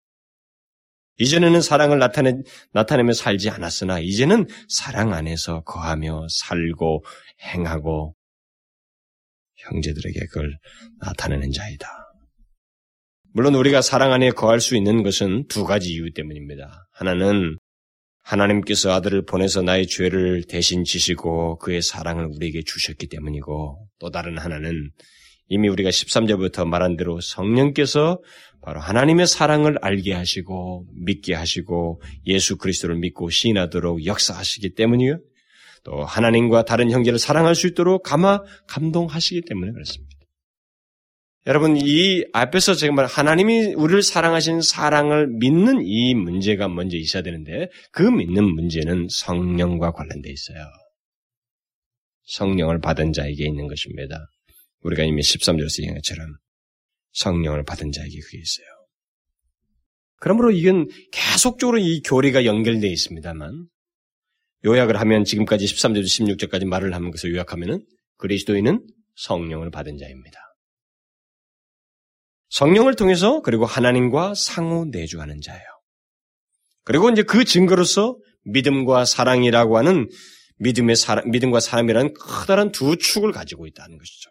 이전에는 1.16 1.60
사랑을 1.62 1.98
나타내, 1.98 2.34
나타내며 2.72 3.14
살지 3.14 3.48
않았으나 3.48 4.00
이제는 4.00 4.46
사랑 4.68 5.14
안에서 5.14 5.62
거하며 5.62 6.26
살고 6.28 7.04
행하고 7.40 8.14
형제들에게 9.56 10.20
그걸 10.26 10.58
나타내는 11.00 11.52
자이다. 11.52 11.88
물론 13.32 13.54
우리가 13.54 13.80
사랑 13.80 14.12
안에 14.12 14.30
거할 14.30 14.60
수 14.60 14.76
있는 14.76 15.02
것은 15.02 15.46
두 15.48 15.64
가지 15.64 15.90
이유 15.90 16.12
때문입니다. 16.12 16.88
하나는 16.92 17.56
하나님께서 18.24 18.92
아들을 18.92 19.26
보내서 19.26 19.62
나의 19.62 19.86
죄를 19.86 20.44
대신 20.48 20.84
지시고 20.84 21.58
그의 21.58 21.82
사랑을 21.82 22.26
우리에게 22.26 22.62
주셨기 22.64 23.06
때문이고 23.06 23.88
또 23.98 24.10
다른 24.10 24.38
하나는 24.38 24.90
이미 25.48 25.68
우리가 25.68 25.90
13절부터 25.90 26.66
말한 26.66 26.96
대로 26.96 27.20
성령께서 27.20 28.18
바로 28.62 28.80
하나님의 28.80 29.26
사랑을 29.26 29.76
알게 29.82 30.14
하시고 30.14 30.86
믿게 31.04 31.34
하시고 31.34 32.00
예수 32.26 32.56
그리스도를 32.56 32.96
믿고 32.96 33.28
시인하도록 33.28 34.06
역사하시기 34.06 34.74
때문이요. 34.74 35.18
또 35.84 36.02
하나님과 36.02 36.64
다른 36.64 36.90
형제를 36.90 37.18
사랑할 37.18 37.54
수 37.54 37.66
있도록 37.66 38.02
감화 38.02 38.42
감동하시기 38.66 39.42
때문에 39.42 39.72
그렇습니다. 39.72 40.13
여러분, 41.46 41.76
이 41.76 42.24
앞에서 42.32 42.74
제가 42.74 42.94
말 42.94 43.04
하나님이 43.04 43.74
우리를 43.74 44.02
사랑하신 44.02 44.62
사랑을 44.62 45.26
믿는 45.28 45.82
이 45.84 46.14
문제가 46.14 46.68
먼저 46.68 46.96
있어야 46.96 47.22
되는데 47.22 47.68
그 47.92 48.02
믿는 48.02 48.44
문제는 48.44 49.08
성령과 49.10 49.92
관련돼 49.92 50.30
있어요. 50.30 50.58
성령을 52.24 52.80
받은 52.80 53.12
자에게 53.12 53.44
있는 53.44 53.66
것입니다. 53.66 54.26
우리가 54.80 55.04
이미 55.04 55.20
13절에서 55.20 55.82
얘기한 55.82 55.96
것처럼 55.96 56.34
성령을 57.12 57.64
받은 57.64 57.92
자에게 57.92 58.18
그게 58.20 58.38
있어요. 58.38 58.66
그러므로 60.20 60.50
이건 60.50 60.88
계속적으로 61.12 61.76
이 61.76 62.00
교리가 62.00 62.46
연결되어 62.46 62.90
있습니다만 62.90 63.66
요약을 64.64 64.98
하면 64.98 65.24
지금까지 65.24 65.66
13절에서 65.66 66.38
16절까지 66.38 66.64
말을 66.64 66.94
하는 66.94 67.10
것을 67.10 67.34
요약하면은 67.34 67.84
그리스도인은 68.16 68.86
성령을 69.16 69.70
받은 69.70 69.98
자입니다. 69.98 70.53
성령을 72.54 72.94
통해서 72.94 73.42
그리고 73.42 73.66
하나님과 73.66 74.34
상호 74.36 74.84
내주하는 74.84 75.40
자예요. 75.40 75.64
그리고 76.84 77.10
이제 77.10 77.24
그 77.24 77.44
증거로서 77.44 78.16
믿음과 78.44 79.06
사랑이라고 79.06 79.76
하는 79.76 80.08
믿음의 80.58 80.94
사람, 80.94 81.28
믿음과 81.30 81.58
사람이라는 81.58 82.14
커다란 82.14 82.70
두 82.70 82.96
축을 82.96 83.32
가지고 83.32 83.66
있다는 83.66 83.98
것이죠. 83.98 84.30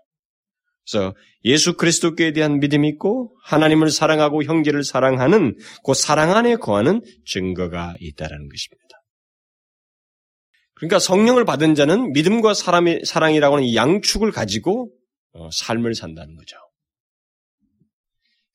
그래서 0.85 1.15
예수 1.43 1.75
그리스도께 1.75 2.31
대한 2.31 2.59
믿음이 2.59 2.87
있고 2.89 3.35
하나님을 3.43 3.89
사랑하고 3.89 4.43
형제를 4.43 4.85
사랑하는 4.85 5.57
그 5.83 5.93
사랑 5.93 6.33
안에 6.33 6.55
거하는 6.55 7.01
증거가 7.25 7.93
있다는 7.99 8.47
것입니다. 8.47 9.03
그러니까 10.75 10.99
성령을 10.99 11.43
받은 11.43 11.75
자는 11.75 12.13
믿음과 12.13 12.53
사람의 12.53 13.01
사랑이라고 13.03 13.57
하는 13.57 13.67
이 13.67 13.75
양축을 13.75 14.31
가지고 14.31 14.93
어, 15.33 15.49
삶을 15.51 15.95
산다는 15.95 16.35
거죠. 16.35 16.62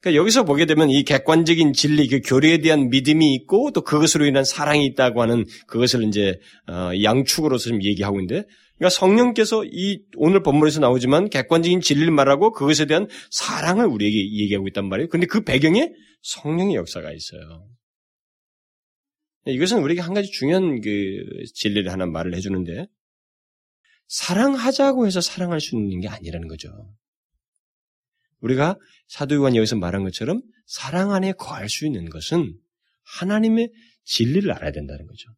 그러니까 0.00 0.20
여기서 0.20 0.44
보게 0.44 0.64
되면 0.64 0.90
이 0.90 1.02
객관적인 1.02 1.72
진리, 1.72 2.06
그 2.08 2.20
교리에 2.20 2.58
대한 2.58 2.88
믿음이 2.88 3.34
있고 3.34 3.72
또 3.72 3.82
그것으로 3.82 4.26
인한 4.26 4.44
사랑이 4.44 4.84
있다고 4.86 5.22
하는 5.22 5.44
그것을 5.66 6.04
이제 6.04 6.38
어, 6.68 6.90
양축으로서 7.02 7.70
좀 7.70 7.82
얘기하고 7.82 8.20
있는데, 8.20 8.46
그러니까 8.76 8.90
성령께서 8.90 9.64
이 9.64 10.00
오늘 10.16 10.42
본문에서 10.44 10.78
나오지만 10.78 11.30
객관적인 11.30 11.80
진리를 11.80 12.12
말하고 12.12 12.52
그것에 12.52 12.86
대한 12.86 13.08
사랑을 13.30 13.86
우리에게 13.86 14.16
얘기하고 14.40 14.68
있단 14.68 14.88
말이에요. 14.88 15.08
근데 15.08 15.26
그 15.26 15.42
배경에 15.42 15.90
성령의 16.22 16.76
역사가 16.76 17.12
있어요. 17.12 17.66
이것은 19.46 19.82
우리에게 19.82 20.00
한 20.00 20.14
가지 20.14 20.30
중요한 20.30 20.80
그 20.80 21.24
진리를 21.54 21.90
하나 21.90 22.06
말을 22.06 22.36
해주는데, 22.36 22.86
사랑하자고 24.06 25.06
해서 25.06 25.20
사랑할 25.20 25.60
수 25.60 25.74
있는 25.74 26.00
게 26.00 26.08
아니라는 26.08 26.46
거죠. 26.46 26.68
우리가 28.40 28.76
사도 29.06 29.34
요한이 29.34 29.56
여기서 29.56 29.76
말한 29.76 30.04
것처럼 30.04 30.40
사랑 30.66 31.12
안에 31.12 31.32
거할 31.32 31.68
수 31.68 31.86
있는 31.86 32.08
것은 32.08 32.54
하나님의 33.02 33.70
진리를 34.04 34.50
알아야 34.50 34.72
된다는 34.72 35.06
거죠. 35.06 35.30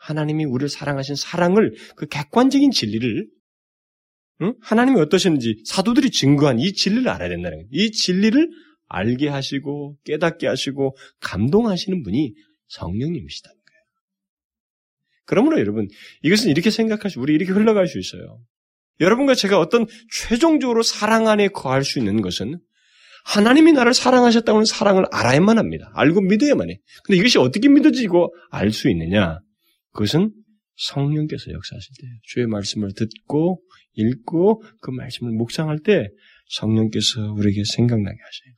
하나님이 0.00 0.44
우리를 0.44 0.68
사랑하신 0.68 1.16
사랑을 1.16 1.74
그 1.96 2.06
객관적인 2.06 2.70
진리를 2.70 3.28
응? 4.42 4.54
하나님이 4.60 5.00
어떠셨는지 5.00 5.62
사도들이 5.66 6.10
증거한 6.10 6.58
이 6.58 6.72
진리를 6.72 7.08
알아야 7.08 7.28
된다는 7.28 7.58
거예요. 7.58 7.68
이 7.70 7.90
진리를 7.90 8.50
알게 8.86 9.28
하시고 9.28 9.98
깨닫게 10.04 10.46
하시고 10.46 10.96
감동하시는 11.20 12.02
분이 12.02 12.34
성령님이시다는 12.68 13.54
거예요. 13.54 13.82
그러므로 15.26 15.58
여러분 15.60 15.88
이것은 16.22 16.50
이렇게 16.50 16.70
생각하시고 16.70 17.22
우리 17.22 17.34
이렇게 17.34 17.52
흘러갈 17.52 17.86
수 17.86 17.98
있어요. 17.98 18.40
여러분과 19.00 19.34
제가 19.34 19.58
어떤 19.58 19.86
최종적으로 20.10 20.82
사랑 20.82 21.28
안에 21.28 21.48
거할 21.48 21.84
수 21.84 21.98
있는 21.98 22.20
것은 22.20 22.60
하나님이 23.24 23.72
나를 23.72 23.94
사랑하셨다는 23.94 24.64
사랑을 24.64 25.04
알아야만 25.12 25.58
합니다. 25.58 25.90
알고 25.94 26.22
믿어야만 26.22 26.70
해. 26.70 26.80
근데 27.04 27.18
이것이 27.18 27.38
어떻게 27.38 27.68
믿어지고 27.68 28.34
알 28.50 28.70
수 28.72 28.88
있느냐? 28.90 29.40
그것은 29.92 30.32
성령께서 30.76 31.50
역사하실 31.50 31.90
때 32.00 32.06
주의 32.22 32.46
말씀을 32.46 32.94
듣고 32.94 33.62
읽고 33.94 34.62
그 34.80 34.90
말씀을 34.90 35.32
묵상할 35.32 35.80
때 35.80 36.08
성령께서 36.48 37.32
우리에게 37.32 37.64
생각나게 37.64 38.16
하셔요. 38.16 38.54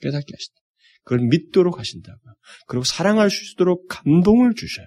깨닫게 0.00 0.32
하신다. 0.32 0.60
그걸 1.04 1.26
믿도록 1.28 1.78
하신다고요. 1.78 2.34
그리고 2.66 2.84
사랑할 2.84 3.30
수 3.30 3.52
있도록 3.52 3.86
감동을 3.88 4.54
주셔요. 4.54 4.86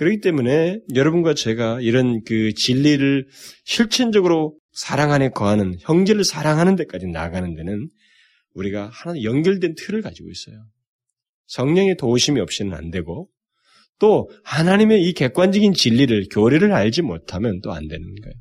그렇기 0.00 0.20
때문에 0.20 0.80
여러분과 0.94 1.34
제가 1.34 1.82
이런 1.82 2.22
그 2.24 2.54
진리를 2.54 3.26
실천적으로 3.64 4.56
사랑 4.72 5.12
안에 5.12 5.28
거하는 5.28 5.76
형제를 5.80 6.24
사랑하는 6.24 6.74
데까지 6.76 7.08
나아가는 7.08 7.54
데는 7.54 7.86
우리가 8.54 8.88
하나 8.90 9.22
연결된 9.22 9.74
틀을 9.74 10.00
가지고 10.00 10.30
있어요. 10.30 10.56
성령의 11.48 11.98
도우심이 11.98 12.40
없이는 12.40 12.72
안 12.72 12.90
되고 12.90 13.28
또 13.98 14.30
하나님의 14.42 15.04
이 15.04 15.12
객관적인 15.12 15.74
진리를 15.74 16.28
교리를 16.32 16.72
알지 16.72 17.02
못하면 17.02 17.60
또 17.60 17.72
안 17.72 17.86
되는 17.86 18.02
거예요. 18.22 18.34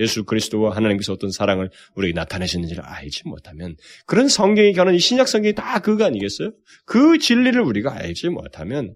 예수 0.00 0.24
그리스도와 0.24 0.76
하나님께서 0.76 1.14
어떤 1.14 1.30
사랑을 1.30 1.70
우리에게 1.96 2.14
나타내셨는지를 2.14 2.84
알지 2.84 3.22
못하면 3.24 3.74
그런 4.04 4.28
성경이 4.28 4.74
겨는 4.74 4.98
신약 4.98 5.28
성경이 5.28 5.54
다 5.54 5.78
그거 5.78 6.04
아니겠어요? 6.04 6.52
그 6.84 7.16
진리를 7.16 7.58
우리가 7.58 7.94
알지 7.96 8.28
못하면 8.28 8.94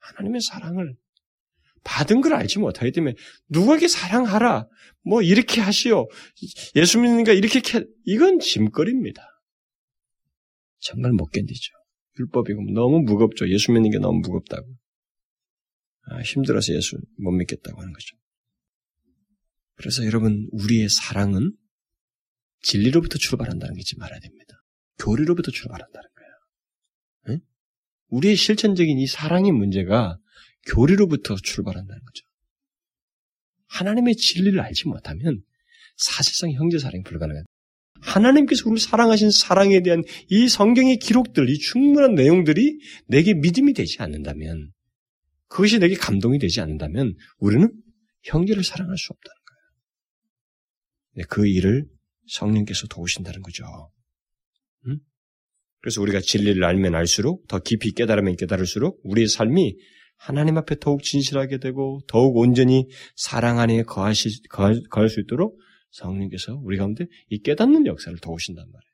하나님의 0.00 0.40
사랑을 0.40 0.96
받은 1.84 2.20
걸 2.20 2.34
알지 2.34 2.58
못하기 2.58 2.92
때문에 2.92 3.14
누구에게 3.48 3.88
사랑하라 3.88 4.68
뭐 5.04 5.22
이렇게 5.22 5.60
하시오 5.60 6.08
예수 6.76 6.98
믿는가 6.98 7.32
이렇게 7.32 7.60
캐 7.60 7.84
이건 8.04 8.40
짐거리입니다. 8.40 9.22
정말 10.80 11.12
못 11.12 11.26
견디죠. 11.26 11.72
율법이고 12.18 12.72
너무 12.72 13.00
무겁죠. 13.00 13.48
예수 13.48 13.72
믿는 13.72 13.90
게 13.90 13.98
너무 13.98 14.20
무겁다고. 14.20 14.66
아, 16.10 16.20
힘들어서 16.20 16.74
예수 16.74 16.96
못 17.18 17.30
믿겠다고 17.32 17.80
하는 17.80 17.92
거죠. 17.92 18.16
그래서 19.74 20.04
여러분 20.04 20.48
우리의 20.52 20.88
사랑은 20.88 21.52
진리로부터 22.62 23.18
출발한다는 23.18 23.74
게 23.74 23.80
잊지 23.80 23.96
말아야 23.96 24.18
됩니다. 24.18 24.64
교리로부터 24.98 25.52
출발한다는 25.52 26.08
거예요. 26.16 26.17
네? 28.10 28.16
우리의 28.16 28.36
실천적인 28.36 28.98
이 28.98 29.06
사랑의 29.06 29.52
문제가 29.52 30.18
교리로부터 30.66 31.36
출발한다는 31.36 32.02
거죠. 32.04 32.24
하나님의 33.68 34.16
진리를 34.16 34.58
알지 34.60 34.88
못하면 34.88 35.42
사실상 35.96 36.52
형제 36.52 36.78
사랑이 36.78 37.02
불가능합니다. 37.02 37.48
하나님께서 38.00 38.62
우리를 38.66 38.78
사랑하신 38.78 39.30
사랑에 39.30 39.82
대한 39.82 40.02
이 40.28 40.48
성경의 40.48 40.98
기록들, 40.98 41.50
이 41.50 41.58
충분한 41.58 42.14
내용들이 42.14 42.78
내게 43.06 43.34
믿음이 43.34 43.74
되지 43.74 43.96
않는다면, 44.00 44.70
그것이 45.48 45.78
내게 45.78 45.96
감동이 45.96 46.38
되지 46.38 46.60
않는다면, 46.60 47.14
우리는 47.38 47.72
형제를 48.22 48.62
사랑할 48.62 48.96
수 48.96 49.12
없다는 49.12 49.34
거예요. 49.34 49.60
네, 51.16 51.24
그 51.28 51.46
일을 51.48 51.86
성령께서 52.28 52.86
도우신다는 52.86 53.42
거죠. 53.42 53.64
응? 55.78 55.82
그래서 55.82 56.02
우리가 56.02 56.20
진리를 56.20 56.62
알면 56.62 56.94
알수록, 56.94 57.46
더 57.48 57.58
깊이 57.58 57.92
깨달으면 57.92 58.36
깨달을수록, 58.36 59.00
우리의 59.04 59.28
삶이 59.28 59.76
하나님 60.16 60.58
앞에 60.58 60.76
더욱 60.80 61.02
진실하게 61.02 61.58
되고, 61.58 62.00
더욱 62.08 62.36
온전히 62.36 62.88
사랑 63.16 63.60
안에 63.60 63.82
거하시, 63.82 64.48
거할, 64.50 64.82
거할 64.90 65.08
수 65.08 65.20
있도록 65.20 65.58
성령께서 65.90 66.54
우리 66.62 66.76
가운데 66.76 67.06
이 67.28 67.40
깨닫는 67.40 67.86
역사를 67.86 68.16
도우신단 68.18 68.64
말이에요. 68.64 68.88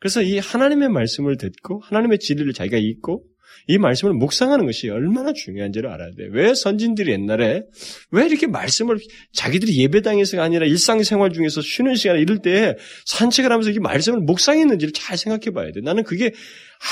그래서 0.00 0.22
이 0.22 0.38
하나님의 0.38 0.90
말씀을 0.90 1.36
듣고 1.36 1.80
하나님의 1.80 2.20
진리를 2.20 2.52
자기가 2.52 2.78
읽고 2.78 3.24
이 3.66 3.78
말씀을 3.78 4.14
묵상하는 4.14 4.66
것이 4.66 4.88
얼마나 4.88 5.32
중요한지를 5.32 5.90
알아야 5.90 6.10
돼. 6.16 6.26
왜 6.30 6.54
선진들이 6.54 7.12
옛날에 7.12 7.64
왜 8.10 8.26
이렇게 8.26 8.46
말씀을 8.46 8.98
자기들이 9.32 9.78
예배당에서가 9.82 10.42
아니라 10.42 10.66
일상생활 10.66 11.32
중에서 11.32 11.60
쉬는 11.60 11.94
시간에 11.94 12.20
이럴 12.20 12.38
때 12.38 12.76
산책을 13.06 13.52
하면서 13.52 13.70
이 13.70 13.78
말씀을 13.78 14.20
묵상했는지를 14.20 14.92
잘 14.92 15.18
생각해 15.18 15.52
봐야 15.52 15.70
돼. 15.72 15.80
나는 15.82 16.02
그게 16.02 16.32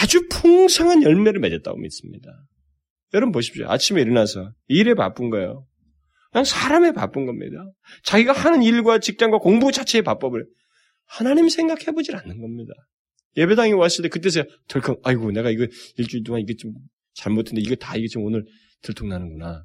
아주 0.01 0.29
풍성한 0.29 1.03
열매를 1.03 1.41
맺었다고 1.41 1.79
믿습니다. 1.79 2.31
여러분 3.15 3.33
보십시오. 3.33 3.67
아침에 3.69 4.03
일어나서 4.03 4.53
일에 4.69 4.95
바쁜 4.95 5.31
거예요. 5.31 5.67
그냥 6.33 6.45
사람에 6.45 6.93
바쁜 6.93 7.25
겁니다. 7.25 7.57
자기가 8.05 8.33
하는 8.33 8.63
일과 8.63 8.99
직장과 8.99 9.39
공부 9.39 9.73
자체에 9.73 10.03
바빠버려. 10.03 10.45
하나님 11.07 11.49
생각해 11.49 11.93
보질 11.93 12.17
않는 12.17 12.41
겁니다. 12.41 12.75
예배당에 13.37 13.73
왔을 13.73 14.03
때 14.03 14.09
그때서야 14.09 14.45
덜컹, 14.69 15.01
아이고, 15.05 15.31
내가 15.31 15.51
이거 15.51 15.67
일주일 15.97 16.25
동안 16.25 16.41
이게 16.41 16.55
좀 16.57 16.73
잘못했는데 17.15 17.67
이거 17.67 17.75
다 17.77 17.97
이게 17.97 18.09
좀 18.09 18.25
오늘 18.25 18.45
들통나는구나. 18.83 19.65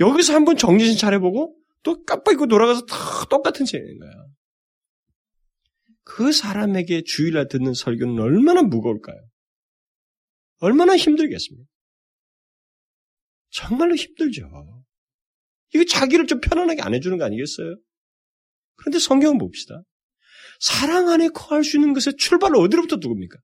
여기서 0.00 0.34
한번 0.34 0.56
정신 0.56 0.96
차려보고 0.96 1.56
또 1.82 2.04
깜빡 2.04 2.34
잊고 2.34 2.46
돌아가서 2.46 2.86
다 2.86 2.96
똑같은 3.28 3.66
죄인 3.66 3.98
거야. 3.98 4.10
그 6.04 6.32
사람에게 6.32 7.02
주일날 7.04 7.48
듣는 7.48 7.74
설교는 7.74 8.20
얼마나 8.20 8.62
무거울까요? 8.62 9.16
얼마나 10.58 10.96
힘들겠습니까? 10.96 11.68
정말로 13.50 13.94
힘들죠. 13.94 14.84
이거 15.74 15.84
자기를 15.84 16.26
좀 16.26 16.40
편안하게 16.40 16.82
안 16.82 16.94
해주는 16.94 17.16
거 17.18 17.24
아니겠어요? 17.24 17.76
그런데 18.76 18.98
성경을 18.98 19.38
봅시다. 19.38 19.82
사랑 20.62 21.08
안에 21.08 21.28
거할 21.34 21.64
수 21.64 21.76
있는 21.76 21.92
것의 21.92 22.16
출발은 22.16 22.56
어디로부터 22.56 22.96
누굽니까? 22.96 23.36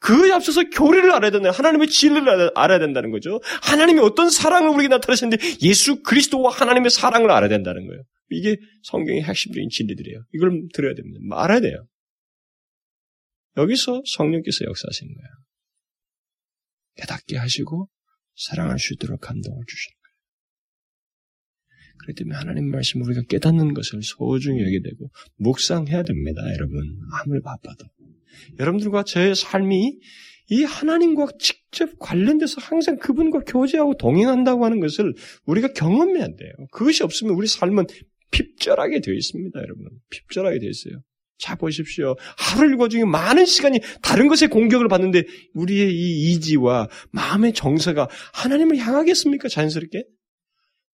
그에 0.00 0.32
앞서서 0.32 0.62
교리를 0.70 1.12
알아야 1.12 1.30
된다. 1.30 1.50
하나님의 1.50 1.88
진리를 1.88 2.52
알아야 2.54 2.78
된다는 2.78 3.10
거죠. 3.10 3.40
하나님이 3.62 4.00
어떤 4.00 4.30
사랑을 4.30 4.70
우리에게 4.70 4.88
나타내셨는데 4.88 5.58
예수 5.60 6.02
그리스도와 6.02 6.50
하나님의 6.50 6.90
사랑을 6.90 7.30
알아야 7.30 7.50
된다는 7.50 7.86
거예요. 7.86 8.02
이게 8.30 8.56
성경의 8.84 9.22
핵심적인 9.24 9.68
진리들이에요. 9.68 10.24
이걸 10.32 10.62
들어야 10.72 10.94
됩니다. 10.94 11.20
알아야 11.32 11.60
돼요. 11.60 11.86
여기서 13.58 14.02
성령께서 14.16 14.64
역사하신 14.64 15.08
거예요. 15.08 15.30
깨닫게 16.96 17.36
하시고 17.36 17.90
사랑할 18.34 18.78
수 18.78 18.94
있도록 18.94 19.20
감동을 19.20 19.62
주시는 19.66 19.95
그렇기 21.98 22.14
때문에 22.18 22.36
하나님 22.36 22.70
말씀 22.70 23.02
우리가 23.02 23.22
깨닫는 23.28 23.74
것을 23.74 24.00
소중히 24.02 24.60
여기게 24.62 24.80
되고 24.82 25.10
묵상해야 25.36 26.02
됩니다, 26.02 26.42
여러분. 26.54 26.98
아무리 27.12 27.40
바빠도. 27.40 27.86
여러분들과 28.58 29.04
제 29.04 29.34
삶이 29.34 29.98
이 30.48 30.62
하나님과 30.62 31.28
직접 31.38 31.98
관련돼서 31.98 32.60
항상 32.60 32.98
그분과 32.98 33.40
교제하고 33.40 33.96
동행한다고 33.96 34.64
하는 34.64 34.80
것을 34.80 35.14
우리가 35.44 35.72
경험해야 35.72 36.26
돼요. 36.26 36.52
그것이 36.70 37.02
없으면 37.02 37.34
우리 37.34 37.46
삶은 37.46 37.86
핍절하게 38.30 39.00
되어 39.00 39.14
있습니다, 39.14 39.58
여러분. 39.58 39.86
핍절하게 40.10 40.58
되어 40.60 40.68
있어요. 40.68 41.02
자, 41.38 41.54
보십시오. 41.54 42.16
하루 42.38 42.68
일과 42.68 42.88
중에 42.88 43.04
많은 43.04 43.44
시간이 43.44 43.80
다른 44.00 44.28
것에 44.28 44.46
공격을 44.46 44.88
받는데 44.88 45.24
우리의 45.54 45.92
이 45.92 46.32
이지와 46.32 46.88
마음의 47.10 47.52
정서가 47.52 48.08
하나님을 48.32 48.76
향하겠습니까? 48.78 49.48
자연스럽게? 49.48 50.04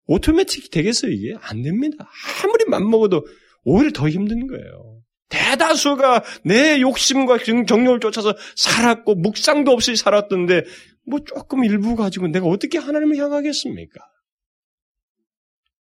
오토매틱이 0.07 0.69
되겠어요, 0.69 1.13
이게? 1.13 1.35
안 1.41 1.63
됩니다. 1.63 2.09
아무리 2.43 2.65
맘먹어도 2.67 3.27
오히려 3.65 3.91
더 3.93 4.09
힘든 4.09 4.47
거예요. 4.47 5.03
대다수가 5.29 6.25
내 6.45 6.81
욕심과 6.81 7.39
정욕을 7.67 8.01
쫓아서 8.01 8.35
살았고, 8.57 9.15
묵상도 9.15 9.71
없이 9.71 9.97
살았던데, 9.97 10.65
뭐 11.07 11.21
조금 11.25 11.65
일부 11.65 11.97
가지고 11.97 12.29
내가 12.29 12.47
어떻게 12.47 12.79
하나님을 12.79 13.17
향하겠습니까? 13.17 14.01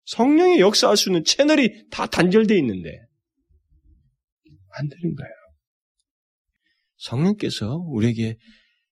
성령의 0.05 0.61
역사할 0.61 0.97
수 0.97 1.09
있는 1.09 1.25
채널이 1.25 1.89
다 1.91 2.07
단절되어 2.07 2.57
있는데, 2.59 2.91
안 4.79 4.89
되는 4.89 5.15
거예요. 5.17 5.33
성령께서 6.97 7.77
우리에게 7.89 8.37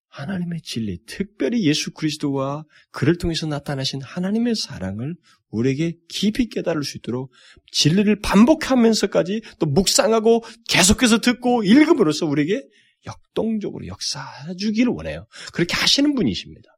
하나님의 0.09 0.61
진리, 0.63 0.99
특별히 1.05 1.65
예수 1.65 1.91
그리스도와 1.91 2.65
그를 2.91 3.17
통해서 3.17 3.45
나타나신 3.45 4.01
하나님의 4.01 4.55
사랑을 4.55 5.15
우리에게 5.49 5.97
깊이 6.07 6.49
깨달을 6.49 6.83
수 6.83 6.97
있도록 6.97 7.31
진리를 7.71 8.19
반복하면서까지 8.19 9.41
또 9.59 9.65
묵상하고 9.67 10.43
계속해서 10.67 11.19
듣고 11.19 11.63
읽음으로써 11.63 12.25
우리에게 12.25 12.63
역동적으로 13.05 13.87
역사주기를 13.87 14.91
원해요. 14.91 15.25
그렇게 15.53 15.75
하시는 15.75 16.13
분이십니다. 16.15 16.69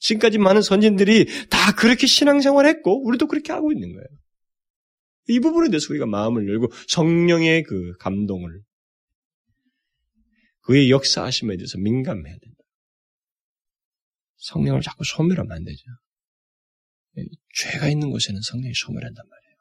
지금까지 0.00 0.38
많은 0.38 0.62
선진들이 0.62 1.48
다 1.50 1.72
그렇게 1.72 2.06
신앙생활 2.06 2.66
했고, 2.66 3.04
우리도 3.04 3.26
그렇게 3.26 3.52
하고 3.52 3.72
있는 3.72 3.92
거예요. 3.92 4.06
이 5.28 5.40
부분에 5.40 5.70
대해서 5.70 5.88
우리가 5.90 6.06
마음을 6.06 6.48
열고 6.48 6.68
성령의 6.86 7.64
그 7.64 7.96
감동을, 7.98 8.60
그의 10.62 10.90
역사하심에 10.90 11.56
대해서 11.56 11.78
민감해야 11.78 12.36
된다. 12.40 12.57
성령을 14.38 14.80
자꾸 14.80 15.04
소멸하면 15.04 15.52
안 15.52 15.64
되죠. 15.64 15.84
예, 17.18 17.24
죄가 17.54 17.88
있는 17.88 18.10
곳에는 18.10 18.40
성령이 18.40 18.72
소멸한단 18.74 19.28
말이에요. 19.28 19.56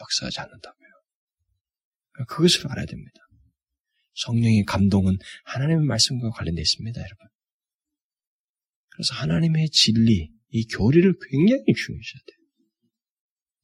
역사하지 0.00 0.40
않는다고요. 0.40 0.88
그것을 2.28 2.70
알아야 2.70 2.86
됩니다. 2.86 3.20
성령의 4.14 4.64
감동은 4.64 5.16
하나님의 5.44 5.86
말씀과 5.86 6.30
관련되어 6.30 6.62
있습니다, 6.62 7.00
여러분. 7.00 7.28
그래서 8.90 9.14
하나님의 9.14 9.70
진리, 9.70 10.30
이 10.50 10.66
교리를 10.68 11.12
굉장히 11.30 11.64
중요시해야 11.64 12.22
돼요. 12.26 12.38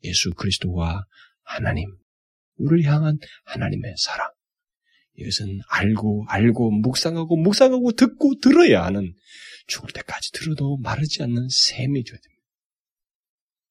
예수 0.04 0.30
그리스도와 0.32 1.04
하나님, 1.42 1.88
우리를 2.56 2.90
향한 2.90 3.18
하나님의 3.44 3.94
사랑. 3.96 4.28
이것은 5.14 5.60
알고 5.68 6.24
알고 6.28 6.70
묵상하고 6.80 7.36
묵상하고 7.36 7.92
듣고 7.92 8.38
들어야 8.40 8.84
하는 8.84 9.14
죽을 9.70 9.90
때까지 9.92 10.32
들어도 10.32 10.76
마르지 10.78 11.22
않는 11.22 11.48
샘이 11.48 12.04
되어야 12.04 12.18
됩니다. 12.18 12.44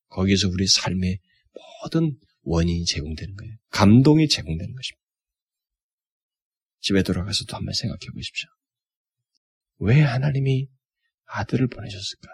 거기에서 0.07 0.47
우리 0.47 0.65
삶의 0.65 1.19
모든 1.83 2.17
원인이 2.41 2.85
제공되는 2.85 3.35
거예요. 3.35 3.55
감동이 3.69 4.27
제공되는 4.27 4.73
것입니다. 4.73 5.05
집에 6.81 7.03
돌아가서 7.03 7.45
도 7.45 7.57
한번 7.57 7.73
생각해 7.73 7.99
보십시오. 8.13 8.49
왜 9.79 10.01
하나님이 10.01 10.67
아들을 11.25 11.67
보내셨을까? 11.67 12.29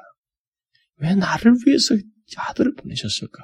왜 0.98 1.16
나를 1.16 1.54
위해서 1.66 1.96
아들을 2.38 2.76
보내셨을까? 2.76 3.44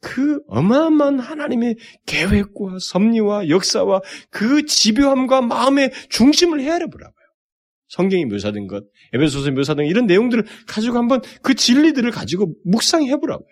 그 0.00 0.40
어마어마한 0.46 1.20
하나님의 1.20 1.76
계획과 2.06 2.78
섭리와 2.80 3.48
역사와 3.48 4.00
그 4.30 4.64
집요함과 4.64 5.42
마음의 5.42 5.92
중심을 6.08 6.60
헤아려 6.60 6.88
보라고요. 6.88 7.19
성경이 7.90 8.24
묘사된 8.26 8.68
것, 8.68 8.84
에베소서 9.12 9.50
묘사된 9.50 9.86
이런 9.86 10.06
내용들을 10.06 10.44
가지고 10.66 10.98
한번 10.98 11.20
그 11.42 11.54
진리들을 11.54 12.08
가지고 12.12 12.54
묵상해 12.64 13.16
보라고요. 13.16 13.48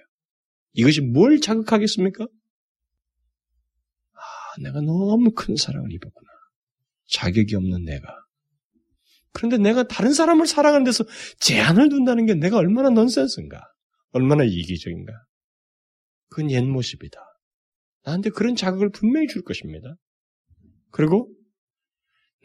이것이 0.75 1.01
뭘 1.01 1.41
자극하겠습니까? 1.41 2.25
아, 2.25 2.29
내가 4.63 4.81
너무 4.81 5.33
큰 5.35 5.57
사랑을 5.57 5.93
입었구나. 5.93 6.29
자격이 7.09 7.57
없는 7.57 7.85
내가. 7.85 8.15
그런데 9.33 9.59
내가 9.59 9.89
다른 9.89 10.13
사람을 10.13 10.47
사랑하는 10.47 10.85
데서 10.85 11.05
제한을 11.41 11.89
둔다는 11.89 12.27
게 12.27 12.35
내가 12.35 12.59
얼마나 12.59 12.91
넌센스인가? 12.91 13.61
얼마나 14.13 14.45
이기적인가? 14.45 15.13
그건 16.29 16.53
옛 16.53 16.63
모습이다. 16.63 17.19
나한테 18.05 18.31
그런 18.31 18.55
자극을 18.55 18.91
분명히 18.91 19.27
줄 19.27 19.43
것입니다. 19.43 19.97
그리고 20.93 21.29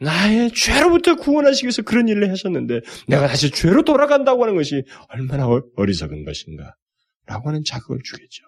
나의 0.00 0.50
죄로부터 0.52 1.16
구원하시기 1.16 1.66
위해서 1.66 1.82
그런 1.82 2.08
일을 2.08 2.30
하셨는데 2.30 2.80
내가 3.06 3.28
다시 3.28 3.50
죄로 3.50 3.84
돌아간다고 3.84 4.42
하는 4.42 4.56
것이 4.56 4.82
얼마나 5.08 5.46
어리석은 5.76 6.24
것인가 6.24 6.74
라고 7.26 7.48
하는 7.48 7.62
자극을 7.64 8.00
주겠죠. 8.02 8.42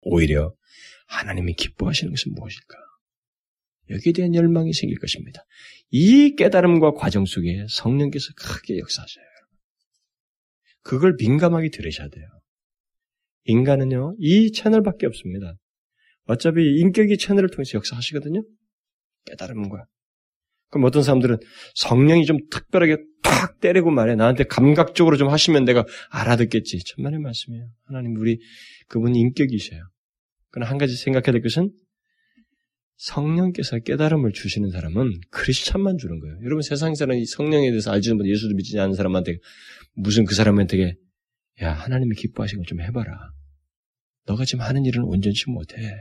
오히려 0.00 0.54
하나님이 1.08 1.54
기뻐하시는 1.54 2.12
것은 2.12 2.32
무엇일까? 2.34 2.76
여기에 3.90 4.12
대한 4.12 4.34
열망이 4.34 4.72
생길 4.72 4.98
것입니다. 4.98 5.44
이 5.90 6.34
깨달음과 6.36 6.92
과정 6.92 7.24
속에 7.24 7.66
성령께서 7.68 8.32
크게 8.36 8.78
역사하셔요. 8.78 9.24
그걸 10.82 11.16
민감하게 11.18 11.70
들으셔야 11.70 12.08
돼요. 12.08 12.26
인간은요, 13.44 14.16
이 14.18 14.50
채널밖에 14.52 15.06
없습니다. 15.06 15.54
어차피 16.24 16.80
인격이 16.80 17.18
채널을 17.18 17.50
통해서 17.50 17.76
역사하시거든요? 17.76 18.42
깨달음과. 19.26 19.86
그럼 20.70 20.84
어떤 20.84 21.02
사람들은 21.02 21.38
성령이 21.74 22.26
좀 22.26 22.38
특별하게 22.50 22.96
탁 23.22 23.60
때리고 23.60 23.90
말해. 23.90 24.14
나한테 24.16 24.44
감각적으로 24.44 25.16
좀 25.16 25.28
하시면 25.28 25.64
내가 25.64 25.84
알아듣겠지. 26.10 26.80
천만의 26.84 27.20
말씀이에요. 27.20 27.68
하나님, 27.84 28.16
우리, 28.16 28.38
그분이 28.88 29.18
인격이셔요. 29.18 29.80
그러나 30.50 30.70
한 30.70 30.78
가지 30.78 30.96
생각해야 30.96 31.32
될 31.32 31.42
것은 31.42 31.70
성령께서 32.96 33.78
깨달음을 33.80 34.32
주시는 34.32 34.70
사람은 34.70 35.20
크리스찬만 35.30 35.98
주는 35.98 36.18
거예요. 36.18 36.38
여러분 36.44 36.62
세상에서는 36.62 37.24
성령에 37.26 37.68
대해서 37.70 37.90
알지는 37.92 38.16
못해 38.16 38.30
예수도 38.30 38.54
믿지 38.54 38.78
않는 38.80 38.94
사람한테 38.94 39.36
무슨 39.94 40.24
그 40.24 40.34
사람한테 40.34 40.94
야 41.62 41.72
하나님이 41.72 42.14
기뻐하시는 42.16 42.62
걸 42.62 42.66
좀 42.66 42.80
해봐라. 42.80 43.30
너가 44.26 44.44
지금 44.44 44.64
하는 44.64 44.84
일은 44.86 45.04
온전치 45.04 45.50
못해. 45.50 45.94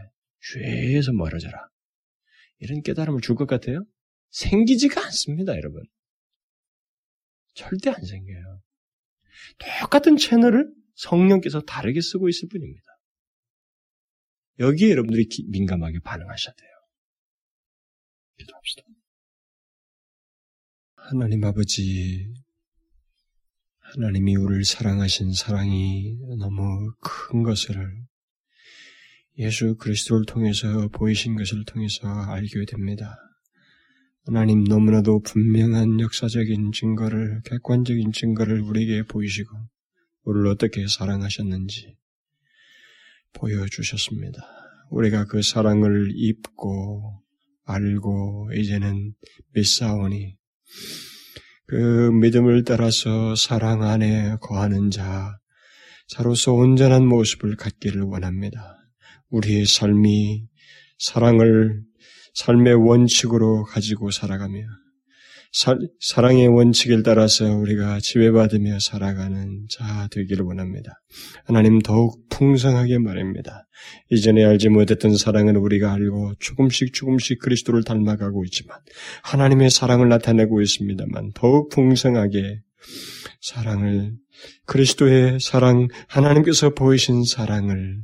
죄에서 0.53 1.11
멀어져라. 1.11 1.67
이런 2.59 2.81
깨달음을 2.81 3.19
줄 3.21 3.35
것 3.35 3.45
같아요? 3.45 3.83
생기지가 4.35 5.05
않습니다, 5.05 5.55
여러분. 5.55 5.83
절대 7.53 7.89
안 7.89 8.03
생겨요. 8.03 8.61
똑같은 9.81 10.17
채널을 10.17 10.69
성령께서 10.95 11.61
다르게 11.61 12.01
쓰고 12.01 12.27
있을 12.27 12.49
뿐입니다. 12.49 12.83
여기에 14.59 14.91
여러분들이 14.91 15.27
민감하게 15.49 15.99
반응하셔야 16.03 16.53
돼요. 16.53 16.69
기도합시다. 18.37 18.83
하나님 20.95 21.43
아버지, 21.45 22.33
하나님이 23.79 24.35
우리를 24.35 24.65
사랑하신 24.65 25.33
사랑이 25.33 26.17
너무 26.39 26.93
큰 26.99 27.43
것을 27.43 28.05
예수 29.37 29.75
그리스도를 29.77 30.25
통해서 30.25 30.89
보이신 30.89 31.35
것을 31.37 31.63
통해서 31.65 32.07
알게 32.07 32.65
됩니다. 32.65 33.15
하나님 34.27 34.63
너무나도 34.63 35.21
분명한 35.21 35.99
역사적인 35.99 36.71
증거를, 36.71 37.41
객관적인 37.45 38.11
증거를 38.11 38.61
우리에게 38.61 39.03
보이시고, 39.03 39.55
우리를 40.23 40.47
어떻게 40.47 40.87
사랑하셨는지 40.87 41.95
보여주셨습니다. 43.33 44.41
우리가 44.89 45.25
그 45.25 45.43
사랑을 45.43 46.11
입고, 46.15 47.21
알고, 47.65 48.49
이제는 48.55 49.13
믿사오니, 49.53 50.35
그 51.67 52.09
믿음을 52.11 52.63
따라서 52.63 53.35
사랑 53.35 53.83
안에 53.83 54.37
거하는 54.41 54.89
자, 54.89 55.37
자로서 56.07 56.53
온전한 56.53 57.05
모습을 57.05 57.57
갖기를 57.57 58.01
원합니다. 58.01 58.77
우리의 59.29 59.67
삶이 59.67 60.47
사랑을 60.97 61.83
삶의 62.35 62.75
원칙으로 62.75 63.63
가지고 63.63 64.11
살아가며 64.11 64.59
사, 65.51 65.77
사랑의 66.01 66.49
원칙을 66.49 67.01
따라서 67.03 67.45
우리가 67.45 68.01
지배받으며 68.01 68.79
살아가는 68.79 69.65
자 69.69 70.09
되기를 70.11 70.43
원합니다. 70.43 71.01
하나님 71.45 71.79
더욱 71.79 72.27
풍성하게 72.29 72.99
말입니다. 72.99 73.65
이전에 74.11 74.43
알지 74.43 74.67
못했던 74.67 75.15
사랑은 75.15 75.55
우리가 75.55 75.93
알고 75.93 76.33
조금씩 76.39 76.93
조금씩 76.93 77.39
그리스도를 77.39 77.85
닮아가고 77.85 78.43
있지만 78.45 78.77
하나님의 79.23 79.69
사랑을 79.69 80.09
나타내고 80.09 80.61
있습니다만 80.61 81.31
더욱 81.35 81.69
풍성하게 81.69 82.59
사랑을 83.39 84.11
그리스도의 84.65 85.39
사랑 85.39 85.87
하나님께서 86.07 86.71
보이신 86.71 87.23
사랑을 87.23 88.01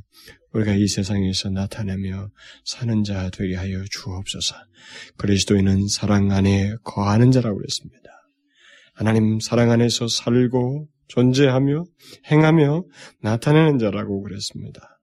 우리가 0.52 0.74
이 0.74 0.86
세상에서 0.86 1.50
나타내며 1.50 2.28
사는 2.64 3.04
자 3.04 3.30
되게 3.30 3.56
하여 3.56 3.82
주옵소서. 3.90 4.54
그리스도인은 5.16 5.88
사랑 5.88 6.30
안에 6.30 6.74
거하는 6.84 7.30
자라고 7.30 7.58
그랬습니다. 7.58 8.02
하나님 8.94 9.40
사랑 9.40 9.70
안에서 9.70 10.08
살고 10.08 10.88
존재하며 11.08 11.84
행하며 12.30 12.84
나타내는 13.20 13.78
자라고 13.78 14.22
그랬습니다. 14.22 15.00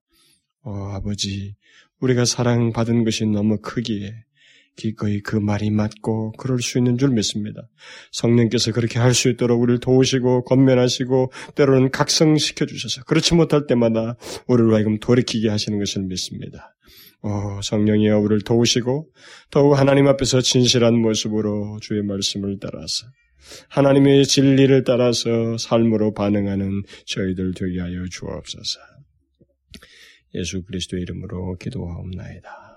어, 0.62 0.72
아버지, 0.94 1.56
우리가 2.00 2.26
사랑받은 2.26 3.04
것이 3.04 3.26
너무 3.26 3.58
크기에 3.62 4.14
기꺼이 4.76 5.22
그 5.22 5.36
말이 5.36 5.70
맞고 5.72 6.34
그럴 6.34 6.60
수 6.62 6.78
있는 6.78 6.98
줄 6.98 7.10
믿습니다. 7.10 7.68
성령께서 8.12 8.72
그렇게 8.72 8.98
할 9.00 9.14
수 9.14 9.30
있도록 9.30 9.62
우리를 9.62 9.80
도우시고 9.80 10.46
권면하시고 10.46 11.32
때로는 11.56 11.92
각성시켜 11.92 12.66
주셔서 12.66 13.04
그렇지 13.04 13.36
못할 13.36 13.68
때마다 13.68 14.16
우리를 14.48 14.74
하여금 14.74 15.00
돌이키게 15.00 15.50
하시는 15.50 15.78
것을 15.78 16.04
믿습니다. 16.04 16.76
오, 17.22 17.62
성령이여 17.62 18.18
우리를 18.20 18.42
도우시고 18.44 19.10
더욱 19.52 19.74
하나님 19.78 20.08
앞에서 20.08 20.42
진실한 20.42 20.98
모습으로 20.98 21.80
주의 21.82 22.02
말씀을 22.02 22.60
따라서 22.62 23.08
하나님의 23.70 24.26
진리를 24.26 24.84
따라서 24.86 25.58
삶으로 25.58 26.14
반응하는 26.14 26.84
저희들 27.06 27.54
되게 27.56 27.82
하여 27.82 28.06
주옵소서. 28.10 28.80
예수 30.36 30.64
그리스도의 30.64 31.02
이름으로 31.02 31.58
기도하옵나이다. 31.58 32.69